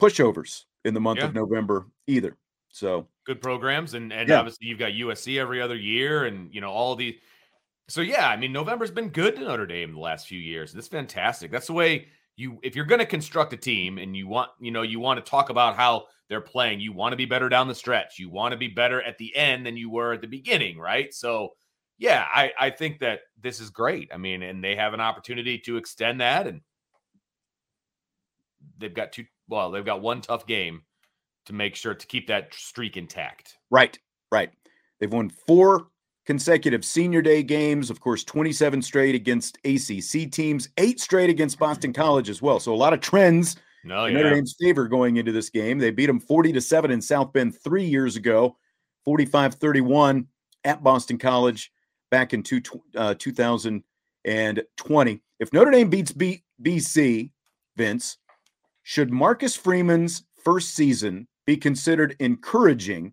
pushovers 0.00 0.64
in 0.84 0.94
the 0.94 1.00
month 1.00 1.18
yeah. 1.18 1.26
of 1.26 1.34
November 1.34 1.86
either. 2.06 2.36
So 2.70 3.08
good 3.24 3.40
programs, 3.40 3.94
and 3.94 4.12
and 4.12 4.28
yeah. 4.28 4.38
obviously 4.38 4.66
you've 4.66 4.78
got 4.78 4.92
USC 4.92 5.38
every 5.40 5.62
other 5.62 5.76
year, 5.76 6.24
and 6.24 6.52
you 6.54 6.60
know 6.60 6.70
all 6.70 6.94
the. 6.94 7.18
So 7.88 8.00
yeah, 8.02 8.28
I 8.28 8.36
mean 8.36 8.52
November's 8.52 8.90
been 8.90 9.08
good 9.08 9.36
to 9.36 9.42
Notre 9.42 9.66
Dame 9.66 9.92
the 9.92 10.00
last 10.00 10.26
few 10.26 10.38
years. 10.38 10.72
That's 10.72 10.88
fantastic. 10.88 11.50
That's 11.50 11.68
the 11.68 11.72
way 11.72 12.08
you 12.36 12.58
if 12.62 12.76
you're 12.76 12.84
going 12.84 13.00
to 13.00 13.06
construct 13.06 13.52
a 13.52 13.56
team 13.56 13.98
and 13.98 14.16
you 14.16 14.28
want 14.28 14.50
you 14.60 14.70
know 14.70 14.82
you 14.82 15.00
want 15.00 15.24
to 15.24 15.30
talk 15.30 15.50
about 15.50 15.76
how 15.76 16.04
they're 16.28 16.40
playing, 16.40 16.80
you 16.80 16.92
want 16.92 17.12
to 17.12 17.16
be 17.16 17.24
better 17.24 17.48
down 17.48 17.68
the 17.68 17.74
stretch. 17.74 18.18
You 18.18 18.28
want 18.28 18.52
to 18.52 18.58
be 18.58 18.68
better 18.68 19.00
at 19.02 19.16
the 19.18 19.34
end 19.36 19.64
than 19.64 19.76
you 19.76 19.90
were 19.90 20.12
at 20.12 20.20
the 20.20 20.26
beginning, 20.26 20.78
right? 20.78 21.12
So 21.14 21.50
yeah, 21.98 22.26
I 22.32 22.52
I 22.58 22.70
think 22.70 23.00
that 23.00 23.20
this 23.40 23.60
is 23.60 23.70
great. 23.70 24.10
I 24.12 24.18
mean, 24.18 24.42
and 24.42 24.62
they 24.62 24.76
have 24.76 24.94
an 24.94 25.00
opportunity 25.00 25.58
to 25.60 25.76
extend 25.76 26.20
that 26.20 26.46
and 26.46 26.60
they've 28.78 28.94
got 28.94 29.12
two 29.12 29.24
well, 29.48 29.70
they've 29.70 29.84
got 29.84 30.02
one 30.02 30.20
tough 30.20 30.46
game 30.46 30.82
to 31.46 31.52
make 31.52 31.76
sure 31.76 31.94
to 31.94 32.06
keep 32.06 32.26
that 32.26 32.52
streak 32.52 32.96
intact. 32.96 33.56
Right, 33.70 33.98
right. 34.32 34.50
They've 34.98 35.12
won 35.12 35.30
four 35.30 35.88
consecutive 36.26 36.84
senior 36.84 37.22
day 37.22 37.42
games, 37.42 37.88
of 37.88 38.00
course, 38.00 38.24
27 38.24 38.82
straight 38.82 39.14
against 39.14 39.58
ACC 39.64 40.30
teams, 40.30 40.68
eight 40.76 41.00
straight 41.00 41.30
against 41.30 41.58
Boston 41.58 41.92
College 41.92 42.28
as 42.28 42.42
well. 42.42 42.60
So 42.60 42.74
a 42.74 42.76
lot 42.76 42.92
of 42.92 43.00
trends 43.00 43.56
no, 43.84 44.06
in 44.06 44.12
yeah. 44.12 44.22
Notre 44.22 44.34
Dame's 44.34 44.56
favor 44.60 44.88
going 44.88 45.16
into 45.16 45.32
this 45.32 45.48
game. 45.48 45.78
They 45.78 45.92
beat 45.92 46.06
them 46.06 46.20
40 46.20 46.52
to 46.52 46.60
7 46.60 46.90
in 46.90 47.00
South 47.00 47.32
Bend 47.32 47.56
three 47.62 47.84
years 47.84 48.16
ago, 48.16 48.56
45 49.04 49.54
31 49.54 50.26
at 50.64 50.82
Boston 50.82 51.16
College 51.16 51.72
back 52.10 52.34
in 52.34 52.42
two, 52.42 52.60
uh, 52.96 53.14
2020. 53.14 55.22
If 55.38 55.52
Notre 55.52 55.70
Dame 55.70 55.88
beats 55.88 56.12
B- 56.12 56.42
BC, 56.60 57.30
Vince, 57.76 58.18
should 58.82 59.12
Marcus 59.12 59.54
Freeman's 59.54 60.24
first 60.42 60.74
season 60.74 61.28
be 61.46 61.56
considered 61.56 62.16
encouraging, 62.18 63.12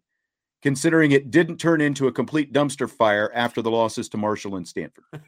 considering 0.63 1.11
it 1.11 1.29
didn't 1.29 1.57
turn 1.57 1.81
into 1.81 2.07
a 2.07 2.11
complete 2.11 2.51
dumpster 2.51 2.89
fire 2.89 3.31
after 3.35 3.61
the 3.61 3.69
losses 3.69 4.09
to 4.09 4.17
Marshall 4.17 4.55
and 4.55 4.67
Stanford? 4.67 5.03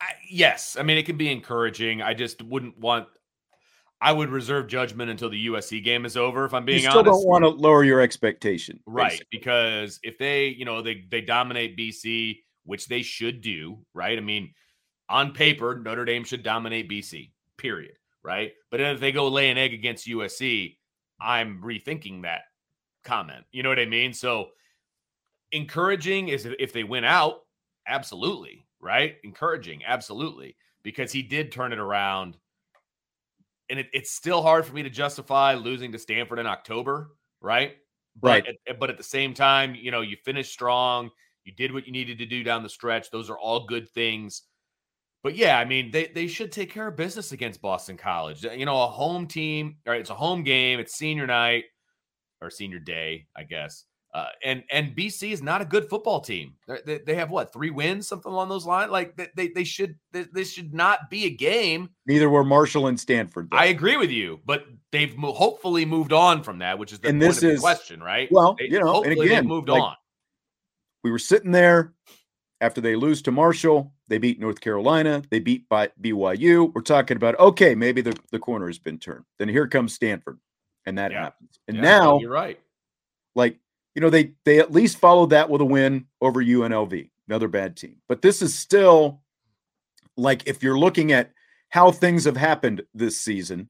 I, 0.00 0.12
yes, 0.30 0.76
I 0.78 0.82
mean 0.82 0.96
it 0.96 1.04
can 1.04 1.16
be 1.18 1.30
encouraging. 1.30 2.00
I 2.00 2.14
just 2.14 2.42
wouldn't 2.42 2.78
want. 2.78 3.08
I 4.00 4.12
would 4.12 4.28
reserve 4.28 4.66
judgment 4.66 5.10
until 5.10 5.30
the 5.30 5.46
USC 5.46 5.82
game 5.82 6.04
is 6.04 6.16
over. 6.16 6.44
If 6.44 6.54
I'm 6.54 6.64
being 6.64 6.82
you 6.82 6.90
still 6.90 7.00
honest, 7.00 7.12
don't 7.12 7.26
want 7.26 7.44
to 7.44 7.48
lower 7.48 7.82
your 7.82 8.00
expectation, 8.00 8.80
right? 8.86 9.10
Basically. 9.10 9.26
Because 9.30 10.00
if 10.02 10.18
they, 10.18 10.48
you 10.48 10.64
know, 10.64 10.82
they 10.82 11.04
they 11.10 11.20
dominate 11.20 11.76
BC, 11.76 12.38
which 12.64 12.88
they 12.88 13.02
should 13.02 13.40
do, 13.40 13.78
right? 13.94 14.16
I 14.16 14.20
mean, 14.20 14.52
on 15.08 15.32
paper, 15.32 15.78
Notre 15.82 16.04
Dame 16.04 16.24
should 16.24 16.42
dominate 16.42 16.90
BC. 16.90 17.32
Period 17.58 17.96
right? 18.26 18.52
But 18.70 18.80
if 18.80 19.00
they 19.00 19.12
go 19.12 19.28
lay 19.28 19.48
an 19.50 19.56
egg 19.56 19.72
against 19.72 20.08
USC, 20.08 20.76
I'm 21.20 21.62
rethinking 21.62 22.22
that 22.22 22.42
comment. 23.06 23.44
You 23.52 23.62
know 23.62 23.70
what 23.70 23.78
I 23.78 23.86
mean? 23.86 24.12
So 24.12 24.48
encouraging 25.52 26.28
is 26.28 26.46
if 26.58 26.72
they 26.72 26.84
win 26.84 27.04
out, 27.04 27.40
absolutely, 27.86 28.66
right? 28.80 29.16
Encouraging, 29.24 29.82
absolutely, 29.86 30.56
because 30.82 31.12
he 31.12 31.22
did 31.22 31.52
turn 31.52 31.72
it 31.72 31.78
around. 31.78 32.36
And 33.70 33.80
it, 33.80 33.86
it's 33.92 34.12
still 34.12 34.42
hard 34.42 34.66
for 34.66 34.74
me 34.74 34.82
to 34.82 34.90
justify 34.90 35.54
losing 35.54 35.92
to 35.92 35.98
Stanford 35.98 36.38
in 36.38 36.46
October, 36.46 37.12
right? 37.40 37.76
Right. 38.20 38.44
But 38.44 38.70
at, 38.70 38.80
but 38.80 38.90
at 38.90 38.96
the 38.96 39.02
same 39.02 39.34
time, 39.34 39.74
you 39.74 39.90
know, 39.90 40.02
you 40.02 40.16
finished 40.24 40.52
strong. 40.52 41.10
You 41.44 41.52
did 41.52 41.72
what 41.72 41.86
you 41.86 41.92
needed 41.92 42.18
to 42.18 42.26
do 42.26 42.42
down 42.42 42.62
the 42.62 42.68
stretch. 42.68 43.10
Those 43.10 43.30
are 43.30 43.38
all 43.38 43.66
good 43.66 43.88
things. 43.88 44.42
But 45.22 45.34
yeah, 45.36 45.58
I 45.58 45.64
mean, 45.64 45.90
they, 45.90 46.06
they 46.06 46.28
should 46.28 46.52
take 46.52 46.72
care 46.72 46.86
of 46.86 46.96
business 46.96 47.32
against 47.32 47.60
Boston 47.60 47.96
College. 47.96 48.44
You 48.44 48.64
know, 48.64 48.80
a 48.80 48.86
home 48.86 49.26
team, 49.26 49.76
right? 49.84 50.00
It's 50.00 50.10
a 50.10 50.14
home 50.14 50.44
game. 50.44 50.78
It's 50.78 50.94
senior 50.94 51.26
night 51.26 51.64
or 52.46 52.50
senior 52.50 52.78
day, 52.78 53.26
I 53.36 53.42
guess. 53.44 53.84
Uh, 54.14 54.28
and 54.42 54.64
and 54.70 54.96
BC 54.96 55.32
is 55.32 55.42
not 55.42 55.60
a 55.60 55.64
good 55.66 55.90
football 55.90 56.22
team. 56.22 56.54
They, 56.86 57.00
they 57.04 57.14
have 57.16 57.28
what 57.28 57.52
three 57.52 57.68
wins, 57.68 58.08
something 58.08 58.32
along 58.32 58.48
those 58.48 58.64
lines. 58.64 58.90
Like 58.90 59.14
they 59.34 59.48
they 59.48 59.64
should 59.64 59.96
this 60.12 60.50
should 60.50 60.72
not 60.72 61.10
be 61.10 61.26
a 61.26 61.30
game. 61.30 61.90
Neither 62.06 62.30
were 62.30 62.42
Marshall 62.42 62.86
and 62.86 62.98
Stanford. 62.98 63.50
Though. 63.50 63.58
I 63.58 63.66
agree 63.66 63.98
with 63.98 64.10
you, 64.10 64.40
but 64.46 64.64
they've 64.90 65.14
mo- 65.18 65.34
hopefully 65.34 65.84
moved 65.84 66.14
on 66.14 66.42
from 66.42 66.60
that, 66.60 66.78
which 66.78 66.94
is 66.94 67.00
the 67.00 67.08
and 67.08 67.20
this 67.20 67.42
is, 67.42 67.60
question, 67.60 68.02
right? 68.02 68.32
Well, 68.32 68.56
they, 68.58 68.68
you 68.68 68.80
know, 68.80 69.02
and 69.02 69.12
again, 69.12 69.46
moved 69.46 69.68
like, 69.68 69.82
on. 69.82 69.96
We 71.04 71.10
were 71.10 71.18
sitting 71.18 71.50
there 71.50 71.92
after 72.62 72.80
they 72.80 72.96
lose 72.96 73.20
to 73.22 73.32
Marshall, 73.32 73.92
they 74.08 74.18
beat 74.18 74.40
North 74.40 74.60
Carolina, 74.60 75.22
they 75.30 75.40
beat 75.40 75.68
by 75.68 75.90
BYU. 76.00 76.72
We're 76.74 76.80
talking 76.80 77.16
about 77.18 77.38
okay, 77.38 77.74
maybe 77.74 78.00
the, 78.00 78.16
the 78.32 78.38
corner 78.38 78.66
has 78.66 78.78
been 78.78 78.98
turned. 78.98 79.24
Then 79.38 79.48
here 79.48 79.68
comes 79.68 79.92
Stanford, 79.92 80.38
and 80.86 80.98
that 80.98 81.12
yeah. 81.12 81.24
happens. 81.24 81.58
And 81.68 81.76
yeah, 81.76 81.82
now 81.82 82.18
you're 82.18 82.30
right. 82.30 82.58
Like, 83.34 83.58
you 83.94 84.00
know, 84.00 84.10
they 84.10 84.32
they 84.44 84.58
at 84.58 84.72
least 84.72 84.98
followed 84.98 85.30
that 85.30 85.50
with 85.50 85.60
a 85.60 85.64
win 85.64 86.06
over 86.20 86.42
UNLV, 86.42 87.10
another 87.28 87.48
bad 87.48 87.76
team. 87.76 87.96
But 88.08 88.22
this 88.22 88.40
is 88.40 88.58
still 88.58 89.20
like 90.16 90.46
if 90.46 90.62
you're 90.62 90.78
looking 90.78 91.12
at 91.12 91.32
how 91.68 91.90
things 91.90 92.24
have 92.24 92.36
happened 92.36 92.82
this 92.94 93.20
season, 93.20 93.68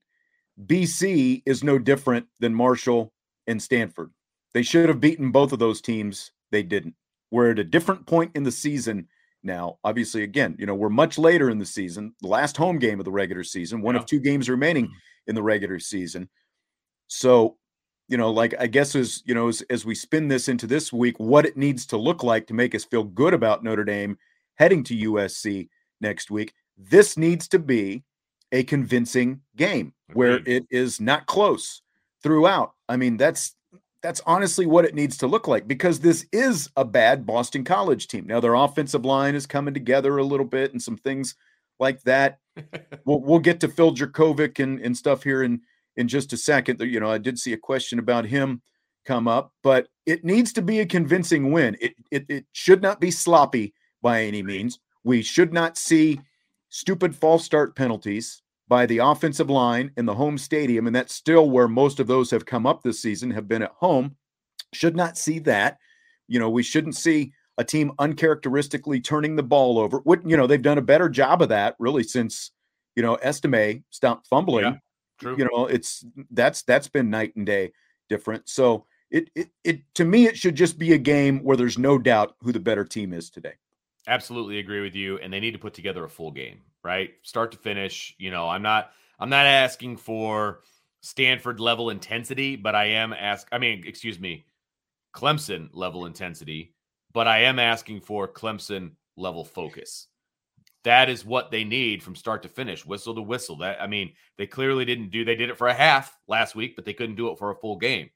BC 0.64 1.42
is 1.46 1.64
no 1.64 1.78
different 1.78 2.26
than 2.40 2.54
Marshall 2.54 3.12
and 3.46 3.62
Stanford. 3.62 4.10
They 4.54 4.62
should 4.62 4.88
have 4.88 5.00
beaten 5.00 5.32
both 5.32 5.52
of 5.52 5.58
those 5.58 5.80
teams. 5.80 6.30
They 6.50 6.62
didn't. 6.62 6.94
We're 7.30 7.50
at 7.50 7.58
a 7.58 7.64
different 7.64 8.06
point 8.06 8.32
in 8.34 8.42
the 8.42 8.52
season 8.52 9.08
now. 9.42 9.78
Obviously, 9.84 10.22
again, 10.22 10.56
you 10.58 10.66
know, 10.66 10.74
we're 10.74 10.88
much 10.88 11.18
later 11.18 11.50
in 11.50 11.58
the 11.58 11.66
season, 11.66 12.14
the 12.22 12.28
last 12.28 12.56
home 12.56 12.78
game 12.78 12.98
of 12.98 13.04
the 13.04 13.10
regular 13.12 13.44
season, 13.44 13.82
one 13.82 13.94
yeah. 13.94 14.00
of 14.00 14.06
two 14.06 14.20
games 14.20 14.48
remaining 14.48 14.86
mm-hmm. 14.86 15.28
in 15.28 15.34
the 15.34 15.42
regular 15.42 15.78
season. 15.78 16.28
So, 17.08 17.56
you 18.08 18.16
know, 18.16 18.30
like 18.30 18.54
I 18.58 18.66
guess 18.66 18.94
as 18.94 19.22
you 19.26 19.34
know, 19.34 19.48
as, 19.48 19.62
as 19.70 19.84
we 19.84 19.94
spin 19.94 20.28
this 20.28 20.48
into 20.48 20.66
this 20.66 20.92
week, 20.92 21.18
what 21.18 21.46
it 21.46 21.56
needs 21.56 21.86
to 21.86 21.96
look 21.96 22.22
like 22.22 22.46
to 22.48 22.54
make 22.54 22.74
us 22.74 22.84
feel 22.84 23.04
good 23.04 23.34
about 23.34 23.64
Notre 23.64 23.84
Dame 23.84 24.18
heading 24.56 24.84
to 24.84 24.96
USC 24.96 25.68
next 26.00 26.30
week. 26.30 26.54
This 26.76 27.16
needs 27.16 27.48
to 27.48 27.58
be 27.58 28.04
a 28.52 28.62
convincing 28.64 29.40
game 29.56 29.92
where 30.12 30.40
it 30.46 30.66
is 30.70 31.00
not 31.00 31.26
close 31.26 31.82
throughout. 32.22 32.74
I 32.88 32.96
mean, 32.96 33.16
that's 33.16 33.56
that's 34.02 34.20
honestly 34.26 34.66
what 34.66 34.84
it 34.84 34.94
needs 34.94 35.16
to 35.18 35.26
look 35.26 35.48
like 35.48 35.66
because 35.66 36.00
this 36.00 36.26
is 36.30 36.70
a 36.76 36.84
bad 36.84 37.26
Boston 37.26 37.64
College 37.64 38.06
team. 38.06 38.26
Now 38.26 38.40
their 38.40 38.54
offensive 38.54 39.04
line 39.04 39.34
is 39.34 39.46
coming 39.46 39.74
together 39.74 40.16
a 40.16 40.24
little 40.24 40.46
bit 40.46 40.72
and 40.72 40.80
some 40.80 40.96
things 40.96 41.34
like 41.80 42.02
that. 42.02 42.38
we'll, 43.04 43.20
we'll 43.20 43.38
get 43.40 43.60
to 43.60 43.68
Phil 43.68 43.94
Jurkovec 43.94 44.62
and, 44.62 44.80
and 44.80 44.96
stuff 44.96 45.24
here 45.24 45.42
in 45.42 45.60
in 45.96 46.08
just 46.08 46.32
a 46.32 46.36
second. 46.36 46.80
You 46.80 47.00
know, 47.00 47.10
I 47.10 47.18
did 47.18 47.38
see 47.38 47.52
a 47.52 47.58
question 47.58 47.98
about 47.98 48.26
him 48.26 48.62
come 49.04 49.28
up, 49.28 49.52
but 49.62 49.88
it 50.04 50.24
needs 50.24 50.52
to 50.54 50.62
be 50.62 50.80
a 50.80 50.86
convincing 50.86 51.52
win. 51.52 51.76
It 51.80 51.94
it, 52.10 52.26
it 52.28 52.46
should 52.52 52.82
not 52.82 53.00
be 53.00 53.10
sloppy 53.10 53.74
by 54.02 54.22
any 54.22 54.42
means. 54.42 54.78
We 55.04 55.22
should 55.22 55.52
not 55.52 55.76
see 55.78 56.20
stupid 56.68 57.14
false 57.14 57.44
start 57.44 57.76
penalties 57.76 58.42
by 58.68 58.86
the 58.86 58.98
offensive 58.98 59.48
line 59.48 59.92
in 59.96 60.06
the 60.06 60.14
home 60.14 60.36
stadium, 60.36 60.86
and 60.86 60.96
that's 60.96 61.14
still 61.14 61.50
where 61.50 61.68
most 61.68 62.00
of 62.00 62.08
those 62.08 62.30
have 62.30 62.46
come 62.46 62.66
up 62.66 62.82
this 62.82 63.00
season, 63.00 63.30
have 63.30 63.46
been 63.46 63.62
at 63.62 63.72
home. 63.78 64.16
Should 64.72 64.96
not 64.96 65.16
see 65.16 65.38
that. 65.40 65.78
You 66.26 66.40
know, 66.40 66.50
we 66.50 66.64
shouldn't 66.64 66.96
see 66.96 67.32
a 67.58 67.64
team 67.64 67.92
uncharacteristically 68.00 69.00
turning 69.00 69.36
the 69.36 69.42
ball 69.42 69.78
over. 69.78 70.00
Would, 70.04 70.22
you 70.26 70.36
know, 70.36 70.48
they've 70.48 70.60
done 70.60 70.78
a 70.78 70.82
better 70.82 71.08
job 71.08 71.40
of 71.40 71.48
that 71.50 71.76
really 71.78 72.02
since 72.02 72.50
you 72.96 73.02
know, 73.02 73.16
Estime 73.16 73.84
stopped 73.90 74.26
fumbling. 74.26 74.64
Yeah, 74.64 74.74
true. 75.18 75.36
You 75.36 75.48
know, 75.52 75.66
it's 75.66 76.04
that's 76.30 76.62
that's 76.62 76.88
been 76.88 77.10
night 77.10 77.34
and 77.36 77.46
day 77.46 77.72
different. 78.08 78.48
So 78.48 78.86
it, 79.10 79.30
it 79.34 79.50
it 79.64 79.94
to 79.94 80.04
me 80.04 80.26
it 80.26 80.36
should 80.36 80.54
just 80.54 80.78
be 80.78 80.92
a 80.92 80.98
game 80.98 81.42
where 81.42 81.56
there's 81.56 81.78
no 81.78 81.98
doubt 81.98 82.36
who 82.40 82.52
the 82.52 82.60
better 82.60 82.84
team 82.84 83.12
is 83.12 83.30
today. 83.30 83.54
Absolutely 84.08 84.58
agree 84.58 84.80
with 84.80 84.94
you. 84.94 85.18
And 85.18 85.32
they 85.32 85.40
need 85.40 85.52
to 85.52 85.58
put 85.58 85.74
together 85.74 86.04
a 86.04 86.08
full 86.08 86.30
game, 86.30 86.60
right? 86.84 87.10
Start 87.22 87.52
to 87.52 87.58
finish. 87.58 88.14
You 88.18 88.30
know, 88.30 88.48
I'm 88.48 88.62
not 88.62 88.92
I'm 89.18 89.30
not 89.30 89.46
asking 89.46 89.96
for 89.98 90.60
Stanford 91.00 91.60
level 91.60 91.90
intensity, 91.90 92.56
but 92.56 92.74
I 92.74 92.86
am 92.86 93.12
ask 93.12 93.48
I 93.52 93.58
mean, 93.58 93.84
excuse 93.86 94.18
me, 94.18 94.46
Clemson 95.14 95.68
level 95.72 96.06
intensity, 96.06 96.74
but 97.12 97.26
I 97.26 97.42
am 97.44 97.58
asking 97.58 98.00
for 98.00 98.28
Clemson 98.28 98.92
level 99.16 99.44
focus. 99.44 100.08
That 100.86 101.08
is 101.08 101.24
what 101.24 101.50
they 101.50 101.64
need 101.64 102.00
from 102.00 102.14
start 102.14 102.44
to 102.44 102.48
finish, 102.48 102.86
whistle 102.86 103.16
to 103.16 103.20
whistle. 103.20 103.56
That 103.56 103.82
I 103.82 103.88
mean, 103.88 104.12
they 104.38 104.46
clearly 104.46 104.84
didn't 104.84 105.10
do. 105.10 105.24
They 105.24 105.34
did 105.34 105.50
it 105.50 105.58
for 105.58 105.66
a 105.66 105.74
half 105.74 106.16
last 106.28 106.54
week, 106.54 106.76
but 106.76 106.84
they 106.84 106.92
couldn't 106.92 107.16
do 107.16 107.28
it 107.32 107.40
for 107.40 107.50
a 107.50 107.56
full 107.56 107.76
game. 107.76 108.08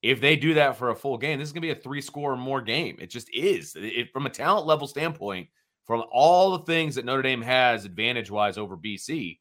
If 0.00 0.22
they 0.22 0.34
do 0.34 0.54
that 0.54 0.78
for 0.78 0.88
a 0.88 0.96
full 0.96 1.18
game, 1.18 1.38
this 1.38 1.48
is 1.48 1.52
going 1.52 1.60
to 1.60 1.74
be 1.74 1.78
a 1.78 1.82
three 1.82 2.00
score 2.00 2.32
or 2.32 2.36
more 2.38 2.62
game. 2.62 2.96
It 2.98 3.10
just 3.10 3.28
is. 3.34 3.76
It, 3.76 4.10
from 4.10 4.24
a 4.24 4.30
talent 4.30 4.66
level 4.66 4.86
standpoint, 4.86 5.48
from 5.86 6.02
all 6.10 6.56
the 6.56 6.64
things 6.64 6.94
that 6.94 7.04
Notre 7.04 7.20
Dame 7.20 7.42
has 7.42 7.84
advantage 7.84 8.30
wise 8.30 8.56
over 8.56 8.74
BC, 8.74 9.38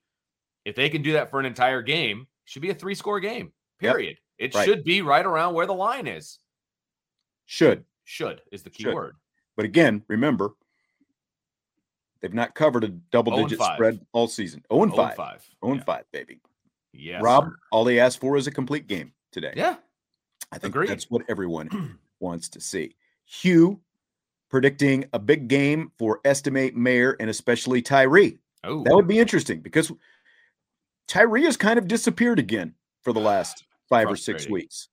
if 0.66 0.76
they 0.76 0.90
can 0.90 1.02
do 1.02 1.14
that 1.14 1.30
for 1.30 1.40
an 1.40 1.46
entire 1.46 1.82
game, 1.82 2.28
should 2.44 2.62
be 2.62 2.72
a 2.72 2.76
three 2.76 2.96
score 2.96 3.22
game. 3.22 3.54
Period. 3.80 4.18
Yep. 4.40 4.52
It 4.52 4.56
right. 4.58 4.66
should 4.66 4.84
be 4.84 5.02
right 5.02 5.26
around 5.26 5.54
where 5.54 5.68
the 5.68 5.74
line 5.74 6.06
is. 6.06 6.38
Should. 7.46 7.86
Should 8.04 8.42
is 8.52 8.64
the 8.64 8.70
key 8.70 8.84
should. 8.84 8.94
word. 8.94 9.16
But 9.56 9.64
again, 9.64 10.04
remember, 10.10 10.50
they've 12.24 12.34
not 12.34 12.56
covered 12.56 12.86
a 12.86 12.88
double 12.88 13.36
digit 13.36 13.60
oh 13.62 13.74
spread 13.76 14.00
all 14.14 14.28
season. 14.28 14.64
0 14.72 14.84
and 14.84 14.96
5. 14.96 15.16
5. 15.16 15.50
0 15.64 15.74
and 15.74 15.86
5, 15.86 16.04
baby. 16.12 16.40
Yes. 16.94 17.22
Rob, 17.22 17.44
sir. 17.44 17.56
all 17.72 17.84
they 17.84 18.00
asked 18.00 18.20
for 18.20 18.38
is 18.38 18.48
a 18.48 18.52
complete 18.52 18.88
game 18.88 19.12
today. 19.32 19.54
Yeah. 19.56 19.76
I 20.52 20.58
think 20.58 20.74
Agreed. 20.74 20.90
that's 20.90 21.12
what 21.12 21.24
everyone 21.28 22.00
wants 22.20 22.50
to 22.50 22.62
see. 22.62 22.96
Hugh 23.26 23.80
predicting 24.50 25.06
a 25.14 25.20
big 25.20 25.48
game 25.48 25.92
for 25.98 26.22
Estimate 26.24 26.76
Mayer 26.76 27.18
and 27.20 27.30
especially 27.30 27.82
Tyree. 27.82 28.38
Oh, 28.64 28.84
that 28.84 28.96
would 28.96 29.08
be 29.08 29.20
interesting 29.20 29.60
because 29.60 29.92
Tyree 31.08 31.44
has 31.44 31.58
kind 31.58 31.78
of 31.78 31.88
disappeared 31.88 32.40
again 32.40 32.76
for 33.02 33.12
the 33.12 33.20
last 33.20 33.66
five 33.90 34.08
or 34.08 34.16
six 34.16 34.48
weeks. 34.48 34.88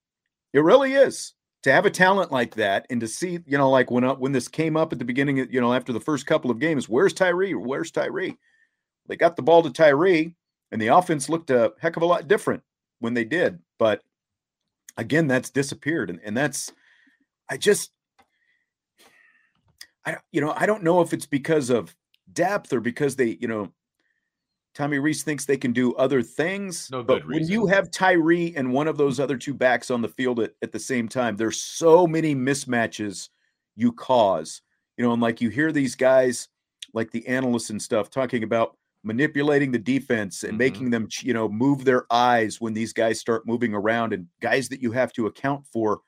It 0.52 0.60
really 0.60 0.94
is 0.94 1.34
to 1.62 1.72
have 1.72 1.84
a 1.86 1.90
talent 1.90 2.32
like 2.32 2.54
that 2.54 2.86
and 2.90 3.00
to 3.00 3.08
see, 3.08 3.40
you 3.46 3.58
know, 3.58 3.70
like 3.70 3.90
when 3.90 4.04
uh, 4.04 4.14
when 4.14 4.32
this 4.32 4.48
came 4.48 4.76
up 4.76 4.92
at 4.92 4.98
the 4.98 5.04
beginning, 5.04 5.36
you 5.50 5.60
know, 5.60 5.74
after 5.74 5.92
the 5.92 6.00
first 6.00 6.26
couple 6.26 6.50
of 6.50 6.58
games, 6.58 6.88
where's 6.88 7.12
Tyree? 7.12 7.54
Where's 7.54 7.90
Tyree? 7.90 8.36
They 9.06 9.16
got 9.16 9.36
the 9.36 9.42
ball 9.42 9.62
to 9.62 9.70
Tyree, 9.70 10.34
and 10.72 10.80
the 10.80 10.88
offense 10.88 11.28
looked 11.28 11.50
a 11.50 11.72
heck 11.78 11.96
of 11.96 12.02
a 12.02 12.06
lot 12.06 12.28
different 12.28 12.62
when 13.00 13.14
they 13.14 13.24
did. 13.24 13.58
But 13.78 14.02
again, 14.96 15.26
that's 15.26 15.50
disappeared, 15.50 16.10
and, 16.10 16.20
and 16.24 16.36
that's 16.36 16.72
I 17.48 17.56
just 17.56 17.90
I 20.06 20.16
you 20.32 20.40
know 20.40 20.54
I 20.56 20.66
don't 20.66 20.82
know 20.82 21.00
if 21.02 21.12
it's 21.12 21.26
because 21.26 21.68
of 21.68 21.94
depth 22.32 22.72
or 22.72 22.80
because 22.80 23.16
they 23.16 23.36
you 23.40 23.48
know 23.48 23.72
Tommy 24.74 24.98
Rees 24.98 25.22
thinks 25.22 25.44
they 25.44 25.56
can 25.56 25.72
do 25.72 25.94
other 25.94 26.22
things. 26.22 26.88
No 26.90 27.02
but 27.02 27.26
when 27.26 27.46
you 27.46 27.66
have 27.66 27.90
Tyree 27.90 28.54
and 28.56 28.72
one 28.72 28.86
of 28.86 28.96
those 28.96 29.18
other 29.18 29.36
two 29.36 29.54
backs 29.54 29.90
on 29.90 30.00
the 30.00 30.08
field 30.08 30.40
at, 30.40 30.52
at 30.62 30.72
the 30.72 30.78
same 30.78 31.08
time, 31.08 31.36
there's 31.36 31.60
so 31.60 32.06
many 32.06 32.34
mismatches 32.34 33.28
you 33.76 33.92
cause. 33.92 34.62
You 34.96 35.04
know, 35.04 35.12
and 35.12 35.22
like 35.22 35.40
you 35.40 35.48
hear 35.48 35.72
these 35.72 35.96
guys, 35.96 36.48
like 36.94 37.10
the 37.10 37.26
analysts 37.26 37.70
and 37.70 37.82
stuff, 37.82 38.10
talking 38.10 38.44
about 38.44 38.76
manipulating 39.02 39.72
the 39.72 39.78
defense 39.78 40.44
and 40.44 40.52
mm-hmm. 40.52 40.58
making 40.58 40.90
them, 40.90 41.08
you 41.22 41.34
know, 41.34 41.48
move 41.48 41.84
their 41.84 42.04
eyes 42.12 42.60
when 42.60 42.74
these 42.74 42.92
guys 42.92 43.18
start 43.18 43.46
moving 43.46 43.74
around 43.74 44.12
and 44.12 44.26
guys 44.40 44.68
that 44.68 44.82
you 44.82 44.92
have 44.92 45.12
to 45.14 45.26
account 45.26 45.66
for. 45.72 46.00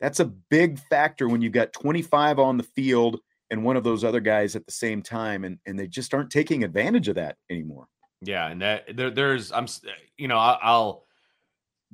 That's 0.00 0.20
a 0.20 0.26
big 0.26 0.78
factor 0.90 1.28
when 1.28 1.40
you've 1.40 1.52
got 1.52 1.72
25 1.72 2.38
on 2.38 2.58
the 2.58 2.64
field 2.64 3.20
and 3.50 3.64
one 3.64 3.76
of 3.76 3.84
those 3.84 4.04
other 4.04 4.20
guys 4.20 4.56
at 4.56 4.66
the 4.66 4.72
same 4.72 5.00
time 5.00 5.44
and 5.44 5.58
and 5.66 5.78
they 5.78 5.86
just 5.86 6.12
aren't 6.12 6.30
taking 6.30 6.64
advantage 6.64 7.08
of 7.08 7.14
that 7.14 7.36
anymore 7.50 7.86
yeah 8.24 8.48
and 8.48 8.62
that 8.62 8.96
there, 8.96 9.10
there's 9.10 9.52
i'm 9.52 9.66
you 10.16 10.28
know 10.28 10.38
I'll, 10.38 10.58
I'll 10.62 11.04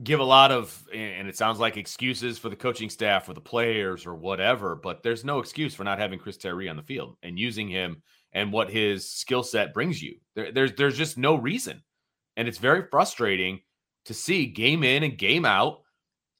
give 0.02 0.20
a 0.20 0.24
lot 0.24 0.50
of 0.50 0.86
and 0.94 1.28
it 1.28 1.36
sounds 1.36 1.58
like 1.58 1.76
excuses 1.76 2.38
for 2.38 2.48
the 2.48 2.56
coaching 2.56 2.88
staff 2.88 3.28
or 3.28 3.34
the 3.34 3.40
players 3.40 4.06
or 4.06 4.14
whatever 4.14 4.74
but 4.74 5.02
there's 5.02 5.24
no 5.24 5.38
excuse 5.38 5.74
for 5.74 5.84
not 5.84 5.98
having 5.98 6.18
chris 6.18 6.36
Tyree 6.36 6.68
on 6.68 6.76
the 6.76 6.82
field 6.82 7.16
and 7.22 7.38
using 7.38 7.68
him 7.68 8.02
and 8.32 8.52
what 8.52 8.70
his 8.70 9.10
skill 9.10 9.42
set 9.42 9.74
brings 9.74 10.02
you 10.02 10.16
there, 10.34 10.52
there's 10.52 10.72
there's 10.74 10.96
just 10.96 11.18
no 11.18 11.34
reason 11.34 11.82
and 12.36 12.48
it's 12.48 12.58
very 12.58 12.86
frustrating 12.90 13.60
to 14.06 14.14
see 14.14 14.46
game 14.46 14.82
in 14.82 15.02
and 15.02 15.18
game 15.18 15.44
out 15.44 15.82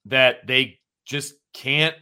that 0.05 0.47
they 0.47 0.79
just 1.05 1.35
can't 1.53 1.95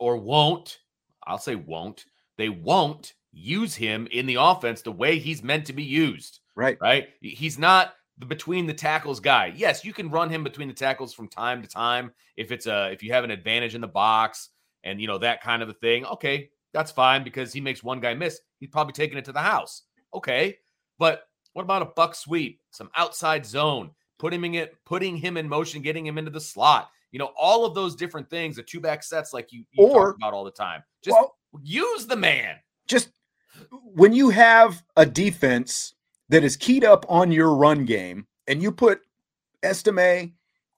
or 0.00 0.16
won't 0.16 0.78
i'll 1.26 1.38
say 1.38 1.54
won't 1.54 2.04
they 2.36 2.48
won't 2.48 3.14
use 3.34 3.74
him 3.74 4.08
in 4.10 4.26
the 4.26 4.36
offense 4.36 4.82
the 4.82 4.92
way 4.92 5.18
he's 5.18 5.42
meant 5.42 5.66
to 5.66 5.72
be 5.72 5.82
used. 5.82 6.40
Right. 6.56 6.78
Right. 6.80 7.08
He's 7.20 7.58
not 7.58 7.94
the 8.18 8.26
between 8.26 8.66
the 8.66 8.74
tackles 8.74 9.20
guy. 9.20 9.52
Yes, 9.56 9.84
you 9.84 9.92
can 9.92 10.10
run 10.10 10.30
him 10.30 10.44
between 10.44 10.68
the 10.68 10.74
tackles 10.74 11.12
from 11.12 11.28
time 11.28 11.62
to 11.62 11.68
time 11.68 12.12
if 12.36 12.52
it's 12.52 12.66
a 12.66 12.90
if 12.92 13.02
you 13.02 13.12
have 13.12 13.24
an 13.24 13.30
advantage 13.30 13.74
in 13.74 13.80
the 13.80 13.88
box 13.88 14.50
and 14.84 15.00
you 15.00 15.06
know 15.06 15.18
that 15.18 15.42
kind 15.42 15.62
of 15.62 15.68
a 15.68 15.74
thing. 15.74 16.06
Okay, 16.06 16.50
that's 16.72 16.92
fine 16.92 17.24
because 17.24 17.52
he 17.52 17.60
makes 17.60 17.82
one 17.82 18.00
guy 18.00 18.14
miss. 18.14 18.40
He's 18.60 18.70
probably 18.70 18.92
taking 18.92 19.18
it 19.18 19.24
to 19.24 19.32
the 19.32 19.40
house. 19.40 19.82
Okay. 20.12 20.58
But 20.98 21.24
what 21.54 21.62
about 21.62 21.82
a 21.82 21.86
buck 21.86 22.14
sweep, 22.14 22.60
some 22.70 22.90
outside 22.96 23.44
zone, 23.44 23.90
putting 24.18 24.44
him 24.44 24.54
in 24.54 24.68
putting 24.84 25.16
him 25.16 25.36
in 25.36 25.48
motion, 25.48 25.82
getting 25.82 26.06
him 26.06 26.18
into 26.18 26.30
the 26.30 26.40
slot? 26.40 26.90
You 27.10 27.18
know, 27.18 27.30
all 27.38 27.64
of 27.64 27.74
those 27.74 27.94
different 27.94 28.28
things, 28.28 28.56
the 28.56 28.62
two 28.62 28.80
back 28.80 29.02
sets 29.04 29.32
like 29.32 29.52
you, 29.52 29.64
you 29.70 29.86
or, 29.86 30.06
talk 30.06 30.16
about 30.16 30.34
all 30.34 30.44
the 30.44 30.50
time. 30.50 30.82
Just 31.02 31.16
well, 31.16 31.36
use 31.62 32.06
the 32.06 32.16
man. 32.16 32.56
Just 32.88 33.10
when 33.70 34.12
you 34.12 34.30
have 34.30 34.82
a 34.96 35.06
defense 35.06 35.94
that 36.34 36.42
is 36.42 36.56
keyed 36.56 36.84
up 36.84 37.06
on 37.08 37.30
your 37.30 37.54
run 37.54 37.84
game 37.84 38.26
and 38.48 38.60
you 38.60 38.72
put 38.72 39.02
Estime 39.62 40.32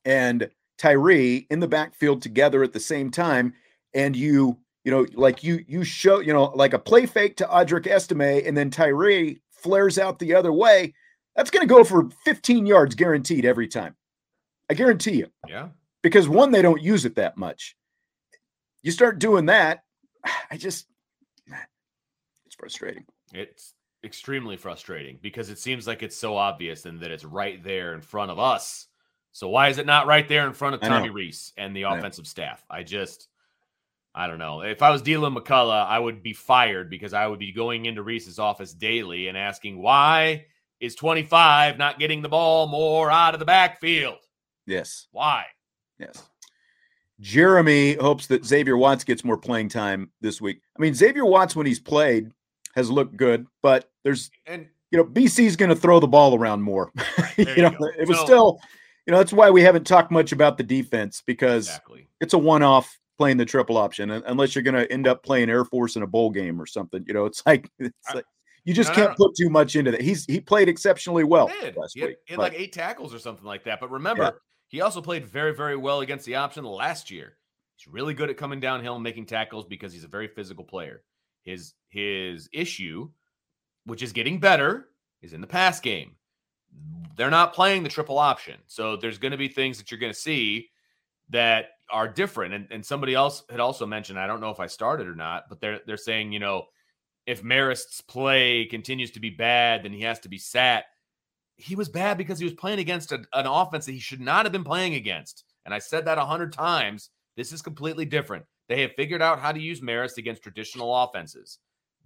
and 0.05 0.51
Tyree 0.77 1.47
in 1.49 1.61
the 1.61 1.67
backfield 1.67 2.21
together 2.21 2.63
at 2.63 2.75
the 2.75 2.81
same 2.81 3.11
time, 3.11 3.55
and 3.95 4.15
you, 4.15 4.59
you 4.85 4.93
know, 4.93 5.07
like 5.15 5.43
you, 5.43 5.65
you 5.67 5.83
show, 5.83 6.21
you 6.21 6.35
know, 6.35 6.53
like 6.55 6.75
a 6.75 6.79
play 6.79 7.07
fake 7.07 7.39
to 7.39 7.47
Audric 7.47 7.87
Estime, 7.87 8.47
and 8.47 8.55
then 8.55 8.69
Tyree 8.69 9.41
flares 9.51 9.99
out 9.99 10.19
the 10.19 10.35
other 10.35 10.53
way, 10.53 10.93
that's 11.35 11.51
going 11.51 11.67
to 11.67 11.75
go 11.75 11.85
for 11.85 12.11
15 12.27 12.67
yards 12.67 12.95
guaranteed 12.95 13.47
every 13.47 13.67
time. 13.67 13.97
I 14.69 14.75
guarantee 14.75 15.17
you. 15.17 15.29
Yeah. 15.49 15.69
Because 16.03 16.29
one, 16.29 16.51
they 16.51 16.61
don't 16.61 16.83
use 16.83 17.07
it 17.07 17.15
that 17.15 17.39
much. 17.39 17.77
You 18.83 18.93
start 18.93 19.19
doing 19.19 19.47
that, 19.47 19.85
I 20.51 20.59
just, 20.59 20.87
it's 22.45 22.57
frustrating. 22.57 23.07
It's 23.33 23.73
extremely 24.07 24.57
frustrating 24.57 25.19
because 25.21 25.51
it 25.51 25.59
seems 25.59 25.87
like 25.87 26.03
it's 26.03 26.17
so 26.17 26.37
obvious 26.37 26.87
and 26.87 27.01
that 27.01 27.11
it's 27.11 27.25
right 27.25 27.63
there 27.63 27.93
in 27.93 28.01
front 28.01 28.31
of 28.31 28.39
us. 28.39 28.87
So 29.33 29.49
why 29.49 29.69
is 29.69 29.77
it 29.77 29.85
not 29.85 30.07
right 30.07 30.27
there 30.27 30.47
in 30.47 30.55
front 30.55 30.75
of 30.77 30.81
Tommy 30.81 31.11
Rees 31.11 31.53
and 31.59 31.77
the 31.77 31.83
offensive 31.83 32.27
staff? 32.27 32.65
I 32.71 32.83
just 32.83 33.29
I 34.17 34.27
don't 34.29 34.39
know. 34.39 34.63
If 34.63 34.81
I 34.81 34.89
was 34.89 35.03
Deland 35.03 35.37
McCullough, 35.37 35.87
I 35.87 35.99
would 35.99 36.23
be 36.23 36.33
fired 36.33 36.89
because 36.89 37.13
I 37.13 37.27
would 37.27 37.39
be 37.39 37.53
going 37.53 37.85
into 37.85 38.03
Rees's 38.03 38.39
office 38.39 38.73
daily 38.73 39.29
and 39.29 39.37
asking 39.37 39.83
why 39.83 40.47
is 40.81 40.95
25 40.95 41.77
not 41.77 41.99
getting 41.99 42.23
the 42.23 42.29
ball 42.31 42.67
more 42.67 43.11
out 43.11 43.35
of 43.35 43.41
the 43.41 43.45
backfield? 43.45 44.17
Yes. 44.67 45.07
Why? 45.13 45.45
Yes. 45.99 46.23
Jeremy 47.21 47.95
hopes 47.95 48.27
that 48.29 48.45
Xavier 48.45 48.79
Watts 48.79 49.05
gets 49.05 49.23
more 49.23 49.37
playing 49.37 49.69
time 49.69 50.11
this 50.23 50.41
week. 50.41 50.63
I 50.77 50.81
mean, 50.81 50.95
Xavier 50.95 51.27
Watts, 51.27 51.55
when 51.55 51.67
he's 51.67 51.81
played, 51.81 52.31
has 52.75 52.91
looked 52.91 53.17
good, 53.19 53.47
but 53.63 53.91
there's 54.07 54.31
and 54.47 54.69
you 54.93 54.99
know 54.99 55.05
BC's 55.05 55.57
going 55.57 55.69
to 55.69 55.75
throw 55.75 55.99
the 55.99 56.07
ball 56.07 56.37
around 56.37 56.63
more. 56.63 56.93
you, 57.37 57.45
you 57.57 57.63
know, 57.63 57.71
go. 57.71 57.87
it 57.99 58.07
was 58.09 58.19
so, 58.19 58.25
still, 58.25 58.61
you 59.05 59.11
know, 59.11 59.19
that's 59.19 59.33
why 59.33 59.51
we 59.51 59.63
haven't 59.63 59.85
talked 59.85 60.13
much 60.13 60.31
about 60.31 60.59
the 60.59 60.63
defense 60.63 61.25
because 61.27 61.67
exactly. 61.67 62.09
it's 62.21 62.33
a 62.33 62.39
one-off 62.39 62.97
playing 63.19 63.37
the 63.37 63.45
triple 63.45 63.77
option, 63.77 64.11
unless 64.11 64.55
you're 64.55 64.63
going 64.63 64.77
to 64.77 64.91
end 64.93 65.09
up 65.09 65.25
playing 65.25 65.51
Air 65.51 65.65
Force 65.65 65.97
in 65.97 66.03
a 66.03 66.07
bowl 66.07 66.31
game 66.31 66.63
or 66.63 66.67
something. 66.67 67.05
You 67.09 67.15
know, 67.15 67.27
it's 67.27 67.43
like 67.45 67.69
it's 67.81 68.15
like 68.15 68.25
you 68.65 68.75
just 68.75 68.93
can't 68.93 69.17
put 69.17 69.35
too 69.37 69.51
much 69.51 69.75
into 69.75 69.91
that. 69.91 70.01
He's 70.01 70.25
he 70.25 70.41
played 70.41 70.69
exceptionally 70.69 71.25
well 71.25 71.47
last 71.47 71.95
he 71.95 72.01
had, 72.01 72.09
week. 72.09 72.17
He 72.27 72.35
had 72.35 72.37
but, 72.37 72.53
like 72.53 72.61
eight 72.61 72.73
tackles 72.73 73.13
or 73.13 73.19
something 73.19 73.45
like 73.45 73.65
that. 73.65 73.81
But 73.81 73.91
remember, 73.91 74.23
yeah. 74.23 74.31
he 74.69 74.81
also 74.83 75.01
played 75.01 75.27
very 75.27 75.53
very 75.53 75.77
well 75.77 76.01
against 76.01 76.27
the 76.27 76.37
option 76.37 76.65
last 76.65 77.11
year. 77.11 77.39
He's 77.77 77.93
really 77.93 78.15
good 78.15 78.31
at 78.31 78.37
coming 78.37 78.61
downhill 78.61 78.95
and 78.95 79.03
making 79.03 79.27
tackles 79.27 79.67
because 79.67 79.93
he's 79.93 80.05
a 80.05 80.09
very 80.09 80.29
physical 80.29 80.63
player. 80.63 81.03
His 81.43 81.75
his 81.89 82.49
issue, 82.53 83.11
which 83.87 84.03
is 84.03 84.13
getting 84.13 84.39
better, 84.39 84.89
is 85.23 85.33
in 85.33 85.41
the 85.41 85.47
pass 85.47 85.81
game. 85.81 86.17
They're 87.17 87.31
not 87.31 87.55
playing 87.55 87.83
the 87.83 87.89
triple 87.89 88.19
option. 88.19 88.61
So 88.67 88.97
there's 88.97 89.17
going 89.17 89.33
to 89.33 89.39
be 89.39 89.49
things 89.49 89.79
that 89.79 89.91
you're 89.91 89.99
going 89.99 90.13
to 90.13 90.19
see 90.19 90.69
that 91.31 91.71
are 91.91 92.07
different. 92.07 92.53
And, 92.53 92.69
and 92.71 92.85
somebody 92.85 93.15
else 93.15 93.43
had 93.49 93.61
also 93.61 93.87
mentioned, 93.87 94.19
I 94.19 94.27
don't 94.27 94.41
know 94.43 94.51
if 94.51 94.61
I 94.61 94.67
started 94.67 95.07
or 95.07 95.15
not, 95.15 95.45
but 95.49 95.61
they're 95.61 95.81
they're 95.87 95.97
saying, 95.97 96.33
you 96.33 96.41
know, 96.41 96.67
if 97.25 97.43
Marist's 97.43 98.03
play 98.03 98.67
continues 98.67 99.13
to 99.13 99.21
be 99.21 99.31
bad, 99.31 99.83
then 99.83 99.93
he 99.93 100.03
has 100.03 100.21
to 100.21 100.29
be 100.29 100.39
sat. 100.39 100.85
he 101.57 101.75
was 101.75 101.89
bad 101.89 102.19
because 102.19 102.39
he 102.39 102.45
was 102.45 102.55
playing 102.55 102.79
against 102.79 103.13
a, 103.13 103.25
an 103.33 103.47
offense 103.47 103.87
that 103.87 103.93
he 103.93 103.99
should 103.99 104.21
not 104.21 104.45
have 104.45 104.53
been 104.53 104.65
playing 104.65 104.95
against. 104.95 105.45
And 105.65 105.73
I 105.75 105.79
said 105.79 106.05
that 106.05 106.19
a 106.19 106.25
hundred 106.25 106.53
times. 106.53 107.11
This 107.37 107.53
is 107.53 107.63
completely 107.63 108.05
different. 108.05 108.45
They 108.69 108.83
have 108.83 108.93
figured 108.95 109.23
out 109.23 109.41
how 109.41 109.53
to 109.53 109.61
use 109.61 109.81
Marist 109.81 110.19
against 110.19 110.43
traditional 110.43 110.95
offenses. 110.95 111.59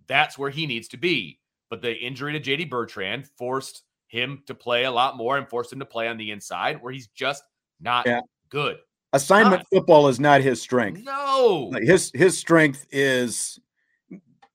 That's 0.06 0.38
where 0.38 0.50
he 0.50 0.66
needs 0.66 0.88
to 0.88 0.96
be. 0.96 1.39
But 1.70 1.82
the 1.82 1.96
injury 1.96 2.38
to 2.38 2.40
JD 2.40 2.68
Bertrand 2.68 3.28
forced 3.38 3.84
him 4.08 4.42
to 4.46 4.54
play 4.54 4.84
a 4.84 4.90
lot 4.90 5.16
more 5.16 5.38
and 5.38 5.48
forced 5.48 5.72
him 5.72 5.78
to 5.78 5.86
play 5.86 6.08
on 6.08 6.16
the 6.16 6.32
inside 6.32 6.82
where 6.82 6.92
he's 6.92 7.06
just 7.08 7.44
not 7.80 8.06
yeah. 8.06 8.20
good. 8.48 8.78
Assignment 9.12 9.60
not. 9.60 9.66
football 9.72 10.08
is 10.08 10.20
not 10.20 10.40
his 10.40 10.60
strength. 10.60 11.02
No. 11.04 11.72
His 11.80 12.10
his 12.14 12.36
strength 12.36 12.86
is 12.90 13.58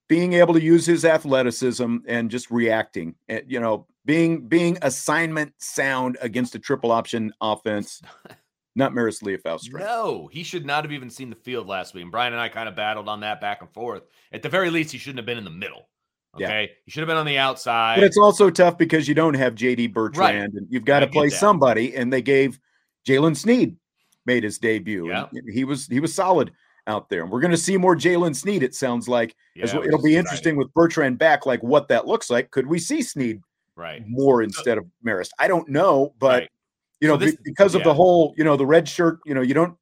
being 0.07 0.34
able 0.34 0.53
to 0.53 0.61
use 0.61 0.86
his 0.86 1.03
athleticism 1.03 1.97
and 2.07 2.30
just 2.30 2.51
reacting. 2.51 3.16
Eh, 3.28 3.41
you 3.47 3.59
know, 3.59 3.88
being 4.05 4.47
being 4.47 4.78
assignment 4.82 5.53
sound 5.57 6.18
against 6.22 6.55
a 6.55 6.59
triple 6.59 6.91
option 6.91 7.34
offense. 7.41 8.01
Not 8.78 8.91
Liufau's 8.91 9.63
strength. 9.63 9.88
No, 9.88 10.30
he 10.34 10.43
should 10.43 10.66
not 10.66 10.84
have 10.84 10.91
even 10.91 11.09
seen 11.09 11.30
the 11.30 11.38
field 11.38 11.66
last 11.66 11.93
week. 11.93 12.01
And 12.01 12.11
Brian 12.11 12.34
and 12.34 12.41
I 12.41 12.49
kind 12.49 12.68
of 12.68 12.76
battled 12.76 13.07
on 13.07 13.22
that 13.22 13.39
back 13.39 13.61
and 13.61 13.74
forth. 13.74 14.03
At 14.34 14.41
the 14.41 14.49
very 14.49 14.70
least, 14.70 14.91
he 14.91 14.97
shouldn't 14.97 15.20
have 15.20 15.26
been 15.26 15.38
in 15.38 15.45
the 15.45 15.49
middle. 15.49 15.88
Okay. 16.36 16.62
Yeah. 16.62 16.76
He 16.86 16.92
should 16.92 17.02
have 17.02 17.08
been 17.08 17.18
on 17.18 17.26
the 17.26 17.38
outside. 17.38 17.96
But 17.96 18.04
it's 18.04 18.18
also 18.18 18.50
tough 18.50 18.78
because 18.78 19.08
you 19.08 19.16
don't 19.16 19.36
have 19.36 19.56
JD 19.56 19.94
Bertrand 19.94 20.54
right. 20.54 20.62
and 20.62 20.68
you've 20.70 20.86
got 20.86 21.00
to 21.00 21.08
play 21.08 21.30
somebody. 21.30 21.96
And 21.96 22.12
they 22.12 22.22
gave 22.22 22.60
Jaylen 23.08 23.36
Sneed 23.36 23.78
made 24.26 24.44
his 24.44 24.58
debut. 24.58 25.08
Yeah. 25.08 25.28
he 25.52 25.64
was 25.64 25.88
he 25.88 26.00
was 26.00 26.14
solid 26.14 26.52
out 26.88 27.10
there. 27.10 27.24
And 27.24 27.32
we're 27.32 27.42
gonna 27.42 27.58
see 27.58 27.78
more 27.78 27.96
Jaylen 27.96 28.36
Sneed, 28.36 28.64
it 28.64 28.76
sounds 28.76 29.08
like. 29.08 29.36
Yeah, 29.56 29.74
well. 29.74 29.84
It'll 29.84 30.02
be 30.02 30.16
interesting 30.16 30.58
with 30.58 30.74
Bertrand 30.74 31.18
back, 31.18 31.46
like 31.46 31.64
what 31.64 31.88
that 31.88 32.08
looks 32.08 32.30
like. 32.30 32.52
Could 32.52 32.68
we 32.68 32.80
see 32.80 33.02
Sneed 33.02 33.42
right 33.76 34.04
more 34.08 34.42
instead 34.42 34.78
of 34.78 34.86
Marist? 35.06 35.30
I 35.40 35.48
don't 35.48 35.70
know, 35.70 36.14
but 36.20 36.42
right. 36.42 36.50
you 37.00 37.08
know, 37.08 37.16
so 37.16 37.26
this, 37.26 37.38
because 37.44 37.74
yeah. 37.74 37.80
of 37.80 37.84
the 37.84 37.94
whole, 37.94 38.34
you 38.38 38.44
know, 38.44 38.58
the 38.58 38.66
red 38.66 38.88
shirt, 38.88 39.20
you 39.26 39.34
know, 39.34 39.42
you 39.42 39.54
don't 39.54 39.78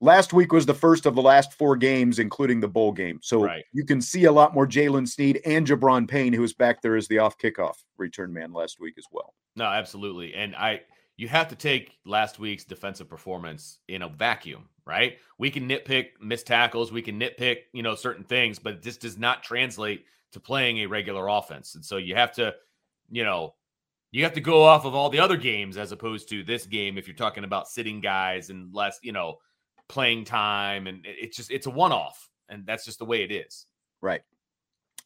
last 0.00 0.32
week 0.32 0.52
was 0.52 0.66
the 0.66 0.74
first 0.74 1.06
of 1.06 1.14
the 1.14 1.22
last 1.22 1.52
four 1.52 1.76
games, 1.76 2.18
including 2.18 2.60
the 2.60 2.68
bowl 2.68 2.92
game. 2.92 3.18
So 3.22 3.44
right. 3.44 3.64
you 3.72 3.84
can 3.84 4.00
see 4.00 4.24
a 4.24 4.32
lot 4.32 4.54
more 4.54 4.66
Jaylen 4.66 5.08
Sneed 5.08 5.40
and 5.44 5.66
Gi'Bran 5.66 6.08
Payne, 6.08 6.32
who 6.32 6.42
was 6.42 6.52
back 6.52 6.82
there 6.82 6.96
as 6.96 7.08
the 7.08 7.18
off 7.18 7.38
kickoff 7.38 7.76
return 7.96 8.32
man 8.32 8.52
last 8.52 8.80
week 8.80 8.94
as 8.98 9.06
well. 9.10 9.34
No, 9.56 9.64
absolutely. 9.64 10.34
And 10.34 10.54
I 10.54 10.82
you 11.16 11.26
have 11.28 11.48
to 11.48 11.56
take 11.56 11.98
last 12.06 12.38
week's 12.38 12.64
defensive 12.64 13.08
performance 13.08 13.80
in 13.88 14.02
a 14.02 14.08
vacuum, 14.08 14.68
right? 14.86 15.18
We 15.36 15.50
can 15.50 15.68
nitpick 15.68 16.10
missed 16.20 16.46
tackles, 16.46 16.92
we 16.92 17.02
can 17.02 17.20
nitpick, 17.20 17.62
you 17.72 17.82
know, 17.82 17.96
certain 17.96 18.24
things, 18.24 18.60
but 18.60 18.82
this 18.82 18.96
does 18.96 19.18
not 19.18 19.42
translate 19.42 20.04
to 20.32 20.40
playing 20.40 20.78
a 20.78 20.86
regular 20.86 21.26
offense. 21.28 21.74
And 21.74 21.84
so 21.84 21.96
you 21.96 22.14
have 22.14 22.32
to, 22.34 22.54
you 23.10 23.24
know, 23.24 23.54
you 24.12 24.22
have 24.22 24.34
to 24.34 24.40
go 24.40 24.62
off 24.62 24.84
of 24.84 24.94
all 24.94 25.10
the 25.10 25.18
other 25.18 25.36
games 25.36 25.76
as 25.76 25.90
opposed 25.90 26.28
to 26.28 26.44
this 26.44 26.66
game 26.66 26.96
if 26.96 27.08
you're 27.08 27.16
talking 27.16 27.44
about 27.44 27.68
sitting 27.68 28.00
guys 28.00 28.48
and 28.50 28.72
less, 28.72 29.00
you 29.02 29.12
know, 29.12 29.38
playing 29.88 30.24
time 30.24 30.86
and 30.86 31.00
it's 31.04 31.36
just 31.36 31.50
it's 31.50 31.66
a 31.66 31.70
one-off 31.70 32.28
and 32.48 32.66
that's 32.66 32.84
just 32.84 32.98
the 32.98 33.04
way 33.04 33.22
it 33.22 33.32
is. 33.32 33.66
Right. 34.00 34.22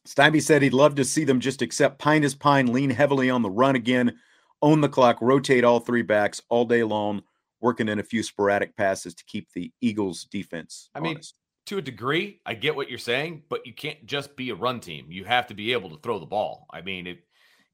Steinbe 0.06 0.42
said 0.42 0.62
he'd 0.62 0.72
love 0.72 0.96
to 0.96 1.04
see 1.04 1.24
them 1.24 1.40
just 1.40 1.62
accept 1.62 1.98
Pyne 1.98 2.24
as 2.24 2.34
Pyne, 2.34 2.72
lean 2.72 2.90
heavily 2.90 3.30
on 3.30 3.42
the 3.42 3.50
run 3.50 3.76
again, 3.76 4.16
own 4.60 4.80
the 4.80 4.88
clock, 4.88 5.18
rotate 5.20 5.64
all 5.64 5.80
three 5.80 6.02
backs 6.02 6.42
all 6.48 6.64
day 6.64 6.82
long, 6.82 7.22
working 7.60 7.88
in 7.88 8.00
a 8.00 8.02
few 8.02 8.22
sporadic 8.22 8.76
passes 8.76 9.14
to 9.14 9.24
keep 9.24 9.48
the 9.52 9.72
Eagles 9.80 10.24
defense. 10.24 10.90
I 10.94 11.00
mean, 11.00 11.20
to 11.66 11.78
a 11.78 11.82
degree, 11.82 12.40
I 12.44 12.54
get 12.54 12.74
what 12.74 12.90
you're 12.90 12.98
saying, 12.98 13.44
but 13.48 13.64
you 13.66 13.72
can't 13.72 14.04
just 14.04 14.34
be 14.36 14.50
a 14.50 14.54
run 14.54 14.80
team. 14.80 15.06
You 15.08 15.24
have 15.24 15.46
to 15.48 15.54
be 15.54 15.72
able 15.72 15.90
to 15.90 16.00
throw 16.02 16.18
the 16.18 16.26
ball. 16.26 16.66
I 16.70 16.80
mean, 16.80 17.06
if, 17.06 17.18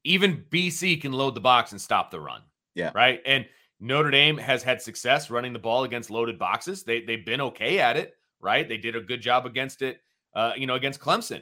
even 0.03 0.45
BC 0.49 1.01
can 1.01 1.11
load 1.11 1.35
the 1.35 1.41
box 1.41 1.71
and 1.71 1.81
stop 1.81 2.11
the 2.11 2.19
run. 2.19 2.41
Yeah. 2.75 2.91
Right. 2.93 3.21
And 3.25 3.47
Notre 3.79 4.11
Dame 4.11 4.37
has 4.37 4.61
had 4.61 4.81
success 4.81 5.29
running 5.29 5.53
the 5.53 5.59
ball 5.59 5.83
against 5.83 6.09
loaded 6.09 6.37
boxes. 6.37 6.83
They 6.83 7.01
they've 7.01 7.25
been 7.25 7.41
okay 7.41 7.79
at 7.79 7.97
it, 7.97 8.13
right? 8.39 8.67
They 8.67 8.77
did 8.77 8.95
a 8.95 9.01
good 9.01 9.21
job 9.21 9.45
against 9.45 9.81
it, 9.81 10.01
uh, 10.33 10.53
you 10.57 10.67
know, 10.67 10.75
against 10.75 10.99
Clemson. 10.99 11.41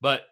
But 0.00 0.22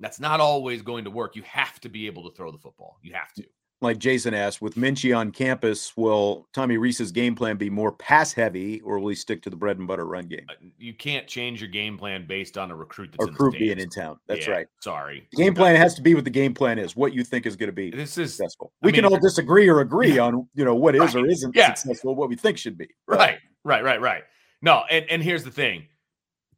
that's 0.00 0.20
not 0.20 0.40
always 0.40 0.82
going 0.82 1.04
to 1.04 1.10
work. 1.10 1.36
You 1.36 1.42
have 1.42 1.80
to 1.80 1.88
be 1.88 2.06
able 2.06 2.28
to 2.28 2.36
throw 2.36 2.52
the 2.52 2.58
football. 2.58 2.98
You 3.02 3.14
have 3.14 3.32
to. 3.34 3.44
Like 3.82 3.98
Jason 3.98 4.32
asked, 4.32 4.62
with 4.62 4.76
Minchey 4.76 5.16
on 5.16 5.32
campus, 5.32 5.96
will 5.96 6.46
Tommy 6.52 6.76
Rees's 6.76 7.10
game 7.10 7.34
plan 7.34 7.56
be 7.56 7.68
more 7.68 7.90
pass 7.90 8.32
heavy, 8.32 8.80
or 8.82 9.00
will 9.00 9.08
he 9.08 9.16
stick 9.16 9.42
to 9.42 9.50
the 9.50 9.56
bread 9.56 9.78
and 9.78 9.88
butter 9.88 10.06
run 10.06 10.26
game? 10.26 10.46
Uh, 10.48 10.54
you 10.78 10.94
can't 10.94 11.26
change 11.26 11.60
your 11.60 11.68
game 11.68 11.98
plan 11.98 12.24
based 12.24 12.56
on 12.56 12.70
a 12.70 12.76
recruit 12.76 13.10
that's 13.10 13.24
or 13.24 13.26
in 13.26 13.32
recruit 13.32 13.58
being 13.58 13.80
in 13.80 13.88
town. 13.88 14.20
That's 14.28 14.46
yeah, 14.46 14.52
right. 14.52 14.66
Sorry, 14.80 15.26
the 15.32 15.36
game 15.36 15.54
plan 15.54 15.74
has 15.74 15.94
to 15.96 16.02
be 16.02 16.14
what 16.14 16.22
the 16.22 16.30
game 16.30 16.54
plan 16.54 16.78
is. 16.78 16.94
What 16.94 17.12
you 17.12 17.24
think 17.24 17.44
is 17.44 17.56
going 17.56 17.68
to 17.68 17.72
be 17.72 17.90
this 17.90 18.16
is 18.16 18.36
successful. 18.36 18.72
We 18.82 18.90
I 18.90 18.92
mean, 18.92 19.02
can 19.02 19.12
all 19.12 19.18
disagree 19.18 19.68
or 19.68 19.80
agree 19.80 20.14
yeah. 20.14 20.22
on 20.22 20.48
you 20.54 20.64
know 20.64 20.76
what 20.76 20.94
is 20.94 21.00
right. 21.00 21.16
or 21.16 21.26
isn't 21.26 21.56
yeah. 21.56 21.74
successful, 21.74 22.14
what 22.14 22.28
we 22.28 22.36
think 22.36 22.58
should 22.58 22.78
be. 22.78 22.88
Right, 23.08 23.38
right, 23.64 23.82
right, 23.82 24.00
right. 24.00 24.22
No, 24.62 24.84
and 24.90 25.04
and 25.10 25.20
here's 25.22 25.42
the 25.42 25.50
thing, 25.50 25.86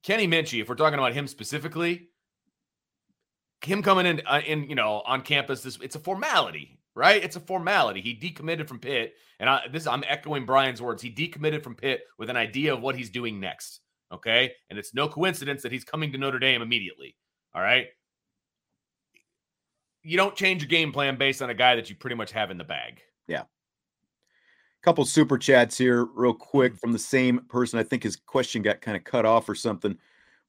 Kenny 0.03 0.29
Minchey. 0.29 0.61
If 0.61 0.69
we're 0.69 0.75
talking 0.75 0.99
about 0.99 1.15
him 1.15 1.27
specifically, 1.27 2.09
him 3.63 3.83
coming 3.83 4.05
in 4.05 4.21
uh, 4.27 4.43
in 4.45 4.69
you 4.69 4.75
know 4.75 5.03
on 5.07 5.23
campus, 5.23 5.63
this 5.63 5.79
it's 5.81 5.97
a 5.97 6.01
formality 6.01 6.79
right? 6.95 7.23
It's 7.23 7.37
a 7.37 7.41
formality. 7.41 8.01
He 8.01 8.15
decommitted 8.15 8.69
from 8.69 8.79
Pitt, 8.79 9.15
and 9.41 9.49
I, 9.49 9.63
this 9.71 9.87
I'm 9.87 10.05
echoing 10.07 10.47
Brian's 10.47 10.83
words. 10.83 11.03
He 11.03 11.11
decommitted 11.11 11.63
from 11.63 11.75
Pitt 11.75 12.03
with 12.19 12.31
an 12.31 12.37
idea 12.37 12.73
of 12.73 12.83
what 12.83 12.97
he's 12.97 13.11
doing 13.11 13.41
next. 13.41 13.81
Okay, 14.13 14.53
and 14.71 14.79
it's 14.79 14.95
no 14.95 15.09
coincidence 15.09 15.63
that 15.63 15.73
he's 15.73 15.85
coming 15.85 16.13
to 16.13 16.19
Notre 16.19 16.39
Dame 16.39 16.63
immediately. 16.63 17.17
All 17.55 17.63
right, 17.63 17.87
you 20.05 20.17
don't 20.17 20.37
change 20.37 20.63
your 20.63 20.69
game 20.69 20.93
plan 20.93 21.17
based 21.17 21.43
on 21.43 21.51
a 21.51 21.55
guy 21.55 21.75
that 21.75 21.89
you 21.91 21.97
pretty 21.97 22.15
much 22.15 22.31
have 22.33 22.51
in 22.51 22.59
the 22.59 22.65
bag. 22.65 23.01
Yeah. 23.27 23.43
Couple 24.83 25.05
super 25.07 25.39
chats 25.39 25.79
here, 25.79 26.05
real 26.05 26.35
quick, 26.35 26.73
mm-hmm. 26.73 26.79
from 26.79 26.93
the 26.93 26.99
same 26.99 27.41
person. 27.49 27.79
I 27.79 27.83
think 27.83 28.03
his 28.03 28.17
question 28.17 28.63
got 28.63 28.83
kind 28.83 28.97
of 28.97 29.05
cut 29.05 29.25
off 29.25 29.49
or 29.49 29.55
something. 29.55 29.97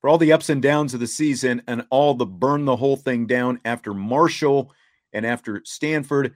For 0.01 0.09
all 0.09 0.17
the 0.17 0.33
ups 0.33 0.49
and 0.49 0.61
downs 0.61 0.93
of 0.93 0.99
the 0.99 1.07
season 1.07 1.63
and 1.67 1.87
all 1.89 2.13
the 2.13 2.25
burn 2.25 2.65
the 2.65 2.75
whole 2.75 2.97
thing 2.97 3.25
down 3.25 3.59
after 3.65 3.93
Marshall 3.93 4.71
and 5.15 5.25
after 5.25 5.61
Stanford. 5.65 6.35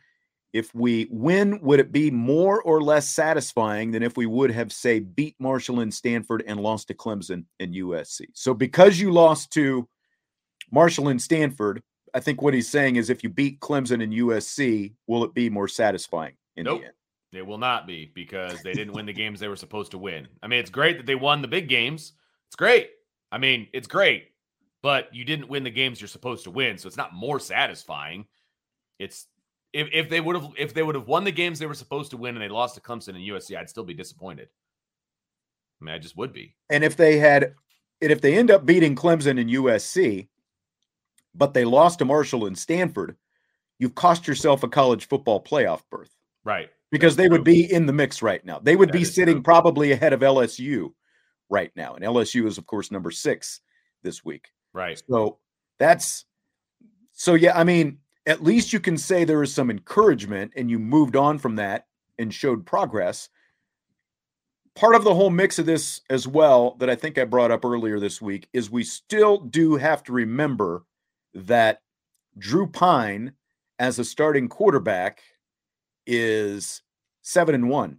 If 0.52 0.74
we 0.74 1.08
win, 1.12 1.60
would 1.62 1.80
it 1.80 1.92
be 1.92 2.10
more 2.10 2.60
or 2.64 2.82
less 2.82 3.08
satisfying 3.08 3.92
than 3.92 4.02
if 4.02 4.18
we 4.18 4.26
would 4.26 4.50
have, 4.50 4.72
say, 4.74 5.00
beat 5.00 5.36
Marshall 5.38 5.82
and 5.82 5.94
Stanford 5.94 6.44
and 6.48 6.60
lost 6.60 6.88
to 6.88 6.96
Clemson 6.96 7.46
and 7.60 7.76
USC? 7.76 8.22
So, 8.34 8.56
because 8.56 9.00
you 9.00 9.12
lost 9.12 9.54
to 9.54 9.88
Marshall 10.72 11.10
and 11.10 11.22
Stanford, 11.22 11.84
I 12.16 12.20
think 12.20 12.42
what 12.42 12.56
he's 12.56 12.68
saying 12.68 12.96
is 12.96 13.12
if 13.12 13.24
you 13.24 13.30
beat 13.30 13.60
Clemson 13.60 14.02
and 14.02 14.12
USC, 14.12 14.94
will 15.06 15.24
it 15.24 15.36
be 15.36 15.52
more 15.52 15.68
satisfying 15.68 16.34
in 16.56 16.66
nope. 16.66 16.80
the 16.80 16.86
end? 16.88 16.96
It 17.32 17.46
will 17.46 17.60
not 17.60 17.86
be 17.86 18.12
because 18.14 18.64
they 18.64 18.74
didn't 18.74 18.94
win 18.94 19.06
the 19.06 19.14
games 19.14 19.40
they 19.40 19.48
were 19.48 19.56
supposed 19.56 19.92
to 19.92 20.00
win. 20.00 20.28
I 20.42 20.48
mean, 20.48 20.60
it's 20.60 20.72
great 20.72 20.98
that 20.98 21.06
they 21.06 21.16
won 21.16 21.44
the 21.44 21.48
big 21.48 21.70
games. 21.70 22.14
It's 22.48 22.56
great. 22.56 22.90
I 23.32 23.38
mean, 23.38 23.68
it's 23.72 23.88
great, 23.88 24.30
but 24.82 25.14
you 25.14 25.24
didn't 25.24 25.50
win 25.50 25.64
the 25.64 25.70
games 25.70 26.02
you're 26.02 26.08
supposed 26.08 26.44
to 26.46 26.52
win. 26.52 26.80
So 26.80 26.88
it's 26.88 26.98
not 26.98 27.14
more 27.14 27.40
satisfying. 27.40 28.26
It's 29.00 29.28
if, 29.74 29.88
if 29.92 30.10
they 30.10 30.22
would 30.22 30.36
have 30.36 30.52
if 30.58 30.74
they 30.74 30.84
would 30.84 30.96
have 30.96 31.08
won 31.08 31.24
the 31.24 31.32
games 31.32 31.60
they 31.60 31.66
were 31.66 31.74
supposed 31.74 32.12
to 32.12 32.18
win 32.18 32.36
and 32.36 32.44
they 32.44 32.50
lost 32.50 32.76
to 32.76 32.82
Clemson 32.82 33.10
and 33.10 33.18
USC, 33.18 33.58
I'd 33.58 33.70
still 33.70 33.84
be 33.84 33.94
disappointed. 33.94 34.50
I 35.82 35.86
mean, 35.86 35.96
I 35.96 36.00
just 36.00 36.18
would 36.18 36.34
be. 36.34 36.56
And 36.70 36.84
if 36.84 36.98
they 36.98 37.18
had, 37.18 37.56
and 38.02 38.12
if 38.12 38.22
they 38.22 38.38
end 38.38 38.52
up 38.52 38.66
beating 38.66 38.96
Clemson 38.96 39.40
and 39.40 39.50
USC, 39.50 40.28
but 41.34 41.54
they 41.54 41.66
lost 41.66 42.00
to 42.00 42.06
Marshall 42.06 42.46
and 42.46 42.58
Stanford, 42.58 43.16
you've 43.78 43.96
cost 43.96 44.28
yourself 44.28 44.64
a 44.64 44.68
college 44.68 45.08
football 45.08 45.42
playoff 45.42 45.82
berth. 45.90 46.14
Right. 46.44 46.70
Because 46.92 47.16
that's 47.16 47.24
they 47.24 47.28
true. 47.30 47.38
would 47.38 47.46
be 47.46 47.72
in 47.72 47.86
the 47.86 47.94
mix 47.94 48.22
right 48.22 48.44
now. 48.44 48.60
They 48.60 48.76
would 48.76 48.90
that 48.90 48.94
be 48.94 49.06
sitting 49.06 49.36
true. 49.36 49.44
probably 49.44 49.92
ahead 49.92 50.12
of 50.12 50.22
LSU 50.22 50.92
right 51.50 51.72
now. 51.76 51.96
And 51.96 52.04
LSU 52.04 52.46
is, 52.46 52.58
of 52.58 52.66
course, 52.66 52.92
number 52.92 53.12
six 53.12 53.62
this 54.04 54.26
week. 54.26 54.50
Right. 54.74 55.02
So 55.10 55.40
that's 55.78 56.26
so 57.14 57.36
yeah, 57.36 57.58
I 57.58 57.64
mean, 57.64 58.00
at 58.30 58.44
least 58.44 58.72
you 58.72 58.80
can 58.80 58.96
say 58.96 59.24
there 59.24 59.42
is 59.42 59.52
some 59.52 59.72
encouragement 59.72 60.54
and 60.56 60.70
you 60.70 60.78
moved 60.78 61.16
on 61.16 61.40
from 61.40 61.56
that 61.56 61.88
and 62.20 62.32
showed 62.32 62.64
progress. 62.64 63.28
Part 64.76 64.94
of 64.94 65.04
the 65.04 65.16
whole 65.16 65.32
mix 65.32 65.58
of 65.58 65.66
this 65.66 66.02
as 66.12 66.28
well, 66.28 66.76
that 66.76 66.92
I 66.92 66.96
think 66.96 67.18
I 67.18 67.26
brought 67.26 67.50
up 67.50 67.66
earlier 67.66 68.00
this 68.00 68.22
week, 68.22 68.48
is 68.54 68.70
we 68.70 68.84
still 68.84 69.40
do 69.40 69.78
have 69.78 70.04
to 70.04 70.14
remember 70.14 70.86
that 71.34 71.82
Drew 72.38 72.68
Pyne 72.68 73.34
as 73.80 73.98
a 73.98 74.06
starting 74.06 74.48
quarterback, 74.48 75.22
is 76.06 76.84
seven 77.24 77.56
and 77.56 77.68
one 77.68 77.98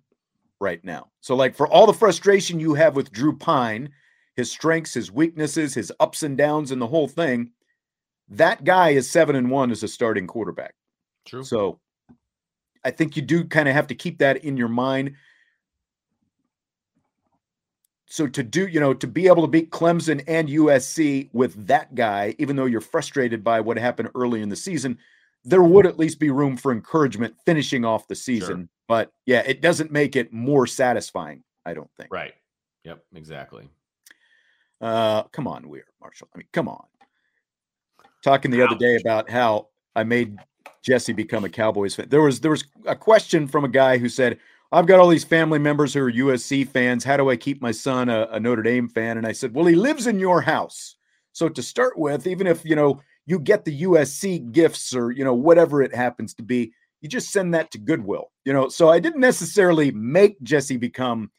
right 0.60 0.84
now. 0.84 1.10
So, 1.20 1.34
like, 1.34 1.56
for 1.56 1.66
all 1.66 1.86
the 1.86 1.92
frustration 1.92 2.60
you 2.60 2.74
have 2.74 2.94
with 2.94 3.12
Drew 3.12 3.36
Pyne, 3.36 3.90
his 4.36 4.50
strengths, 4.50 4.94
his 4.94 5.10
weaknesses, 5.10 5.74
his 5.74 5.92
ups 5.98 6.22
and 6.22 6.38
downs, 6.38 6.70
and 6.70 6.80
the 6.80 6.86
whole 6.86 7.08
thing, 7.08 7.50
that 8.30 8.64
guy 8.64 8.90
is 8.90 9.10
seven 9.10 9.36
and 9.36 9.50
one 9.50 9.70
as 9.70 9.82
a 9.82 9.88
starting 9.88 10.26
quarterback. 10.26 10.74
True. 11.26 11.44
So 11.44 11.80
I 12.84 12.90
think 12.90 13.16
you 13.16 13.22
do 13.22 13.44
kind 13.44 13.68
of 13.68 13.74
have 13.74 13.88
to 13.88 13.94
keep 13.94 14.18
that 14.18 14.38
in 14.44 14.56
your 14.56 14.68
mind. 14.68 15.14
So 18.06 18.26
to 18.26 18.42
do, 18.42 18.66
you 18.66 18.80
know, 18.80 18.94
to 18.94 19.06
be 19.06 19.28
able 19.28 19.42
to 19.42 19.48
beat 19.48 19.70
Clemson 19.70 20.24
and 20.26 20.48
USC 20.48 21.28
with 21.32 21.66
that 21.68 21.94
guy, 21.94 22.34
even 22.38 22.56
though 22.56 22.64
you're 22.64 22.80
frustrated 22.80 23.44
by 23.44 23.60
what 23.60 23.78
happened 23.78 24.10
early 24.14 24.42
in 24.42 24.48
the 24.48 24.56
season, 24.56 24.98
there 25.44 25.62
would 25.62 25.86
at 25.86 25.98
least 25.98 26.18
be 26.18 26.30
room 26.30 26.56
for 26.56 26.72
encouragement 26.72 27.34
finishing 27.46 27.84
off 27.84 28.08
the 28.08 28.16
season. 28.16 28.56
Sure. 28.56 28.68
But 28.88 29.12
yeah, 29.26 29.42
it 29.46 29.62
doesn't 29.62 29.92
make 29.92 30.16
it 30.16 30.32
more 30.32 30.66
satisfying, 30.66 31.44
I 31.64 31.74
don't 31.74 31.90
think. 31.96 32.12
Right. 32.12 32.34
Yep. 32.84 33.04
Exactly. 33.14 33.68
Uh, 34.80 35.24
come 35.24 35.46
on, 35.46 35.68
Weir 35.68 35.84
Marshall. 36.00 36.28
I 36.34 36.38
mean, 36.38 36.48
come 36.52 36.68
on. 36.68 36.84
Talking 38.22 38.50
the 38.50 38.62
other 38.62 38.76
day 38.76 38.96
about 38.96 39.30
how 39.30 39.68
I 39.96 40.04
made 40.04 40.36
Jesse 40.82 41.12
become 41.12 41.44
a 41.44 41.48
Cowboys 41.48 41.94
fan. 41.94 42.08
There 42.08 42.22
was 42.22 42.40
there 42.40 42.50
was 42.50 42.64
a 42.86 42.96
question 42.96 43.46
from 43.46 43.64
a 43.64 43.68
guy 43.68 43.98
who 43.98 44.08
said, 44.08 44.38
"I've 44.72 44.86
got 44.86 45.00
all 45.00 45.08
these 45.08 45.24
family 45.24 45.58
members 45.58 45.94
who 45.94 46.00
are 46.00 46.12
USC 46.12 46.68
fans. 46.68 47.04
How 47.04 47.16
do 47.16 47.30
I 47.30 47.36
keep 47.36 47.60
my 47.60 47.72
son 47.72 48.08
a, 48.08 48.28
a 48.30 48.40
Notre 48.40 48.62
Dame 48.62 48.88
fan?" 48.88 49.18
And 49.18 49.26
I 49.26 49.32
said, 49.32 49.54
"Well, 49.54 49.66
he 49.66 49.74
lives 49.74 50.06
in 50.06 50.18
your 50.18 50.40
house. 50.40 50.96
So 51.32 51.48
to 51.48 51.62
start 51.62 51.98
with, 51.98 52.26
even 52.26 52.46
if 52.46 52.64
you 52.64 52.76
know 52.76 53.00
you 53.26 53.38
get 53.38 53.64
the 53.64 53.82
USC 53.82 54.52
gifts 54.52 54.94
or 54.94 55.10
you 55.10 55.24
know 55.24 55.34
whatever 55.34 55.82
it 55.82 55.94
happens 55.94 56.34
to 56.34 56.42
be, 56.42 56.72
you 57.00 57.08
just 57.08 57.30
send 57.30 57.54
that 57.54 57.70
to 57.72 57.78
Goodwill. 57.78 58.30
You 58.44 58.52
know, 58.52 58.68
so 58.68 58.88
I 58.88 59.00
didn't 59.00 59.20
necessarily 59.20 59.90
make 59.92 60.40
Jesse 60.42 60.76
become 60.76 61.30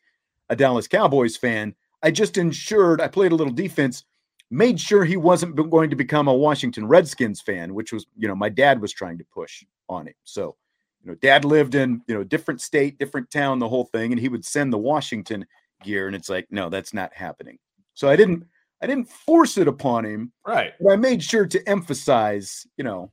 a 0.49 0.55
Dallas 0.55 0.87
Cowboys 0.87 1.37
fan. 1.37 1.75
I 2.03 2.11
just 2.11 2.37
ensured 2.37 3.01
I 3.01 3.07
played 3.07 3.31
a 3.31 3.35
little 3.35 3.53
defense, 3.53 4.03
made 4.51 4.79
sure 4.79 5.03
he 5.05 5.17
wasn't 5.17 5.55
going 5.69 5.89
to 5.89 5.95
become 5.95 6.27
a 6.27 6.33
Washington 6.33 6.85
Redskins 6.85 7.41
fan, 7.41 7.73
which 7.73 7.91
was, 7.93 8.05
you 8.17 8.27
know, 8.27 8.35
my 8.35 8.49
dad 8.49 8.81
was 8.81 8.91
trying 8.91 9.17
to 9.17 9.23
push 9.33 9.63
on 9.89 10.07
him. 10.07 10.13
So, 10.23 10.57
you 11.03 11.09
know, 11.09 11.15
dad 11.15 11.45
lived 11.45 11.73
in, 11.73 12.01
you 12.07 12.13
know, 12.13 12.23
different 12.23 12.61
state, 12.61 12.99
different 12.99 13.31
town, 13.31 13.59
the 13.59 13.69
whole 13.69 13.85
thing, 13.85 14.11
and 14.11 14.19
he 14.19 14.29
would 14.29 14.45
send 14.45 14.71
the 14.71 14.77
Washington 14.77 15.45
gear. 15.83 16.07
And 16.07 16.15
it's 16.15 16.29
like, 16.29 16.47
no, 16.51 16.69
that's 16.69 16.93
not 16.93 17.13
happening. 17.13 17.57
So 17.93 18.09
I 18.09 18.15
didn't, 18.15 18.43
I 18.81 18.87
didn't 18.87 19.09
force 19.09 19.57
it 19.57 19.67
upon 19.67 20.05
him, 20.05 20.31
Right. 20.45 20.73
but 20.79 20.91
I 20.91 20.95
made 20.95 21.23
sure 21.23 21.45
to 21.45 21.69
emphasize, 21.69 22.67
you 22.77 22.83
know, 22.83 23.11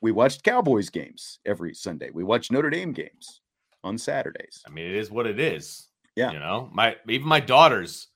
we 0.00 0.12
watched 0.12 0.42
Cowboys 0.44 0.90
games 0.90 1.38
every 1.44 1.74
Sunday. 1.74 2.10
We 2.12 2.24
watched 2.24 2.50
Notre 2.52 2.70
Dame 2.70 2.92
games 2.92 3.40
on 3.84 3.98
Saturdays. 3.98 4.62
I 4.66 4.70
mean, 4.70 4.86
it 4.86 4.94
is 4.94 5.10
what 5.10 5.26
it 5.26 5.40
is. 5.40 5.88
Yeah. 6.16 6.32
You 6.32 6.38
know, 6.38 6.68
my 6.72 6.96
even 7.08 7.28
my 7.28 7.40
daughters, 7.40 8.08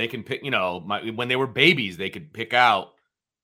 they 0.00 0.08
can 0.08 0.22
pick. 0.22 0.44
You 0.44 0.50
know, 0.50 0.80
my 0.80 1.10
when 1.10 1.28
they 1.28 1.36
were 1.36 1.46
babies, 1.46 1.96
they 1.96 2.10
could 2.10 2.32
pick 2.32 2.54
out 2.54 2.92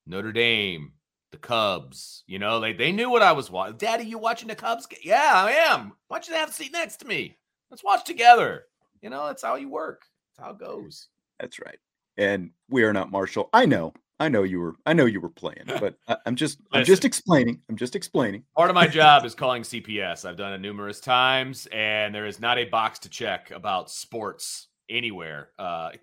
Notre 0.06 0.32
Dame, 0.32 0.92
the 1.30 1.38
Cubs. 1.38 2.24
You 2.26 2.38
know, 2.38 2.60
they 2.60 2.72
they 2.72 2.92
knew 2.92 3.10
what 3.10 3.22
I 3.22 3.32
was 3.32 3.50
watching. 3.50 3.76
Daddy, 3.76 4.04
you 4.04 4.18
watching 4.18 4.48
the 4.48 4.54
Cubs? 4.54 4.86
Yeah, 5.02 5.32
I 5.34 5.52
am. 5.52 5.92
Why 6.08 6.18
don't 6.18 6.28
you 6.28 6.34
have 6.34 6.50
a 6.50 6.52
seat 6.52 6.72
next 6.72 6.96
to 6.98 7.06
me? 7.06 7.36
Let's 7.70 7.84
watch 7.84 8.04
together. 8.04 8.64
You 9.02 9.10
know, 9.10 9.26
that's 9.26 9.42
how 9.42 9.56
you 9.56 9.68
work. 9.68 10.02
That's 10.36 10.46
how 10.46 10.52
it 10.52 10.58
goes. 10.58 11.08
That's 11.38 11.60
right. 11.60 11.78
And 12.16 12.50
we 12.70 12.84
are 12.84 12.92
not 12.92 13.10
Marshall. 13.10 13.50
I 13.52 13.66
know. 13.66 13.92
I 14.18 14.30
know 14.30 14.44
you 14.44 14.60
were. 14.60 14.76
I 14.86 14.94
know 14.94 15.04
you 15.04 15.20
were 15.20 15.28
playing, 15.28 15.64
but 15.66 15.96
I, 16.08 16.16
I'm 16.24 16.36
just. 16.36 16.58
I'm 16.72 16.84
just 16.84 17.04
explaining. 17.04 17.60
I'm 17.68 17.76
just 17.76 17.94
explaining. 17.94 18.44
Part 18.56 18.70
of 18.70 18.74
my 18.74 18.86
job 18.88 19.26
is 19.26 19.34
calling 19.34 19.62
CPS. 19.62 20.24
I've 20.24 20.38
done 20.38 20.54
it 20.54 20.60
numerous 20.60 21.00
times, 21.00 21.66
and 21.70 22.14
there 22.14 22.26
is 22.26 22.40
not 22.40 22.56
a 22.56 22.64
box 22.64 22.98
to 23.00 23.10
check 23.10 23.50
about 23.50 23.90
sports 23.90 24.68
anywhere. 24.88 25.50
Uh, 25.58 25.90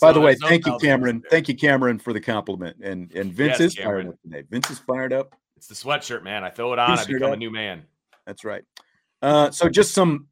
By 0.00 0.12
the 0.12 0.20
way, 0.20 0.34
thank 0.34 0.66
you, 0.66 0.76
Cameron. 0.78 1.22
Thank 1.30 1.48
you, 1.48 1.56
Cameron, 1.56 1.98
for 1.98 2.12
the 2.12 2.20
compliment. 2.20 2.76
And 2.82 3.10
and 3.12 3.32
Vince 3.32 3.60
Yes, 3.60 3.60
is 3.60 3.74
fired 3.76 4.08
up 4.08 4.20
today. 4.22 4.44
Vince 4.50 4.70
is 4.70 4.78
fired 4.78 5.12
up. 5.12 5.34
It's 5.56 5.66
the 5.66 5.74
sweatshirt, 5.74 6.22
man. 6.22 6.44
I 6.44 6.50
throw 6.50 6.72
it 6.72 6.78
on, 6.78 6.98
I 6.98 7.04
become 7.04 7.32
a 7.32 7.36
new 7.36 7.50
man. 7.50 7.84
That's 8.26 8.44
right. 8.44 8.62
Uh, 9.22 9.50
so 9.50 9.68
just 9.68 9.92
some 9.92 10.28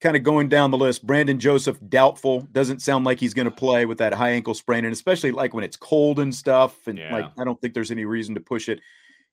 kind 0.00 0.16
of 0.16 0.22
going 0.22 0.48
down 0.48 0.70
the 0.70 0.78
list. 0.78 1.06
Brandon 1.06 1.38
Joseph 1.38 1.78
doubtful. 1.88 2.42
Doesn't 2.52 2.82
sound 2.82 3.04
like 3.04 3.18
he's 3.18 3.34
going 3.34 3.46
to 3.46 3.54
play 3.54 3.86
with 3.86 3.98
that 3.98 4.12
high 4.12 4.30
ankle 4.30 4.54
sprain, 4.54 4.84
and 4.84 4.92
especially 4.92 5.32
like 5.32 5.54
when 5.54 5.64
it's 5.64 5.76
cold 5.76 6.18
and 6.18 6.34
stuff. 6.34 6.86
And 6.86 6.98
like 7.10 7.26
I 7.38 7.44
don't 7.44 7.60
think 7.60 7.74
there's 7.74 7.90
any 7.90 8.04
reason 8.04 8.34
to 8.34 8.40
push 8.40 8.68
it. 8.68 8.80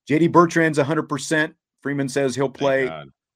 JD 0.10 0.32
Bertrand's 0.32 0.78
100. 0.78 1.04
percent 1.04 1.56
Freeman 1.82 2.10
says 2.10 2.36
he'll 2.36 2.50
play. 2.50 2.90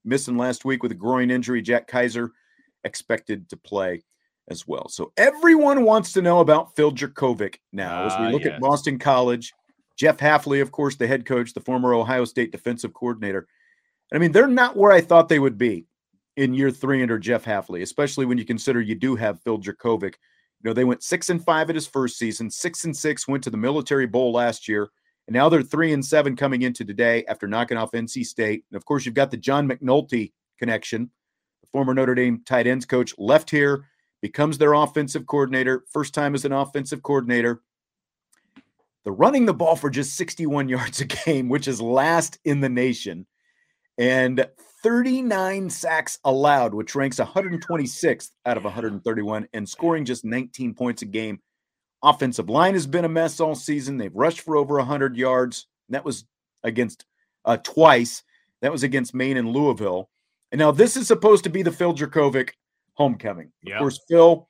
Missing 0.06 0.38
last 0.38 0.64
week 0.64 0.84
with 0.84 0.94
a 0.94 0.96
groin 0.96 1.30
injury. 1.30 1.62
Jack 1.62 1.88
Kaiser 1.88 2.32
expected 2.88 3.48
to 3.50 3.58
play 3.58 4.02
as 4.50 4.68
well. 4.68 4.88
So 4.90 5.12
everyone 5.18 5.84
wants 5.84 6.14
to 6.14 6.22
know 6.22 6.40
about 6.40 6.76
Phil 6.76 6.92
Jurkovec 6.92 7.58
now 7.72 8.06
as 8.06 8.18
we 8.20 8.26
Ah, 8.26 8.30
look 8.30 8.44
yes. 8.46 8.54
at 8.56 8.62
Boston 8.62 8.98
College. 8.98 9.54
Jeff 9.98 10.18
Hafley, 10.18 10.62
of 10.62 10.72
course, 10.72 10.96
the 10.96 11.08
head 11.08 11.26
coach, 11.26 11.54
the 11.54 11.60
former 11.62 11.94
Ohio 11.94 12.24
State 12.26 12.52
defensive 12.52 12.94
coordinator. 12.94 13.48
I 14.14 14.18
mean, 14.20 14.32
they're 14.32 14.48
not 14.48 14.78
where 14.78 14.92
I 14.92 15.02
thought 15.02 15.28
they 15.28 15.40
would 15.40 15.58
be 15.58 15.86
in 16.38 16.54
year 16.54 16.72
three 16.72 17.02
under 17.02 17.18
Jeff 17.20 17.44
Hafley, 17.44 17.82
especially 17.82 18.26
when 18.26 18.38
you 18.38 18.46
consider 18.46 18.80
you 18.80 18.96
do 18.96 19.16
have 19.16 19.42
Phil 19.42 19.58
Jurkovec. 19.60 20.14
You 20.14 20.70
know, 20.70 20.74
they 20.74 20.86
went 20.86 21.04
six 21.04 21.30
and 21.30 21.44
five 21.44 21.70
at 21.70 21.76
his 21.76 21.88
first 21.88 22.18
season, 22.18 22.50
six 22.50 22.86
and 22.86 22.96
six 22.96 23.28
went 23.28 23.44
to 23.44 23.50
the 23.50 23.58
Military 23.58 24.06
Bowl 24.08 24.32
last 24.32 24.68
year, 24.68 24.90
and 25.28 25.34
now 25.34 25.50
they're 25.50 25.62
three 25.64 25.94
and 25.94 26.06
seven 26.06 26.36
coming 26.36 26.62
into 26.62 26.86
today 26.86 27.26
after 27.28 27.48
knocking 27.48 27.78
off 27.78 27.92
NC 27.92 28.24
State. 28.26 28.64
And 28.72 28.78
of 28.78 28.86
course, 28.86 29.06
you've 29.06 29.16
got 29.16 29.30
the 29.32 29.38
John 29.38 29.68
McNulty 29.68 30.32
connection. 30.58 31.10
The 31.68 31.80
former 31.80 31.94
Notre 31.94 32.16
Dame 32.16 32.42
tight 32.46 32.68
ends 32.68 32.86
coach 32.86 33.14
left 33.18 33.50
here, 33.50 33.86
becomes 34.22 34.58
their 34.58 34.74
offensive 34.74 35.28
coordinator, 35.28 35.84
first 35.92 36.14
time 36.14 36.34
as 36.34 36.46
an 36.46 36.52
offensive 36.52 37.04
coordinator. 37.04 37.62
They're 39.04 39.14
running 39.14 39.46
the 39.46 39.54
ball 39.54 39.76
for 39.76 39.90
just 39.90 40.16
61 40.16 40.70
yards 40.70 41.02
a 41.02 41.06
game, 41.06 41.50
which 41.50 41.68
is 41.68 41.82
last 41.82 42.40
in 42.46 42.62
the 42.62 42.70
nation, 42.70 43.26
and 43.98 44.48
39 44.84 45.70
sacks 45.70 46.20
allowed, 46.24 46.74
which 46.74 46.96
ranks 46.96 47.20
126th 47.20 48.32
out 48.46 48.58
of 48.58 48.64
131, 48.64 49.48
and 49.54 49.68
scoring 49.68 50.06
just 50.06 50.24
19 50.24 50.74
points 50.74 51.02
a 51.02 51.06
game. 51.06 51.40
Offensive 52.04 52.50
line 52.50 52.74
has 52.74 52.86
been 52.86 53.06
a 53.06 53.10
mess 53.10 53.40
all 53.40 53.56
season. 53.56 53.98
They've 53.98 54.16
rushed 54.16 54.42
for 54.42 54.56
over 54.56 54.76
100 54.76 55.18
yards. 55.18 55.68
That 55.90 56.06
was 56.06 56.26
against 56.64 57.06
uh, 57.44 57.58
twice. 57.58 58.24
That 58.62 58.72
was 58.72 58.84
against 58.84 59.16
Maine 59.16 59.38
and 59.38 59.50
Louisville. 59.50 60.10
And 60.52 60.60
now 60.60 60.72
this 60.72 60.96
is 60.96 61.08
supposed 61.08 61.44
to 61.44 61.50
be 61.50 61.62
the 61.62 61.72
Phil 61.72 61.94
Jurkovec 61.94 62.52
homecoming. 62.94 63.52
Yep. 63.64 63.76
Of 63.76 63.80
course, 63.80 64.00
Phil 64.08 64.48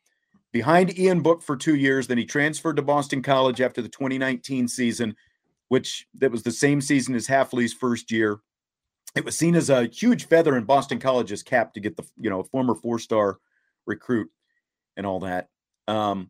behind 0.51 0.97
Ian 0.97 1.21
Book 1.21 1.41
for 1.41 1.55
two 1.55 1.75
years. 1.75 2.07
Then 2.07 2.17
he 2.17 2.25
transferred 2.25 2.77
to 2.77 2.81
Boston 2.81 3.21
College 3.21 3.61
after 3.61 3.81
the 3.81 3.89
2019 3.89 4.67
season, 4.67 5.15
which 5.69 6.07
that 6.15 6.31
was 6.31 6.43
the 6.43 6.51
same 6.51 6.81
season 6.81 7.15
as 7.15 7.27
Hafley's 7.27 7.73
first 7.73 8.11
year. 8.11 8.39
It 9.15 9.25
was 9.25 9.37
seen 9.37 9.55
as 9.55 9.69
a 9.69 9.85
huge 9.85 10.27
feather 10.27 10.57
in 10.57 10.63
Boston 10.63 10.99
College's 10.99 11.43
cap 11.43 11.73
to 11.73 11.79
get 11.79 11.97
the 11.97 12.03
you 12.17 12.29
know 12.29 12.43
former 12.43 12.75
four-star 12.75 13.39
recruit 13.85 14.29
and 14.95 15.05
all 15.05 15.21
that. 15.21 15.49
Um, 15.87 16.29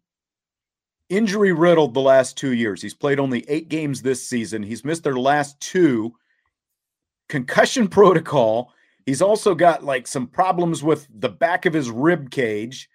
injury 1.09 1.53
riddled 1.53 1.93
the 1.93 2.01
last 2.01 2.37
two 2.37 2.53
years. 2.53 2.81
He's 2.81 2.93
played 2.93 3.19
only 3.19 3.45
eight 3.49 3.69
games 3.69 4.01
this 4.01 4.27
season. 4.27 4.63
He's 4.63 4.85
missed 4.85 5.03
their 5.03 5.17
last 5.17 5.59
two. 5.59 6.13
Concussion 7.29 7.87
protocol. 7.89 8.73
He's 9.07 9.21
also 9.21 9.55
got 9.55 9.85
like 9.85 10.05
some 10.05 10.27
problems 10.27 10.83
with 10.83 11.07
the 11.09 11.29
back 11.29 11.65
of 11.65 11.73
his 11.73 11.89
rib 11.89 12.29
cage, 12.29 12.89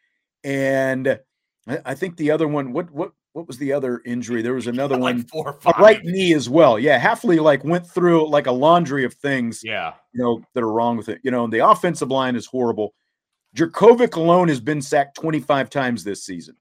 and 0.44 1.18
I, 1.66 1.94
think 1.94 2.18
the 2.18 2.30
other 2.30 2.46
one. 2.46 2.74
What 2.74 2.90
what 2.90 3.12
what 3.32 3.46
was 3.48 3.56
the 3.56 3.72
other 3.72 4.02
injury? 4.04 4.42
There 4.42 4.52
was 4.52 4.66
another 4.66 4.96
like 4.98 5.16
one. 5.16 5.24
four 5.24 5.58
right 5.78 6.04
knee 6.04 6.34
as 6.34 6.50
well. 6.50 6.78
Yeah, 6.78 7.00
Hafley 7.00 7.40
like 7.40 7.64
went 7.64 7.86
through 7.86 8.28
like 8.28 8.46
a 8.46 8.52
laundry 8.52 9.04
of 9.06 9.14
things 9.14 9.62
Yeah. 9.64 9.94
you 10.12 10.22
know, 10.22 10.42
that 10.54 10.62
are 10.62 10.70
wrong 10.70 10.98
with 10.98 11.08
it. 11.08 11.18
You 11.24 11.30
know, 11.30 11.44
and 11.44 11.52
the 11.52 11.66
offensive 11.66 12.10
line 12.10 12.36
is 12.36 12.44
horrible. 12.44 12.92
Jurkovec 13.56 14.14
alone 14.16 14.48
has 14.48 14.60
been 14.60 14.82
sacked 14.82 15.16
25 15.16 15.70
times 15.70 16.04
this 16.04 16.24
season. 16.24 16.56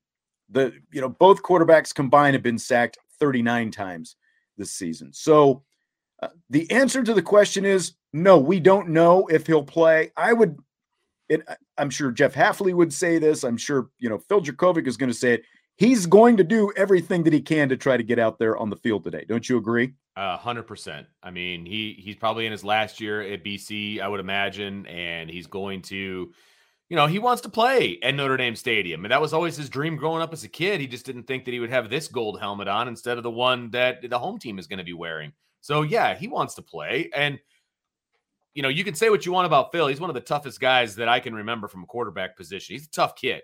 The, 0.49 0.73
you 0.93 1.01
know, 1.01 1.09
both 1.09 1.43
quarterbacks 1.43 1.93
combined 1.93 2.35
have 2.35 2.43
been 2.43 2.57
sacked 2.57 2.97
39 3.19 3.71
times 3.71 4.15
this 4.57 4.71
season. 4.71 5.11
So 5.13 5.63
uh, 6.23 6.29
the 6.49 6.71
answer 6.71 7.03
to 7.03 7.13
the 7.13 7.21
question 7.21 7.65
is 7.65 7.93
no, 8.13 8.37
we 8.37 8.59
don't 8.59 8.89
know 8.89 9.27
if 9.27 9.47
he'll 9.47 9.63
play. 9.63 10.11
I 10.17 10.33
would, 10.33 10.57
it, 11.29 11.41
I'm 11.77 11.89
sure 11.89 12.11
Jeff 12.11 12.33
Hafley 12.33 12.73
would 12.73 12.93
say 12.93 13.19
this. 13.19 13.43
I'm 13.43 13.57
sure, 13.57 13.89
you 13.99 14.09
know, 14.09 14.17
Phil 14.17 14.41
Jurkovec 14.41 14.87
is 14.87 14.97
going 14.97 15.11
to 15.11 15.17
say 15.17 15.33
it. 15.35 15.43
He's 15.77 16.05
going 16.05 16.37
to 16.37 16.43
do 16.43 16.71
everything 16.75 17.23
that 17.23 17.33
he 17.33 17.41
can 17.41 17.69
to 17.69 17.77
try 17.77 17.97
to 17.97 18.03
get 18.03 18.19
out 18.19 18.37
there 18.37 18.57
on 18.57 18.69
the 18.69 18.75
field 18.75 19.03
today. 19.03 19.25
Don't 19.27 19.47
you 19.47 19.57
agree? 19.57 19.93
A 20.17 20.37
hundred 20.37 20.63
percent. 20.63 21.07
I 21.23 21.31
mean, 21.31 21.65
he 21.65 21.97
he's 21.97 22.17
probably 22.17 22.45
in 22.45 22.51
his 22.51 22.65
last 22.65 22.99
year 22.99 23.21
at 23.21 23.45
BC, 23.45 24.01
I 24.01 24.07
would 24.07 24.19
imagine, 24.19 24.85
and 24.87 25.29
he's 25.29 25.47
going 25.47 25.81
to, 25.83 26.31
you 26.89 26.95
know, 26.95 27.07
he 27.07 27.17
wants 27.17 27.41
to 27.43 27.49
play 27.49 27.97
at 28.03 28.13
Notre 28.13 28.35
Dame 28.35 28.57
Stadium, 28.57 29.05
and 29.05 29.11
that 29.11 29.21
was 29.21 29.33
always 29.33 29.55
his 29.55 29.69
dream 29.69 29.95
growing 29.95 30.21
up 30.21 30.33
as 30.33 30.43
a 30.43 30.49
kid. 30.49 30.81
He 30.81 30.87
just 30.87 31.05
didn't 31.05 31.23
think 31.23 31.45
that 31.45 31.51
he 31.53 31.61
would 31.61 31.69
have 31.69 31.89
this 31.89 32.09
gold 32.09 32.41
helmet 32.41 32.67
on 32.67 32.89
instead 32.89 33.17
of 33.17 33.23
the 33.23 33.31
one 33.31 33.71
that 33.71 34.07
the 34.07 34.19
home 34.19 34.37
team 34.37 34.59
is 34.59 34.67
going 34.67 34.79
to 34.79 34.85
be 34.85 34.93
wearing. 34.93 35.31
So 35.61 35.83
yeah, 35.83 36.13
he 36.13 36.27
wants 36.27 36.55
to 36.55 36.61
play, 36.61 37.09
and 37.15 37.39
you 38.53 38.61
know, 38.61 38.69
you 38.69 38.83
can 38.83 38.95
say 38.95 39.09
what 39.09 39.25
you 39.25 39.31
want 39.31 39.45
about 39.45 39.71
Phil. 39.71 39.87
He's 39.87 39.99
one 39.99 40.09
of 40.09 40.13
the 40.13 40.21
toughest 40.21 40.59
guys 40.59 40.95
that 40.95 41.07
I 41.07 41.19
can 41.19 41.33
remember 41.33 41.67
from 41.67 41.83
a 41.83 41.87
quarterback 41.87 42.35
position. 42.35 42.73
He's 42.73 42.87
a 42.87 42.91
tough 42.91 43.15
kid, 43.15 43.41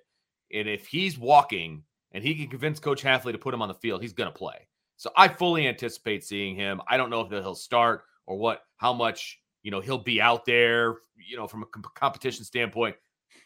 and 0.54 0.68
if 0.68 0.88
he's 0.88 1.18
walking 1.18 1.84
and 2.12 2.24
he 2.24 2.36
can 2.36 2.48
convince 2.48 2.80
Coach 2.80 3.04
Hafley 3.04 3.32
to 3.32 3.38
put 3.38 3.54
him 3.54 3.62
on 3.62 3.68
the 3.68 3.74
field, 3.74 4.02
he's 4.02 4.14
going 4.14 4.32
to 4.32 4.38
play. 4.38 4.68
So 4.96 5.12
I 5.16 5.28
fully 5.28 5.68
anticipate 5.68 6.24
seeing 6.24 6.56
him. 6.56 6.82
I 6.88 6.98
don't 6.98 7.10
know 7.10 7.22
if 7.22 7.30
he'll 7.30 7.56
start 7.56 8.04
or 8.26 8.38
what, 8.38 8.62
how 8.78 8.94
much 8.94 9.40
you 9.64 9.72
know 9.72 9.80
he'll 9.80 9.98
be 9.98 10.22
out 10.22 10.46
there. 10.46 10.98
You 11.16 11.38
know, 11.38 11.48
from 11.48 11.64
a 11.64 11.66
com- 11.68 11.84
competition 11.96 12.46
standpoint, 12.46 12.96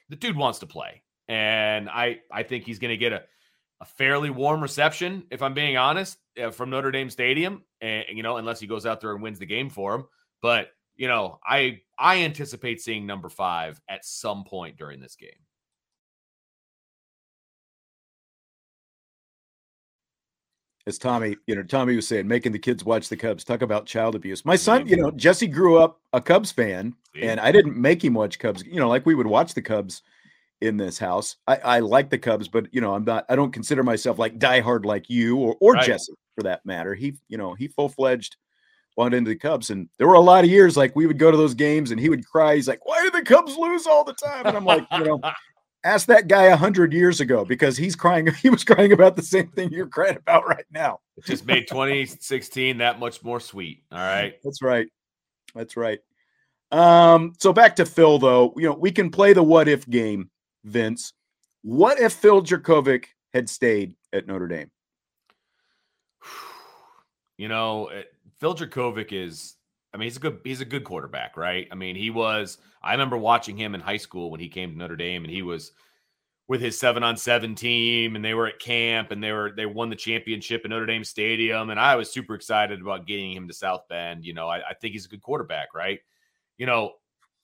the 0.10 0.16
dude 0.16 0.36
wants 0.36 0.60
to 0.60 0.66
play, 0.66 1.04
and 1.28 1.90
I 1.90 2.20
I 2.32 2.44
think 2.44 2.66
he's 2.66 2.80
going 2.80 2.92
to 2.92 2.98
get 2.98 3.14
a 3.14 3.24
a 3.82 3.86
fairly 3.86 4.30
warm 4.30 4.62
reception, 4.62 5.24
if 5.32 5.42
I'm 5.42 5.56
being 5.56 5.76
honest, 5.76 6.20
uh, 6.42 6.52
from 6.52 6.70
Notre 6.70 6.92
Dame 6.92 7.10
Stadium. 7.10 7.64
And 7.82 8.06
you 8.12 8.22
know, 8.22 8.38
unless 8.38 8.60
he 8.60 8.68
goes 8.68 8.86
out 8.86 9.02
there 9.02 9.12
and 9.12 9.22
wins 9.22 9.40
the 9.40 9.46
game 9.46 9.70
for 9.70 9.96
him, 9.96 10.06
but 10.42 10.70
you 11.02 11.08
know, 11.08 11.40
I 11.44 11.82
I 11.98 12.18
anticipate 12.26 12.80
seeing 12.80 13.08
number 13.08 13.28
five 13.28 13.82
at 13.90 14.06
some 14.06 14.44
point 14.44 14.78
during 14.78 15.02
this 15.02 15.16
game. 15.16 15.32
as 20.88 20.98
Tommy, 20.98 21.38
you 21.46 21.56
know, 21.56 21.62
Tommy 21.64 21.96
was 21.96 22.08
saying, 22.08 22.28
making 22.28 22.52
the 22.52 22.60
kids 22.60 22.84
watch 22.84 23.08
the 23.08 23.16
Cubs. 23.16 23.44
Talk 23.44 23.62
about 23.62 23.86
child 23.86 24.16
abuse. 24.16 24.44
My 24.44 24.56
son, 24.56 24.88
you 24.88 24.96
mm-hmm. 24.96 25.06
know, 25.06 25.12
Jesse 25.12 25.48
grew 25.48 25.78
up 25.78 26.02
a 26.12 26.20
Cubs 26.20 26.52
fan, 26.52 26.96
and 27.20 27.40
I 27.40 27.52
didn't 27.52 27.78
make 27.78 28.04
him 28.04 28.16
watch 28.16 28.40
Cubs. 28.40 28.64
You 28.64 28.80
know, 28.80 28.90
like 28.90 29.06
we 29.06 29.16
would 29.16 29.28
watch 29.28 29.54
the 29.54 29.62
Cubs 29.62 30.02
in 30.60 30.78
this 30.78 30.98
house. 31.00 31.38
I, 31.48 31.56
I 31.58 31.80
like 31.80 32.10
the 32.10 32.18
Cubs, 32.18 32.48
but 32.48 32.72
you 32.74 32.82
know, 32.82 32.94
I'm 32.94 33.06
not. 33.06 33.26
I 33.28 33.36
don't 33.36 33.52
consider 33.52 33.84
myself 33.84 34.20
like 34.20 34.38
diehard 34.38 34.86
like 34.86 35.10
you 35.10 35.38
or 35.38 35.56
or 35.62 35.74
right. 35.74 35.86
Jesse 35.86 36.14
for 36.36 36.44
that 36.44 36.66
matter. 36.66 36.94
He, 36.94 37.16
you 37.28 37.38
know, 37.38 37.54
he 37.54 37.68
full 37.68 37.90
fledged 37.90 38.38
bought 39.02 39.16
into 39.16 39.30
the 39.30 39.36
Cubs, 39.36 39.72
and 39.72 39.90
there 39.98 40.08
were 40.08 40.14
a 40.14 40.20
lot 40.20 40.44
of 40.44 40.50
years 40.52 40.78
like 40.78 40.96
we 40.96 41.08
would 41.08 41.18
go 41.18 41.32
to 41.32 41.38
those 41.38 41.56
games, 41.56 41.90
and 41.90 42.00
he 42.00 42.08
would 42.08 42.24
cry. 42.24 42.54
He's 42.54 42.68
like, 42.68 42.86
"Why 42.86 43.02
do 43.02 43.10
the 43.10 43.24
Cubs 43.24 43.58
lose 43.58 43.88
all 43.88 44.04
the 44.04 44.14
time?" 44.14 44.46
And 44.46 44.56
I'm 44.56 44.64
like, 44.64 44.86
you 44.92 45.04
know, 45.06 45.20
ask 45.84 46.06
that 46.06 46.28
guy 46.28 46.44
a 46.44 46.56
hundred 46.56 46.94
years 46.94 47.20
ago 47.20 47.44
because 47.44 47.78
he's 47.78 47.96
crying. 47.96 48.28
He 48.42 48.52
was 48.52 48.64
crying 48.64 48.92
about 48.92 49.16
the 49.16 49.24
same 49.24 49.48
thing 49.48 49.72
you're 49.72 49.88
crying 49.88 50.18
about 50.18 50.48
right 50.48 50.66
now. 50.72 51.00
It 51.18 51.26
just 51.26 51.48
made 51.48 51.68
2016 51.68 52.78
that 52.78 53.00
much 53.00 53.24
more 53.24 53.40
sweet. 53.40 53.84
All 53.92 53.98
right. 53.98 54.36
That's 54.44 54.62
right. 54.62 54.88
That's 55.56 55.76
right. 55.76 56.00
Um, 56.72 57.34
so 57.40 57.52
back 57.52 57.76
to 57.78 57.86
Phil 57.88 58.20
though, 58.20 58.54
you 58.56 58.70
know, 58.70 58.76
we 58.76 58.92
can 58.92 59.10
play 59.10 59.34
the 59.34 59.42
what 59.42 59.68
if 59.68 59.90
game, 59.90 60.30
Vince. 60.64 61.14
What 61.64 62.00
if 62.00 62.14
Phil 62.14 62.44
Jurkovec 62.44 63.06
had 63.34 63.50
stayed 63.50 63.96
at 64.14 64.28
Notre 64.28 64.48
Dame? 64.48 64.70
You 67.38 67.48
know, 67.48 67.90
Phil 68.42 68.56
Jurkovec 68.56 69.14
is 69.14 69.56
I 69.94 69.98
mean, 69.98 70.08
he's 70.08 70.18
a 70.18 70.20
good 70.20 70.40
he's 70.44 70.62
a 70.62 70.66
good 70.66 70.84
quarterback, 70.84 71.38
right? 71.38 71.68
I 71.72 71.76
mean, 71.76 71.96
he 71.96 72.10
was 72.10 72.58
I 72.82 72.92
remember 72.92 73.18
watching 73.18 73.56
him 73.56 73.76
in 73.76 73.82
high 73.82 73.98
school 73.98 74.32
when 74.32 74.40
he 74.40 74.50
came 74.50 74.72
to 74.72 74.78
Notre 74.78 74.96
Dame 74.96 75.24
and 75.24 75.32
he 75.32 75.44
was 75.44 75.72
with 76.48 76.60
his 76.60 76.78
7 76.78 77.04
on 77.04 77.16
7 77.16 77.54
team 77.56 78.16
and 78.16 78.26
they 78.26 78.34
were 78.34 78.48
at 78.48 78.60
camp 78.60 79.12
and 79.12 79.24
they 79.24 79.32
were 79.32 79.54
they 79.56 79.68
won 79.68 79.90
the 79.92 79.96
championship 79.96 80.66
in 80.66 80.72
Notre 80.72 80.88
Dame 80.88 81.04
Stadium 81.04 81.70
and 81.70 81.80
I 81.80 81.96
was 81.96 82.12
super 82.12 82.34
excited 82.34 82.82
about 82.82 83.06
getting 83.06 83.32
him 83.32 83.48
to 83.48 83.54
South 83.54 83.88
Bend, 83.88 84.26
you 84.26 84.34
know. 84.34 84.48
I, 84.48 84.70
I 84.70 84.74
think 84.74 84.94
he's 84.94 85.06
a 85.06 85.10
good 85.10 85.22
quarterback, 85.22 85.76
right? 85.76 86.00
You 86.58 86.66
know, 86.66 86.94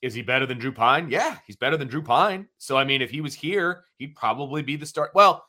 is 0.02 0.14
he 0.14 0.22
better 0.22 0.46
than 0.46 0.58
Drew 0.58 0.72
Pyne? 0.72 1.08
Yeah, 1.10 1.36
he's 1.46 1.56
better 1.56 1.76
than 1.76 1.86
Drew 1.86 2.02
Pyne. 2.02 2.48
So 2.58 2.76
I 2.76 2.82
mean, 2.82 3.02
if 3.02 3.10
he 3.10 3.20
was 3.20 3.34
here, 3.34 3.84
he'd 3.98 4.16
probably 4.16 4.62
be 4.62 4.74
the 4.74 4.86
start. 4.86 5.12
Well, 5.14 5.46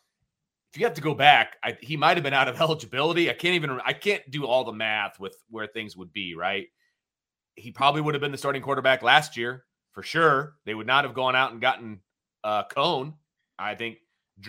if 0.71 0.79
you 0.79 0.85
have 0.85 0.95
to 0.95 1.01
go 1.01 1.13
back, 1.13 1.57
I, 1.63 1.77
he 1.81 1.97
might 1.97 2.17
have 2.17 2.23
been 2.23 2.33
out 2.33 2.47
of 2.47 2.59
eligibility. 2.61 3.29
I 3.29 3.33
can't 3.33 3.55
even 3.55 3.79
I 3.85 3.93
can't 3.93 4.29
do 4.29 4.45
all 4.45 4.63
the 4.63 4.73
math 4.73 5.19
with 5.19 5.35
where 5.49 5.67
things 5.67 5.97
would 5.97 6.13
be, 6.13 6.35
right? 6.35 6.67
he 7.59 7.71
probably 7.71 8.01
would 8.01 8.15
have 8.15 8.21
been 8.21 8.31
the 8.31 8.37
starting 8.37 8.61
quarterback 8.61 9.03
last 9.03 9.37
year 9.37 9.65
for 9.91 10.01
sure. 10.01 10.55
They 10.65 10.73
would 10.73 10.87
not 10.87 11.03
have 11.03 11.13
gone 11.13 11.35
out 11.35 11.51
and 11.51 11.61
gotten 11.61 11.99
uh, 12.43 12.63
Coan. 12.65 13.13
I 13.57 13.75
think 13.75 13.97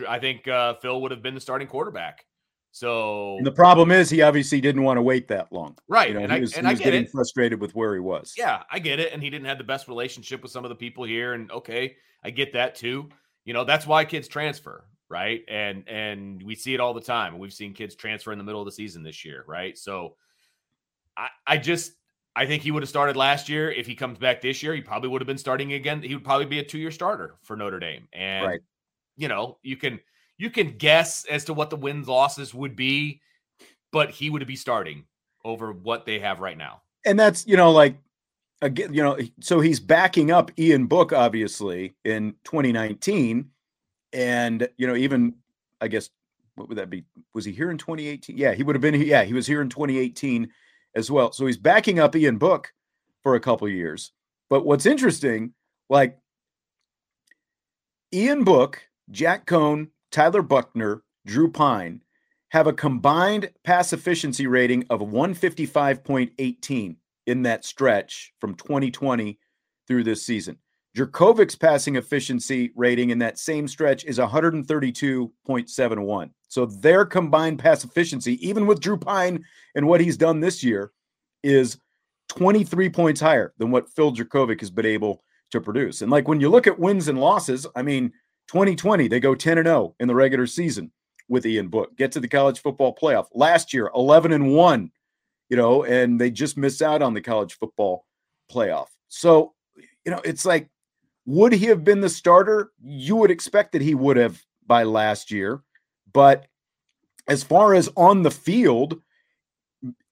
I 0.09 0.18
think 0.18 0.47
uh, 0.47 0.75
Phil 0.75 1.01
would 1.03 1.11
have 1.11 1.23
been 1.23 1.35
the 1.35 1.41
starting 1.41 1.68
quarterback. 1.68 2.25
So 2.73 3.37
and 3.37 3.47
the 3.47 3.53
problem 3.53 3.91
is 3.91 4.09
he 4.09 4.23
obviously 4.23 4.61
didn't 4.61 4.85
want 4.85 4.97
to 4.97 5.03
wait 5.03 5.27
that 5.29 5.53
long, 5.53 5.77
right? 5.89 6.09
You 6.09 6.14
know, 6.14 6.21
and 6.21 6.33
he 6.33 6.39
I, 6.39 6.41
was, 6.41 6.53
and 6.55 6.66
he 6.66 6.73
was 6.73 6.81
I 6.81 6.85
getting 6.85 7.05
it. 7.05 7.11
frustrated 7.11 7.61
with 7.61 7.75
where 7.75 7.95
he 7.95 8.01
was. 8.01 8.35
Yeah, 8.39 8.62
I 8.71 8.79
get 8.79 9.01
it, 9.01 9.12
and 9.12 9.21
he 9.21 9.29
didn't 9.29 9.47
have 9.47 9.59
the 9.59 9.64
best 9.64 9.89
relationship 9.89 10.41
with 10.43 10.53
some 10.53 10.64
of 10.64 10.68
the 10.68 10.77
people 10.77 11.03
here. 11.03 11.35
And 11.35 11.51
okay, 11.51 11.97
I 12.23 12.31
get 12.31 12.53
that 12.53 12.77
too. 12.77 13.09
You 13.45 13.55
know, 13.55 13.64
that's 13.64 13.89
why 13.89 14.05
kids 14.05 14.29
transfer, 14.29 14.85
right? 15.11 15.43
And 15.49 15.87
and 15.89 16.43
we 16.43 16.55
see 16.55 16.73
it 16.73 16.81
all 16.81 16.95
the 16.95 17.01
time. 17.01 17.39
We've 17.39 17.53
seen 17.53 17.75
kids 17.75 17.95
transfer 17.95 18.33
in 18.33 18.39
the 18.39 18.45
middle 18.45 18.61
of 18.61 18.67
the 18.67 18.73
season 18.73 19.03
this 19.03 19.25
year, 19.25 19.45
right? 19.47 19.77
So 19.77 20.17
I 21.17 21.29
I 21.47 21.57
just 21.59 21.93
I 22.35 22.47
think 22.47 22.63
he 22.63 22.71
would 22.71 22.83
have 22.83 22.89
started 22.89 23.17
last 23.17 23.49
year. 23.49 23.71
If 23.71 23.87
he 23.87 23.95
comes 23.95 24.19
back 24.19 24.41
this 24.41 24.63
year, 24.63 24.73
he 24.73 24.81
probably 24.81 25.09
would 25.09 25.21
have 25.21 25.27
been 25.27 25.37
starting 25.37 25.73
again. 25.73 26.01
He 26.01 26.15
would 26.15 26.25
probably 26.25 26.47
be 26.47 26.61
a 26.61 26.65
two-year 26.65 26.93
starter 26.93 27.35
for 27.43 27.57
Notre 27.57 27.81
Dame. 27.81 28.09
And 28.13 28.47
right. 28.47 28.61
you 29.17 29.29
know, 29.29 29.59
you 29.63 29.77
can 29.77 30.01
you 30.39 30.49
can 30.49 30.79
guess 30.79 31.27
as 31.27 31.45
to 31.47 31.55
what 31.55 31.71
the 31.71 31.77
wins 31.77 32.09
losses 32.09 32.55
would 32.55 32.77
be, 32.77 33.21
but 33.93 34.11
he 34.11 34.31
would 34.31 34.47
be 34.47 34.57
starting 34.57 35.05
over 35.45 35.73
what 35.73 36.07
they 36.07 36.21
have 36.21 36.41
right 36.41 36.57
now. 36.57 36.83
And 37.05 37.19
that's 37.19 37.47
you 37.47 37.57
know 37.57 37.73
like 37.73 37.97
again, 38.63 38.95
you 38.95 39.03
know, 39.03 39.19
so 39.41 39.59
he's 39.61 39.81
backing 39.81 40.31
up 40.31 40.53
Ian 40.59 40.87
Book 40.87 41.13
obviously 41.13 41.95
in 42.05 42.35
2019, 42.45 43.51
and 44.13 44.69
you 44.77 44.87
know 44.87 44.97
even 44.97 45.35
I 45.81 45.89
guess 45.89 46.11
what 46.55 46.69
would 46.69 46.79
that 46.79 46.91
be? 46.91 47.05
Was 47.35 47.45
he 47.45 47.53
here 47.53 47.71
in 47.71 47.79
2018? 47.79 48.37
Yeah, 48.37 48.53
he 48.53 48.63
would 48.63 48.75
have 48.75 48.83
been. 48.83 49.01
Yeah, 49.01 49.25
he 49.25 49.33
was 49.33 49.47
here 49.47 49.63
in 49.63 49.69
2018 49.69 50.51
as 50.95 51.11
well. 51.11 51.33
So 51.33 51.47
he's 51.47 51.57
backing 51.57 51.99
up 51.99 52.15
Ian 52.15 52.39
Book 52.39 52.73
for 53.23 53.35
a 53.35 53.41
couple 53.41 53.69
years. 53.69 54.13
But 54.49 54.67
what's 54.67 54.87
interesting, 54.87 55.55
like 55.89 56.19
Ian 58.13 58.45
Book, 58.45 58.83
Jack 59.11 59.47
Coan, 59.47 59.89
Tyler 60.11 60.43
Buchner, 60.43 61.03
Drew 61.27 61.51
Pyne 61.51 62.03
have 62.49 62.67
a 62.67 62.73
combined 62.73 63.51
pass 63.63 63.93
efficiency 63.93 64.47
rating 64.47 64.85
of 64.91 65.01
155.18 65.01 66.97
in 67.27 67.43
that 67.43 67.65
stretch 67.65 68.33
from 68.41 68.55
2020 68.55 69.39
through 69.87 70.03
this 70.03 70.27
season. 70.27 70.59
Jurkovec's 70.97 71.55
passing 71.55 71.97
efficiency 71.97 72.72
rating 72.74 73.11
in 73.11 73.18
that 73.20 73.38
same 73.38 73.68
stretch 73.68 74.05
is 74.05 74.18
132.71. 74.18 76.30
So 76.49 76.66
their 76.66 77.05
combined 77.05 77.61
pass 77.61 77.84
efficiency, 77.84 78.45
even 78.47 78.66
with 78.66 78.80
Drew 78.80 78.97
Pyne 78.97 79.45
and 79.76 79.86
what 79.86 80.01
he's 80.01 80.16
done 80.16 80.41
this 80.41 80.64
year, 80.64 80.91
is 81.45 81.78
23 82.28 82.91
points 82.91 83.20
higher 83.20 83.55
than 83.59 83.70
what 83.70 83.88
Phil 83.91 84.12
Jurkovec 84.12 84.59
has 84.61 84.70
been 84.70 84.86
able 84.86 85.22
to 85.53 85.61
produce. 85.61 86.03
And 86.03 86.11
like 86.11 86.28
when 86.28 86.41
you 86.41 86.49
look 86.49 86.66
at 86.66 86.78
wins 86.78 87.09
and 87.09 87.20
losses, 87.20 87.66
I 87.76 87.82
mean, 87.82 88.12
2020, 88.49 89.09
they 89.09 89.20
go 89.20 89.34
10 89.34 89.59
and 89.59 89.66
0 89.66 89.95
in 90.01 90.09
the 90.09 90.14
regular 90.14 90.47
season 90.47 90.91
with 91.28 91.47
Ian 91.47 91.68
Book, 91.68 91.97
get 91.97 92.12
to 92.12 92.20
the 92.20 92.28
college 92.28 92.61
football 92.61 92.95
playoff. 92.95 93.26
Last 93.32 93.72
year, 93.72 93.91
11 93.95 94.32
and 94.32 94.53
1, 94.53 94.91
you 95.49 95.57
know, 95.57 95.84
and 95.84 96.20
they 96.20 96.30
just 96.30 96.57
miss 96.57 96.82
out 96.82 97.03
on 97.03 97.14
the 97.14 97.20
college 97.20 97.55
football 97.55 98.05
playoff. 98.53 98.86
So, 99.09 99.55
you 100.05 100.11
know, 100.11 100.20
it's 100.24 100.45
like 100.45 100.68
would 101.31 101.53
he 101.53 101.66
have 101.66 101.85
been 101.85 102.01
the 102.01 102.09
starter? 102.09 102.72
You 102.83 103.14
would 103.14 103.31
expect 103.31 103.70
that 103.72 103.83
he 103.83 103.95
would 103.95 104.16
have 104.16 104.43
by 104.66 104.83
last 104.83 105.31
year. 105.31 105.62
But 106.12 106.47
as 107.28 107.45
far 107.45 107.72
as 107.72 107.89
on 107.97 108.24
the 108.24 108.33
field, 108.33 109.01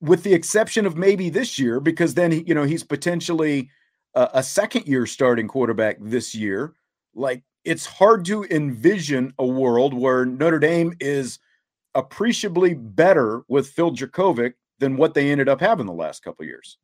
with 0.01 0.23
the 0.23 0.33
exception 0.33 0.87
of 0.87 0.97
maybe 0.97 1.29
this 1.29 1.59
year, 1.59 1.81
because 1.81 2.15
then, 2.15 2.31
you 2.47 2.55
know, 2.55 2.63
he's 2.63 2.85
potentially 2.85 3.69
a, 4.15 4.31
a 4.35 4.43
second 4.45 4.87
year 4.87 5.07
starting 5.07 5.49
quarterback 5.49 5.97
this 6.01 6.37
year. 6.37 6.75
Like 7.17 7.43
it's 7.65 7.85
hard 7.85 8.25
to 8.27 8.45
envision 8.45 9.35
a 9.41 9.47
world 9.47 9.95
where 9.95 10.25
Notre 10.25 10.61
Dame 10.61 10.95
is 11.01 11.41
appreciably 11.97 12.75
better 12.75 13.43
with 13.49 13.71
Phil 13.71 13.91
Jurkovec 13.91 14.55
than 14.79 14.97
what 14.97 15.15
they 15.15 15.33
ended 15.33 15.49
up 15.49 15.61
having 15.61 15.87
the 15.87 15.93
last 15.93 16.23
couple 16.23 16.47
years. 16.47 16.79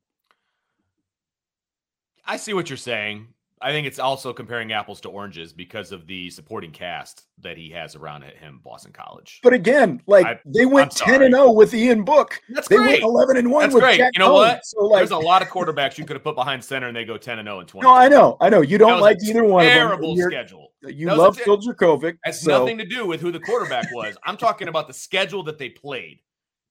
I 2.26 2.36
see 2.36 2.52
what 2.52 2.68
you're 2.68 2.76
saying. 2.76 3.28
I 3.64 3.70
think 3.70 3.86
it's 3.86 3.98
also 3.98 4.34
comparing 4.34 4.72
apples 4.72 5.00
to 5.00 5.08
oranges 5.08 5.54
because 5.54 5.90
of 5.90 6.06
the 6.06 6.28
supporting 6.28 6.70
cast 6.70 7.24
that 7.40 7.56
he 7.56 7.70
has 7.70 7.96
around 7.96 8.22
him, 8.22 8.60
Boston 8.62 8.92
College. 8.92 9.40
But 9.42 9.54
again, 9.54 10.02
like 10.06 10.26
I, 10.26 10.38
they 10.44 10.66
went 10.66 10.90
ten 10.90 11.22
and 11.22 11.32
zero 11.32 11.46
oh 11.46 11.52
with 11.52 11.72
Ian 11.72 12.04
Book. 12.04 12.38
That's 12.50 12.68
they 12.68 12.76
great. 12.76 13.00
Went 13.00 13.04
Eleven 13.04 13.38
and 13.38 13.50
one. 13.50 13.62
That's 13.62 13.74
with 13.74 13.82
great. 13.82 13.96
Jack 13.96 14.12
you 14.12 14.18
know 14.18 14.32
Coan. 14.32 14.34
what? 14.34 14.66
So 14.66 14.84
like, 14.84 14.98
there's 14.98 15.12
a 15.12 15.18
lot 15.18 15.40
of 15.40 15.48
quarterbacks 15.48 15.96
you 15.96 16.04
could 16.04 16.14
have 16.14 16.22
put 16.22 16.34
behind 16.34 16.62
center, 16.62 16.88
and 16.88 16.96
they 16.96 17.06
go 17.06 17.16
ten 17.16 17.38
and 17.38 17.46
zero 17.46 17.60
in 17.60 17.66
twenty. 17.66 17.88
No, 17.88 17.94
I 17.94 18.06
know, 18.06 18.36
I 18.38 18.50
know. 18.50 18.60
You 18.60 18.76
don't 18.76 19.00
like 19.00 19.16
either 19.24 19.44
one. 19.44 19.64
Terrible 19.64 20.14
schedule. 20.14 20.68
You 20.82 21.06
love 21.14 21.38
Phil 21.38 21.56
Jurkovec. 21.56 22.18
Has 22.24 22.42
so. 22.42 22.58
nothing 22.58 22.76
to 22.76 22.84
do 22.84 23.06
with 23.06 23.22
who 23.22 23.32
the 23.32 23.40
quarterback 23.40 23.86
was. 23.94 24.14
I'm 24.24 24.36
talking 24.36 24.68
about 24.68 24.88
the 24.88 24.94
schedule 24.94 25.42
that 25.44 25.56
they 25.56 25.70
played. 25.70 26.20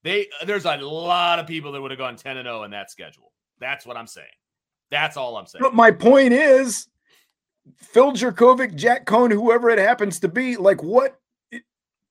They 0.04 0.28
there's 0.46 0.66
a 0.66 0.76
lot 0.78 1.39
of 1.39 1.48
people 1.48 1.72
that 1.72 1.82
would 1.82 1.89
have 1.89 1.98
gone 1.98 2.18
ten 2.18 2.38
and 2.38 2.46
zero 2.46 2.62
in 2.62 2.72
that 2.72 2.91
schedule. 2.91 3.32
That's 3.60 3.84
what 3.84 3.98
I'm 3.98 4.06
saying. 4.06 4.28
That's 4.94 5.18
all 5.18 5.38
I'm 5.38 5.48
saying. 5.48 5.64
But 5.64 5.74
my 5.74 5.89
point 5.89 6.34
is, 6.34 6.88
Phil 7.78 8.12
Jurkovec, 8.12 8.76
Jack 8.76 9.08
Coan, 9.08 9.32
whoever 9.32 9.72
it 9.72 9.80
happens 9.80 10.20
to 10.20 10.28
be, 10.28 10.56
like 10.56 10.84
what? 10.84 11.20
It, 11.52 11.64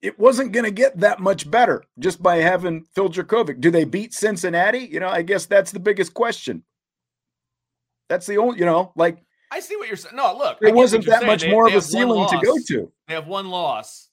it 0.03 0.18
wasn't 0.18 0.51
going 0.51 0.64
to 0.64 0.72
get 0.72 0.99
that 0.99 1.20
much 1.20 1.49
better 1.49 1.85
just 2.01 2.20
by 2.20 2.39
having 2.39 2.83
Phil 2.93 3.09
Jurkovec. 3.09 3.61
Do 3.61 3.70
they 3.70 3.85
beat 3.85 4.12
Cincinnati? 4.12 4.80
You 4.80 4.99
know, 4.99 5.09
I 5.09 5.22
guess 5.22 5.47
that's 5.47 5.70
the 5.70 5.78
biggest 5.78 6.12
question. 6.12 6.64
That's 8.09 8.26
the 8.26 8.39
only, 8.39 8.59
you 8.59 8.66
know, 8.66 8.93
like. 8.97 9.22
I 9.53 9.61
see 9.61 9.76
what 9.76 9.87
you're 9.87 9.97
saying. 9.97 10.16
No, 10.16 10.37
look, 10.37 10.59
it 10.61 10.74
wasn't 10.74 11.07
that 11.07 11.20
saying. 11.20 11.26
much 11.26 11.43
they, 11.43 11.53
more 11.53 11.68
they 11.68 11.76
of 11.76 11.85
a 11.85 11.87
ceiling 11.87 12.28
to 12.30 12.41
go 12.45 12.57
to. 12.66 12.91
They 13.07 13.14
have 13.14 13.28
one 13.28 13.49
loss, 13.49 14.09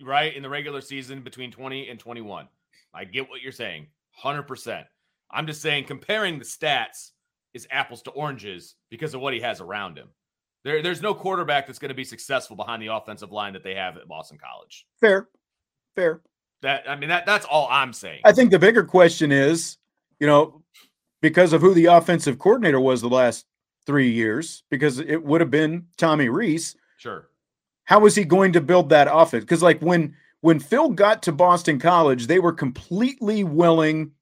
right, 0.00 0.34
in 0.34 0.42
the 0.42 0.48
regular 0.48 0.80
season 0.80 1.20
between 1.20 1.50
20 1.50 1.90
and 1.90 2.00
21. 2.00 2.48
I 2.94 3.04
get 3.04 3.28
what 3.28 3.42
you're 3.42 3.52
saying, 3.52 3.88
100%. 4.22 4.84
I'm 5.30 5.46
just 5.46 5.60
saying 5.60 5.84
comparing 5.84 6.38
the 6.38 6.44
stats 6.46 7.10
is 7.54 7.66
apples 7.70 8.02
to 8.02 8.10
oranges 8.10 8.74
because 8.90 9.14
of 9.14 9.20
what 9.20 9.32
he 9.32 9.40
has 9.40 9.60
around 9.60 9.96
him. 9.96 10.08
There, 10.64 10.82
there's 10.82 11.02
no 11.02 11.14
quarterback 11.14 11.66
that's 11.66 11.78
going 11.78 11.90
to 11.90 11.94
be 11.94 12.04
successful 12.04 12.56
behind 12.56 12.82
the 12.82 12.88
offensive 12.88 13.30
line 13.30 13.52
that 13.52 13.62
they 13.62 13.74
have 13.74 13.96
at 13.96 14.08
Boston 14.08 14.38
College. 14.38 14.86
Fair, 15.00 15.28
fair. 15.94 16.20
That 16.62 16.88
I 16.88 16.96
mean 16.96 17.10
that 17.10 17.26
that's 17.26 17.44
all 17.44 17.68
I'm 17.70 17.92
saying. 17.92 18.22
I 18.24 18.32
think 18.32 18.50
the 18.50 18.58
bigger 18.58 18.84
question 18.84 19.30
is, 19.30 19.76
you 20.18 20.26
know, 20.26 20.62
because 21.20 21.52
of 21.52 21.60
who 21.60 21.74
the 21.74 21.86
offensive 21.86 22.38
coordinator 22.38 22.80
was 22.80 23.02
the 23.02 23.08
last 23.08 23.44
three 23.86 24.10
years, 24.10 24.62
because 24.70 24.98
it 24.98 25.22
would 25.22 25.42
have 25.42 25.50
been 25.50 25.86
Tommy 25.98 26.30
Rees. 26.30 26.74
Sure. 26.96 27.28
How 27.84 28.00
was 28.00 28.14
he 28.14 28.24
going 28.24 28.52
to 28.54 28.62
build 28.62 28.88
that 28.88 29.08
offense? 29.10 29.44
Because 29.44 29.62
like 29.62 29.80
when 29.80 30.14
when 30.40 30.58
Phil 30.58 30.90
got 30.90 31.22
to 31.24 31.32
Boston 31.32 31.78
College, 31.78 32.26
they 32.26 32.38
were 32.38 32.52
completely 32.52 33.44
willing, 33.44 34.12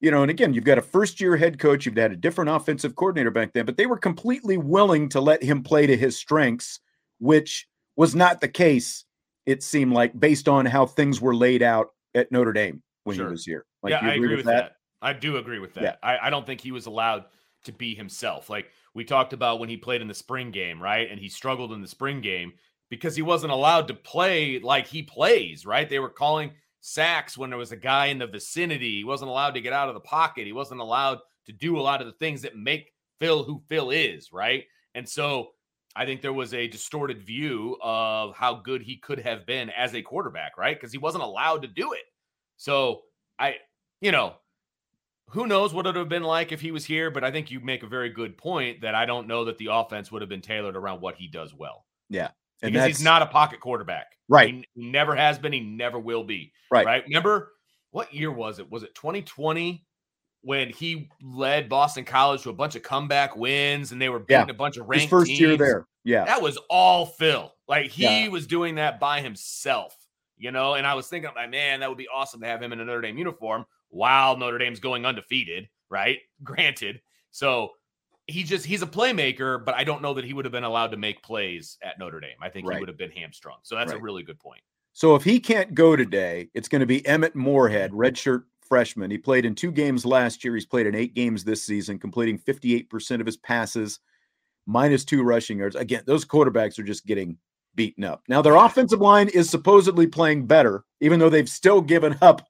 you 0.00 0.10
know, 0.10 0.22
and 0.22 0.30
again, 0.30 0.54
you've 0.54 0.64
got 0.64 0.78
a 0.78 0.82
first 0.82 1.20
year 1.20 1.36
head 1.36 1.58
coach, 1.58 1.84
you've 1.84 1.96
had 1.96 2.12
a 2.12 2.16
different 2.16 2.50
offensive 2.50 2.94
coordinator 2.94 3.30
back 3.30 3.52
then, 3.52 3.66
but 3.66 3.76
they 3.76 3.86
were 3.86 3.98
completely 3.98 4.56
willing 4.56 5.08
to 5.10 5.20
let 5.20 5.42
him 5.42 5.62
play 5.62 5.86
to 5.86 5.96
his 5.96 6.16
strengths, 6.16 6.80
which 7.18 7.66
was 7.96 8.14
not 8.14 8.40
the 8.40 8.48
case, 8.48 9.04
it 9.46 9.62
seemed 9.62 9.92
like, 9.92 10.18
based 10.18 10.48
on 10.48 10.66
how 10.66 10.86
things 10.86 11.20
were 11.20 11.34
laid 11.34 11.62
out 11.62 11.88
at 12.14 12.30
Notre 12.30 12.52
Dame 12.52 12.82
when 13.04 13.16
Sure. 13.16 13.26
he 13.26 13.30
was 13.32 13.44
here. 13.44 13.64
Like, 13.82 13.90
yeah, 13.90 14.04
you 14.04 14.10
I 14.10 14.14
agree 14.14 14.36
with 14.36 14.46
that? 14.46 14.76
I 15.02 15.12
do 15.12 15.36
agree 15.36 15.58
with 15.58 15.74
that. 15.74 15.82
Yeah. 15.82 15.94
I, 16.02 16.26
I 16.26 16.30
don't 16.30 16.46
think 16.46 16.60
he 16.60 16.72
was 16.72 16.86
allowed 16.86 17.24
to 17.64 17.72
be 17.72 17.94
himself. 17.94 18.48
Like 18.50 18.70
we 18.94 19.04
talked 19.04 19.32
about 19.32 19.60
when 19.60 19.68
he 19.68 19.76
played 19.76 20.00
in 20.00 20.08
the 20.08 20.14
spring 20.14 20.50
game, 20.50 20.82
right? 20.82 21.10
And 21.10 21.20
he 21.20 21.28
struggled 21.28 21.72
in 21.72 21.80
the 21.80 21.88
spring 21.88 22.20
game 22.20 22.52
because 22.88 23.14
he 23.14 23.22
wasn't 23.22 23.52
allowed 23.52 23.88
to 23.88 23.94
play 23.94 24.58
like 24.58 24.86
he 24.86 25.02
plays, 25.02 25.66
right? 25.66 25.88
They 25.88 25.98
were 25.98 26.08
calling 26.08 26.52
sacks 26.80 27.36
when 27.36 27.50
there 27.50 27.58
was 27.58 27.72
a 27.72 27.76
guy 27.76 28.06
in 28.06 28.18
the 28.18 28.26
vicinity. 28.26 28.98
He 28.98 29.04
wasn't 29.04 29.30
allowed 29.30 29.52
to 29.52 29.60
get 29.60 29.72
out 29.72 29.88
of 29.88 29.94
the 29.94 30.00
pocket. 30.00 30.46
He 30.46 30.52
wasn't 30.52 30.80
allowed 30.80 31.18
to 31.46 31.52
do 31.52 31.78
a 31.78 31.82
lot 31.82 32.00
of 32.00 32.06
the 32.06 32.12
things 32.14 32.42
that 32.42 32.56
make 32.56 32.92
Phil 33.20 33.42
who 33.42 33.62
Phil 33.68 33.90
is, 33.90 34.32
right? 34.32 34.64
And 34.94 35.08
so 35.08 35.50
I 35.96 36.06
think 36.06 36.22
there 36.22 36.32
was 36.32 36.54
a 36.54 36.68
distorted 36.68 37.22
view 37.22 37.76
of 37.82 38.36
how 38.36 38.54
good 38.54 38.82
he 38.82 38.96
could 38.96 39.18
have 39.18 39.46
been 39.46 39.70
as 39.70 39.94
a 39.94 40.02
quarterback, 40.02 40.56
right? 40.56 40.76
Because 40.76 40.92
he 40.92 40.98
wasn't 40.98 41.24
allowed 41.24 41.62
to 41.62 41.68
do 41.68 41.92
it. 41.92 42.04
So 42.56 43.02
I, 43.38 43.56
you 44.00 44.12
know, 44.12 44.34
who 45.30 45.46
knows 45.46 45.74
what 45.74 45.86
it 45.86 45.90
would 45.90 45.96
have 45.96 46.08
been 46.08 46.22
like 46.22 46.52
if 46.52 46.60
he 46.60 46.70
was 46.70 46.84
here, 46.84 47.10
but 47.10 47.24
I 47.24 47.30
think 47.30 47.50
you 47.50 47.60
make 47.60 47.82
a 47.82 47.88
very 47.88 48.10
good 48.10 48.38
point 48.38 48.80
that 48.82 48.94
I 48.94 49.06
don't 49.06 49.26
know 49.26 49.44
that 49.44 49.58
the 49.58 49.68
offense 49.70 50.10
would 50.10 50.22
have 50.22 50.28
been 50.28 50.40
tailored 50.40 50.76
around 50.76 51.00
what 51.00 51.16
he 51.16 51.28
does 51.28 51.52
well. 51.54 51.84
And 52.62 52.72
because 52.72 52.86
he's 52.88 53.02
not 53.02 53.22
a 53.22 53.26
pocket 53.26 53.60
quarterback. 53.60 54.06
Right. 54.28 54.54
He, 54.54 54.66
never 54.76 55.14
has 55.14 55.38
been. 55.38 55.52
He 55.52 55.60
never 55.60 55.98
will 55.98 56.24
be. 56.24 56.52
Right. 56.70 56.84
Right. 56.86 57.04
Remember 57.04 57.52
what 57.90 58.12
year 58.12 58.30
was 58.30 58.58
it? 58.58 58.70
Was 58.70 58.82
it 58.82 58.94
2020 58.94 59.84
when 60.42 60.68
he 60.70 61.10
led 61.22 61.68
Boston 61.68 62.04
College 62.04 62.42
to 62.42 62.50
a 62.50 62.54
bunch 62.54 62.76
of 62.76 62.82
comeback 62.82 63.36
wins 63.36 63.92
and 63.92 64.00
they 64.00 64.08
were 64.08 64.24
Yeah. 64.28 64.42
beating 64.42 64.54
a 64.54 64.58
bunch 64.58 64.76
of 64.76 64.88
ranked 64.88 65.02
his 65.02 65.10
first 65.10 65.30
year 65.30 65.56
there. 65.56 65.86
Yeah. 66.04 66.24
That 66.24 66.42
was 66.42 66.58
all 66.68 67.06
Phil. 67.06 67.52
Like 67.66 67.90
he 67.90 68.02
Yeah. 68.04 68.28
was 68.28 68.46
doing 68.46 68.76
that 68.76 69.00
by 69.00 69.20
himself, 69.20 69.96
you 70.36 70.50
know. 70.50 70.74
And 70.74 70.86
I 70.86 70.94
was 70.94 71.08
thinking, 71.08 71.30
like, 71.34 71.50
man, 71.50 71.80
that 71.80 71.88
would 71.88 71.98
be 71.98 72.08
awesome 72.08 72.40
to 72.40 72.46
have 72.46 72.62
him 72.62 72.72
in 72.72 72.80
a 72.80 72.84
Notre 72.84 73.00
Dame 73.00 73.18
uniform 73.18 73.66
while 73.88 74.36
Notre 74.36 74.58
Dame's 74.58 74.80
going 74.80 75.06
undefeated, 75.06 75.68
right? 75.90 76.18
Granted. 76.44 77.00
So 77.30 77.70
he 78.28 78.44
just 78.44 78.64
he's 78.66 78.82
a 78.82 78.86
playmaker, 78.86 79.64
but 79.64 79.74
I 79.74 79.82
don't 79.84 80.02
know 80.02 80.14
that 80.14 80.24
he 80.24 80.34
would 80.34 80.44
have 80.44 80.52
been 80.52 80.62
allowed 80.64 80.92
to 80.92 80.96
make 80.96 81.22
plays 81.22 81.78
at 81.82 81.98
Notre 81.98 82.20
Dame. 82.20 82.36
I 82.40 82.50
think 82.50 82.68
Right. 82.68 82.76
he 82.76 82.80
would 82.80 82.88
have 82.88 82.98
been 82.98 83.10
hamstrung. 83.10 83.56
So 83.62 83.74
that's 83.74 83.90
a 83.92 83.98
really 83.98 84.22
good 84.22 84.38
point. 84.38 84.60
So 84.92 85.14
if 85.14 85.24
he 85.24 85.40
can't 85.40 85.74
go 85.74 85.96
today, 85.96 86.50
it's 86.54 86.68
going 86.68 86.80
to 86.80 86.86
be 86.86 87.04
Emmett 87.06 87.34
Morehead, 87.34 87.90
redshirt 87.92 88.44
freshman. 88.68 89.10
He 89.10 89.16
played 89.18 89.46
in 89.46 89.54
two 89.54 89.72
games 89.72 90.04
last 90.04 90.44
year. 90.44 90.54
He's 90.54 90.66
played 90.66 90.86
in 90.86 90.94
eight 90.94 91.14
games 91.14 91.42
this 91.42 91.64
season, 91.64 91.98
completing 91.98 92.38
58% 92.38 93.20
of 93.20 93.26
his 93.26 93.36
passes, 93.38 94.00
minus 94.66 95.04
two 95.04 95.22
rushing 95.22 95.58
yards. 95.58 95.76
Again, 95.76 96.02
those 96.04 96.24
quarterbacks 96.24 96.78
are 96.78 96.84
just 96.84 97.06
getting 97.06 97.38
beaten 97.74 98.04
up. 98.04 98.22
Now, 98.28 98.42
their 98.42 98.56
offensive 98.56 99.00
line 99.00 99.28
is 99.28 99.48
supposedly 99.48 100.06
playing 100.06 100.46
better, 100.46 100.84
even 101.00 101.18
though 101.18 101.30
they've 101.30 101.48
still 101.48 101.80
given 101.80 102.18
up 102.20 102.46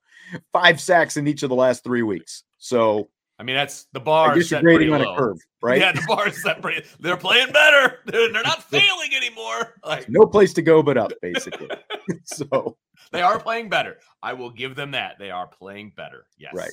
five 0.53 0.81
sacks 0.81 1.17
in 1.17 1.29
each 1.29 1.43
of 1.45 1.51
the 1.51 1.55
last 1.55 1.85
three 1.85 2.03
weeks. 2.03 2.43
So 2.57 3.11
I 3.39 3.45
mean, 3.45 3.55
that's 3.57 3.87
the 3.93 4.01
bar. 4.01 4.31
I 4.31 4.33
is 4.33 4.39
guess 4.45 4.49
set 4.51 4.63
pretty 4.63 4.91
on 4.91 5.01
low. 5.01 5.15
a 5.15 5.19
curve, 5.19 5.39
right? 5.63 5.81
Yeah, 5.81 5.93
the 5.93 6.03
bar 6.09 6.29
is 6.29 6.43
set 6.43 6.61
pretty. 6.61 6.85
They're 7.01 7.17
playing 7.17 7.53
better. 7.53 8.01
They're, 8.07 8.33
they're 8.33 8.43
not 8.43 8.65
failing 8.65 9.11
anymore. 9.17 9.75
Like 9.85 10.09
No 10.09 10.27
place 10.27 10.53
to 10.55 10.63
go 10.63 10.83
but 10.83 10.97
up, 10.97 11.13
basically. 11.23 11.69
so 12.25 12.77
they 13.13 13.23
are 13.23 13.39
playing 13.39 13.69
better. 13.69 13.99
I 14.23 14.33
will 14.33 14.51
give 14.51 14.75
them 14.75 14.91
that. 14.93 15.19
They 15.19 15.31
are 15.31 15.47
playing 15.47 15.93
better. 15.97 16.27
Yes. 16.37 16.53
Right. 16.55 16.73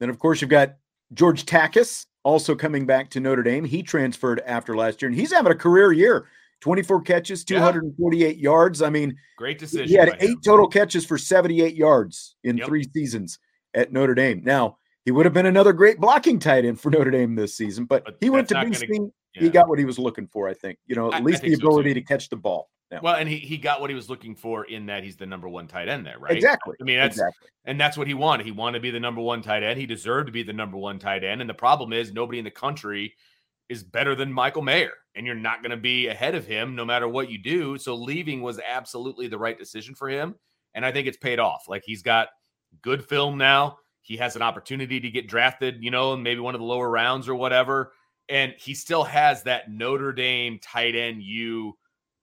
Then, 0.00 0.10
of 0.10 0.18
course, 0.18 0.40
you've 0.42 0.50
got 0.50 0.74
George 1.14 1.46
Takacs 1.46 2.06
also 2.24 2.54
coming 2.54 2.84
back 2.86 3.08
to 3.10 3.20
Notre 3.20 3.42
Dame. 3.42 3.64
He 3.64 3.82
transferred 3.82 4.40
after 4.46 4.76
last 4.76 5.00
year, 5.00 5.08
and 5.10 5.18
he's 5.18 5.32
having 5.32 5.52
a 5.52 5.56
career 5.56 5.92
year 5.92 6.28
24 6.60 7.02
catches, 7.02 7.44
Yeah. 7.48 7.58
248 7.58 8.36
yards. 8.36 8.82
I 8.82 8.90
mean, 8.90 9.16
Great 9.38 9.58
decision. 9.58 9.88
he 9.88 9.94
had 9.94 10.10
eight 10.20 10.30
him. 10.30 10.40
total 10.44 10.68
catches 10.68 11.04
for 11.06 11.16
78 11.18 11.74
yards 11.74 12.36
in 12.44 12.58
Yep. 12.58 12.66
three 12.68 12.84
seasons 12.94 13.38
at 13.74 13.92
Notre 13.92 14.14
Dame. 14.14 14.42
Now, 14.44 14.76
he 15.04 15.10
would 15.10 15.26
have 15.26 15.34
been 15.34 15.46
another 15.46 15.72
great 15.72 15.98
blocking 15.98 16.38
tight 16.38 16.64
end 16.64 16.80
for 16.80 16.90
Notre 16.90 17.10
Dame 17.10 17.34
this 17.34 17.54
season, 17.54 17.84
but, 17.84 18.04
But 18.04 18.16
he 18.20 18.30
went 18.30 18.48
to 18.50 18.60
Big 18.60 18.74
Sting. 18.74 19.12
Yeah. 19.34 19.42
He 19.42 19.48
got 19.48 19.68
what 19.68 19.78
he 19.78 19.84
was 19.84 19.98
looking 19.98 20.26
for, 20.26 20.48
I 20.48 20.54
think. 20.54 20.78
You 20.86 20.94
know, 20.94 21.08
at 21.08 21.20
I 21.20 21.24
least 21.24 21.42
the 21.42 21.48
think 21.48 21.62
so, 21.62 21.68
ability 21.68 21.94
to 21.94 22.02
catch 22.02 22.28
the 22.28 22.36
ball. 22.36 22.68
Yeah. 22.90 23.00
Well, 23.02 23.14
and 23.14 23.26
he 23.26 23.38
he 23.38 23.56
got 23.56 23.80
what 23.80 23.88
he 23.88 23.96
was 23.96 24.10
looking 24.10 24.34
for 24.34 24.64
in 24.64 24.84
that 24.86 25.02
he's 25.02 25.16
the 25.16 25.24
number 25.24 25.48
one 25.48 25.66
tight 25.66 25.88
end 25.88 26.04
there, 26.04 26.18
right? 26.18 26.36
Exactly. 26.36 26.76
I 26.78 26.84
mean, 26.84 26.98
that's 26.98 27.16
exactly. 27.16 27.48
and 27.64 27.80
that's 27.80 27.96
what 27.96 28.06
he 28.06 28.12
wanted. 28.12 28.44
He 28.44 28.52
wanted 28.52 28.78
to 28.78 28.82
be 28.82 28.90
the 28.90 29.00
number 29.00 29.22
one 29.22 29.40
tight 29.40 29.62
end. 29.62 29.80
He 29.80 29.86
deserved 29.86 30.26
to 30.26 30.32
be 30.32 30.42
the 30.42 30.52
number 30.52 30.76
one 30.76 30.98
tight 30.98 31.24
end. 31.24 31.40
And 31.40 31.48
the 31.48 31.54
problem 31.54 31.94
is, 31.94 32.12
nobody 32.12 32.38
in 32.38 32.44
the 32.44 32.50
country 32.50 33.14
is 33.70 33.82
better 33.82 34.14
than 34.14 34.30
Michael 34.30 34.60
Mayer, 34.60 34.92
and 35.14 35.24
you're 35.24 35.34
not 35.34 35.62
going 35.62 35.70
to 35.70 35.78
be 35.78 36.08
ahead 36.08 36.34
of 36.34 36.46
him 36.46 36.74
no 36.76 36.84
matter 36.84 37.08
what 37.08 37.30
you 37.30 37.38
do. 37.38 37.78
So 37.78 37.94
leaving 37.94 38.42
was 38.42 38.60
absolutely 38.60 39.26
the 39.26 39.38
right 39.38 39.58
decision 39.58 39.94
for 39.94 40.10
him, 40.10 40.34
and 40.74 40.84
I 40.84 40.92
think 40.92 41.08
it's 41.08 41.16
paid 41.16 41.38
off. 41.38 41.64
Like 41.68 41.84
he's 41.86 42.02
got 42.02 42.28
good 42.82 43.02
film 43.02 43.38
now. 43.38 43.78
He 44.02 44.16
has 44.18 44.36
an 44.36 44.42
opportunity 44.42 45.00
to 45.00 45.10
get 45.10 45.28
drafted, 45.28 45.82
you 45.82 45.90
know, 45.90 46.12
in 46.14 46.22
maybe 46.22 46.40
one 46.40 46.54
of 46.54 46.60
the 46.60 46.66
lower 46.66 46.90
rounds 46.90 47.28
or 47.28 47.34
whatever. 47.34 47.92
And 48.28 48.52
he 48.58 48.74
still 48.74 49.04
has 49.04 49.42
that 49.44 49.70
Notre 49.70 50.12
Dame 50.12 50.58
tight 50.60 50.94
end 50.94 51.22
U 51.22 51.76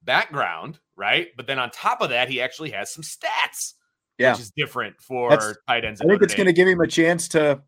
background, 0.04 0.80
right? 0.96 1.30
But 1.36 1.48
then 1.48 1.60
on 1.60 1.70
top 1.72 2.02
of 2.02 2.10
that, 2.10 2.30
he 2.30 2.42
actually 2.42 2.72
has 2.72 2.92
some 2.94 3.04
stats 3.04 3.74
Yeah. 4.18 4.32
which 4.34 4.42
is 4.42 4.52
different 4.56 5.00
for 5.02 5.30
That's- 5.30 5.56
tight 5.68 5.86
ends. 5.86 6.02
I 6.02 6.06
think 6.06 6.22
it's 6.22 6.36
going 6.36 6.48
to 6.48 6.54
give 6.54 6.68
him 6.68 6.82
a 6.82 6.88
chance 6.88 7.28
to 7.30 7.62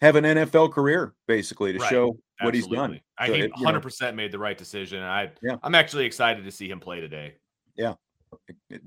have 0.00 0.16
an 0.16 0.24
NFL 0.24 0.68
career, 0.72 1.14
basically, 1.26 1.72
to 1.72 1.78
Right. 1.78 1.90
show 1.90 2.16
what 2.40 2.54
he's 2.54 2.66
done. 2.66 3.00
I 3.18 3.26
So 3.28 3.32
he 3.34 3.38
it- 3.40 3.42
you 3.42 3.48
know- 3.48 3.54
100 3.62 3.80
percent 3.82 4.16
made 4.16 4.32
the 4.32 4.38
right 4.38 4.56
decision. 4.58 4.98
and 4.98 5.08
I 5.10 5.32
Yeah. 5.42 5.56
I'm 5.62 5.74
actually 5.74 6.04
excited 6.06 6.44
to 6.44 6.50
see 6.52 6.68
him 6.70 6.80
play 6.80 7.00
today. 7.00 7.34
Yeah, 7.76 7.94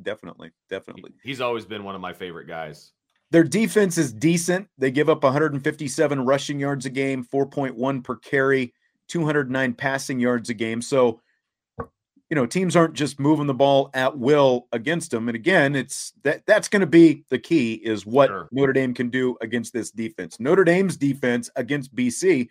definitely, 0.01 0.51
definitely. 0.69 1.11
He- 1.23 1.29
He's 1.29 1.41
always 1.41 1.65
been 1.65 1.83
one 1.83 1.95
of 1.95 2.01
my 2.01 2.13
favorite 2.13 2.47
guys. 2.47 2.91
Their 3.35 3.43
defense 3.43 3.97
is 3.97 4.13
decent. 4.13 4.69
They 4.77 4.91
give 4.91 5.09
up 5.09 5.21
157 5.21 6.25
rushing 6.25 6.57
yards 6.57 6.85
a 6.85 6.89
game, 6.89 7.21
4.1 7.21 8.01
per 8.01 8.15
carry, 8.15 8.73
209 9.09 9.73
passing 9.73 10.21
yards 10.21 10.49
a 10.49 10.53
game. 10.53 10.81
So, 10.81 11.19
you 11.77 12.35
know, 12.35 12.45
teams 12.45 12.77
aren't 12.77 12.93
just 12.93 13.19
moving 13.19 13.45
the 13.45 13.53
ball 13.53 13.89
at 13.93 14.17
will 14.17 14.69
against 14.71 15.11
them. 15.11 15.27
And 15.27 15.35
again, 15.35 15.75
it's 15.75 16.13
that 16.23 16.45
that's 16.47 16.69
going 16.69 16.79
to 16.79 16.87
be 16.87 17.25
the 17.29 17.37
key 17.37 17.73
is 17.73 18.05
what 18.05 18.29
Sure. 18.29 18.47
Notre 18.53 18.71
Dame 18.71 18.93
can 18.93 19.09
do 19.09 19.35
against 19.41 19.73
this 19.73 19.91
defense. 19.91 20.39
Notre 20.39 20.63
Dame's 20.63 20.95
defense 20.95 21.49
against 21.57 21.93
BC, 21.93 22.47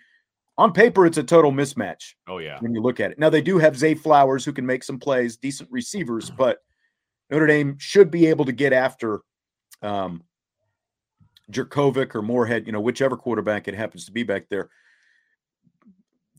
on 0.59 0.71
paper, 0.71 1.07
it's 1.07 1.17
a 1.17 1.25
total 1.25 1.51
mismatch 1.51 2.13
Oh 2.29 2.41
yeah, 2.41 2.59
when 2.61 2.75
you 2.75 2.83
look 2.83 3.01
at 3.01 3.11
it. 3.11 3.19
Now 3.19 3.31
they 3.31 3.41
do 3.41 3.57
have 3.57 3.75
Zay 3.79 3.95
Flowers 3.95 4.45
who 4.45 4.53
can 4.53 4.67
make 4.67 4.85
some 4.85 4.99
plays, 4.99 5.39
decent 5.39 5.71
receivers, 5.73 6.29
but 6.29 6.59
Notre 7.31 7.47
Dame 7.47 7.79
should 7.79 8.11
be 8.11 8.27
able 8.27 8.45
to 8.45 8.53
get 8.53 8.75
after 8.75 9.23
um 9.81 10.23
Jurkovec 11.51 12.15
or 12.15 12.23
Morehead, 12.23 12.67
you 12.67 12.73
know, 12.73 12.81
whichever 12.81 13.17
quarterback 13.17 13.69
it 13.69 13.75
happens 13.75 14.07
to 14.07 14.13
be 14.13 14.23
back 14.23 14.49
there. 14.49 14.71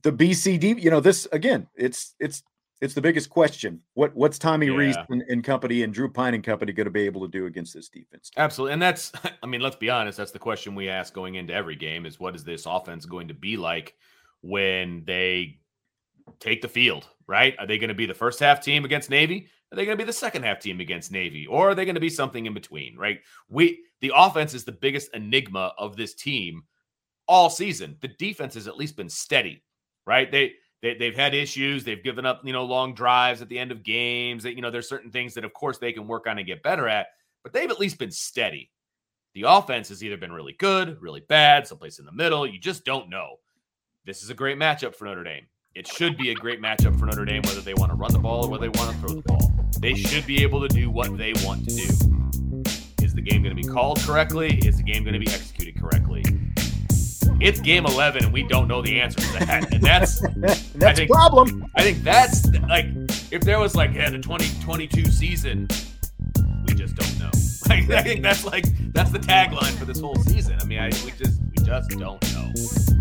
The 0.03 0.11
BCD, 0.11 0.81
you 0.81 0.91
know, 0.91 0.99
this 0.99 1.27
again, 1.31 1.67
it's 1.75 2.15
it's 2.19 2.43
it's 2.81 2.93
the 2.93 3.01
biggest 3.01 3.29
question. 3.29 3.81
What 3.93 4.15
what's 4.15 4.37
Tommy 4.37 4.69
Rees 4.69 4.95
and, 5.09 5.23
and 5.23 5.43
company 5.43 5.83
and 5.83 5.93
Drew 5.93 6.09
Pyne 6.09 6.33
and 6.33 6.43
company 6.43 6.73
going 6.73 6.85
to 6.85 6.91
be 6.91 7.01
able 7.01 7.21
to 7.21 7.27
do 7.27 7.45
against 7.45 7.73
this 7.73 7.89
defense? 7.89 8.29
absolutely. 8.37 8.73
And 8.73 8.81
that's 8.81 9.11
I 9.43 9.45
mean, 9.47 9.61
let's 9.61 9.75
be 9.75 9.89
honest. 9.89 10.17
That's 10.17 10.31
the 10.31 10.39
question 10.39 10.75
we 10.75 10.89
ask 10.89 11.13
going 11.13 11.35
into 11.35 11.53
every 11.53 11.75
game: 11.75 12.05
is 12.05 12.19
what 12.19 12.35
is 12.35 12.43
this 12.43 12.65
offense 12.65 13.05
going 13.05 13.29
to 13.29 13.33
be 13.33 13.57
like 13.57 13.95
when 14.41 15.03
they 15.05 15.59
take 16.39 16.61
the 16.61 16.67
field? 16.67 17.07
Right? 17.27 17.55
Are 17.57 17.65
they 17.65 17.79
going 17.79 17.89
to 17.89 17.95
be 17.95 18.05
the 18.05 18.13
first 18.13 18.39
half 18.39 18.61
team 18.61 18.85
against 18.85 19.09
Navy? 19.09 19.47
Are 19.71 19.75
they 19.75 19.85
going 19.85 19.97
to 19.97 20.01
be 20.03 20.07
the 20.07 20.13
second 20.13 20.43
half 20.43 20.59
team 20.59 20.79
against 20.79 21.11
Navy, 21.11 21.47
or 21.47 21.71
are 21.71 21.75
they 21.75 21.85
going 21.85 21.95
to 21.95 22.01
be 22.01 22.09
something 22.09 22.45
in 22.45 22.53
between? 22.53 22.95
Right? 22.97 23.19
We 23.49 23.83
the 24.01 24.11
offense 24.15 24.53
is 24.53 24.63
the 24.63 24.71
biggest 24.71 25.13
enigma 25.13 25.73
of 25.77 25.95
this 25.95 26.13
team 26.13 26.63
all 27.27 27.49
season. 27.49 27.97
The 28.01 28.09
defense 28.09 28.53
has 28.53 28.67
at 28.67 28.77
least 28.77 28.95
been 28.95 29.09
steady, 29.09 29.63
right? 30.05 30.31
They 30.31 30.53
they 30.81 30.95
they've 30.95 31.15
had 31.15 31.33
issues. 31.33 31.83
They've 31.83 32.03
given 32.03 32.25
up, 32.25 32.41
you 32.43 32.53
know, 32.53 32.63
long 32.63 32.93
drives 32.93 33.41
at 33.41 33.49
the 33.49 33.57
end 33.57 33.71
of 33.71 33.83
games. 33.83 34.43
That 34.43 34.55
you 34.55 34.61
know, 34.61 34.71
there's 34.71 34.89
certain 34.89 35.11
things 35.11 35.33
that, 35.33 35.45
of 35.45 35.53
course, 35.53 35.77
they 35.77 35.93
can 35.93 36.07
work 36.07 36.27
on 36.27 36.37
and 36.37 36.47
get 36.47 36.63
better 36.63 36.87
at. 36.87 37.07
But 37.43 37.53
they've 37.53 37.69
at 37.69 37.79
least 37.79 37.97
been 37.97 38.11
steady. 38.11 38.71
The 39.33 39.43
offense 39.43 39.89
has 39.89 40.03
either 40.03 40.17
been 40.17 40.31
really 40.31 40.53
good, 40.53 41.01
really 41.01 41.21
bad, 41.21 41.67
someplace 41.67 41.99
in 41.99 42.05
the 42.05 42.11
middle. 42.11 42.47
You 42.47 42.59
just 42.59 42.85
don't 42.85 43.09
know. 43.09 43.37
This 44.05 44.23
is 44.23 44.29
a 44.29 44.35
great 44.35 44.57
matchup 44.57 44.95
for 44.95 45.05
Notre 45.05 45.23
Dame. 45.23 45.47
It 45.75 45.85
should 45.85 46.15
be 46.15 46.31
a 46.31 46.33
great 46.33 46.61
matchup 46.61 46.97
for 46.97 47.05
Notre 47.05 47.25
Dame, 47.25 47.41
whether 47.41 47.59
they 47.59 47.73
want 47.73 47.91
to 47.91 47.97
run 47.97 48.13
the 48.13 48.19
ball 48.19 48.45
or 48.45 48.49
whether 48.49 48.69
they 48.69 48.79
want 48.79 48.91
to 48.91 48.97
throw 48.99 49.09
the 49.09 49.21
ball. 49.23 49.51
They 49.81 49.93
should 49.93 50.25
be 50.25 50.41
able 50.41 50.65
to 50.65 50.69
do 50.69 50.89
what 50.89 51.17
they 51.17 51.33
want 51.43 51.67
to 51.67 51.75
do. 51.75 51.83
Is 53.03 53.13
the 53.13 53.21
game 53.21 53.43
going 53.43 53.53
to 53.53 53.61
be 53.61 53.67
called 53.67 53.99
correctly? 53.99 54.57
Is 54.59 54.77
the 54.77 54.83
game 54.83 55.03
going 55.03 55.15
to 55.15 55.19
be 55.19 55.27
executed 55.27 55.77
correctly? 55.77 56.23
It's 57.41 57.59
game 57.59 57.85
11 57.85 58.23
and 58.23 58.31
we 58.31 58.43
don't 58.43 58.69
know 58.69 58.81
the 58.81 59.01
answer 59.01 59.19
to 59.19 59.33
that. 59.33 59.73
And 59.73 59.83
that's 59.83 60.21
that's 60.75 60.97
think, 60.97 61.09
a 61.09 61.13
problem. 61.13 61.65
I 61.75 61.83
think 61.83 62.03
that's 62.03 62.47
like 62.69 62.85
if 63.31 63.41
there 63.41 63.59
was 63.59 63.75
like 63.75 63.93
yeah, 63.93 64.09
the 64.09 64.19
2022 64.19 65.11
season, 65.11 65.67
we 66.67 66.73
just 66.73 66.95
don't 66.95 67.19
know. 67.19 67.31
Like, 67.67 67.89
I 67.89 68.03
think 68.03 68.21
that's 68.21 68.45
like 68.45 68.65
that's 68.93 69.09
the 69.09 69.17
tagline 69.17 69.75
for 69.75 69.85
this 69.85 69.99
whole 69.99 70.15
season. 70.17 70.55
I 70.61 70.65
mean, 70.65 70.77
I 70.77 70.85
we 71.03 71.11
just 71.17 71.41
we 71.57 71.65
just 71.65 71.89
don't 71.89 72.23
know. 72.33 72.94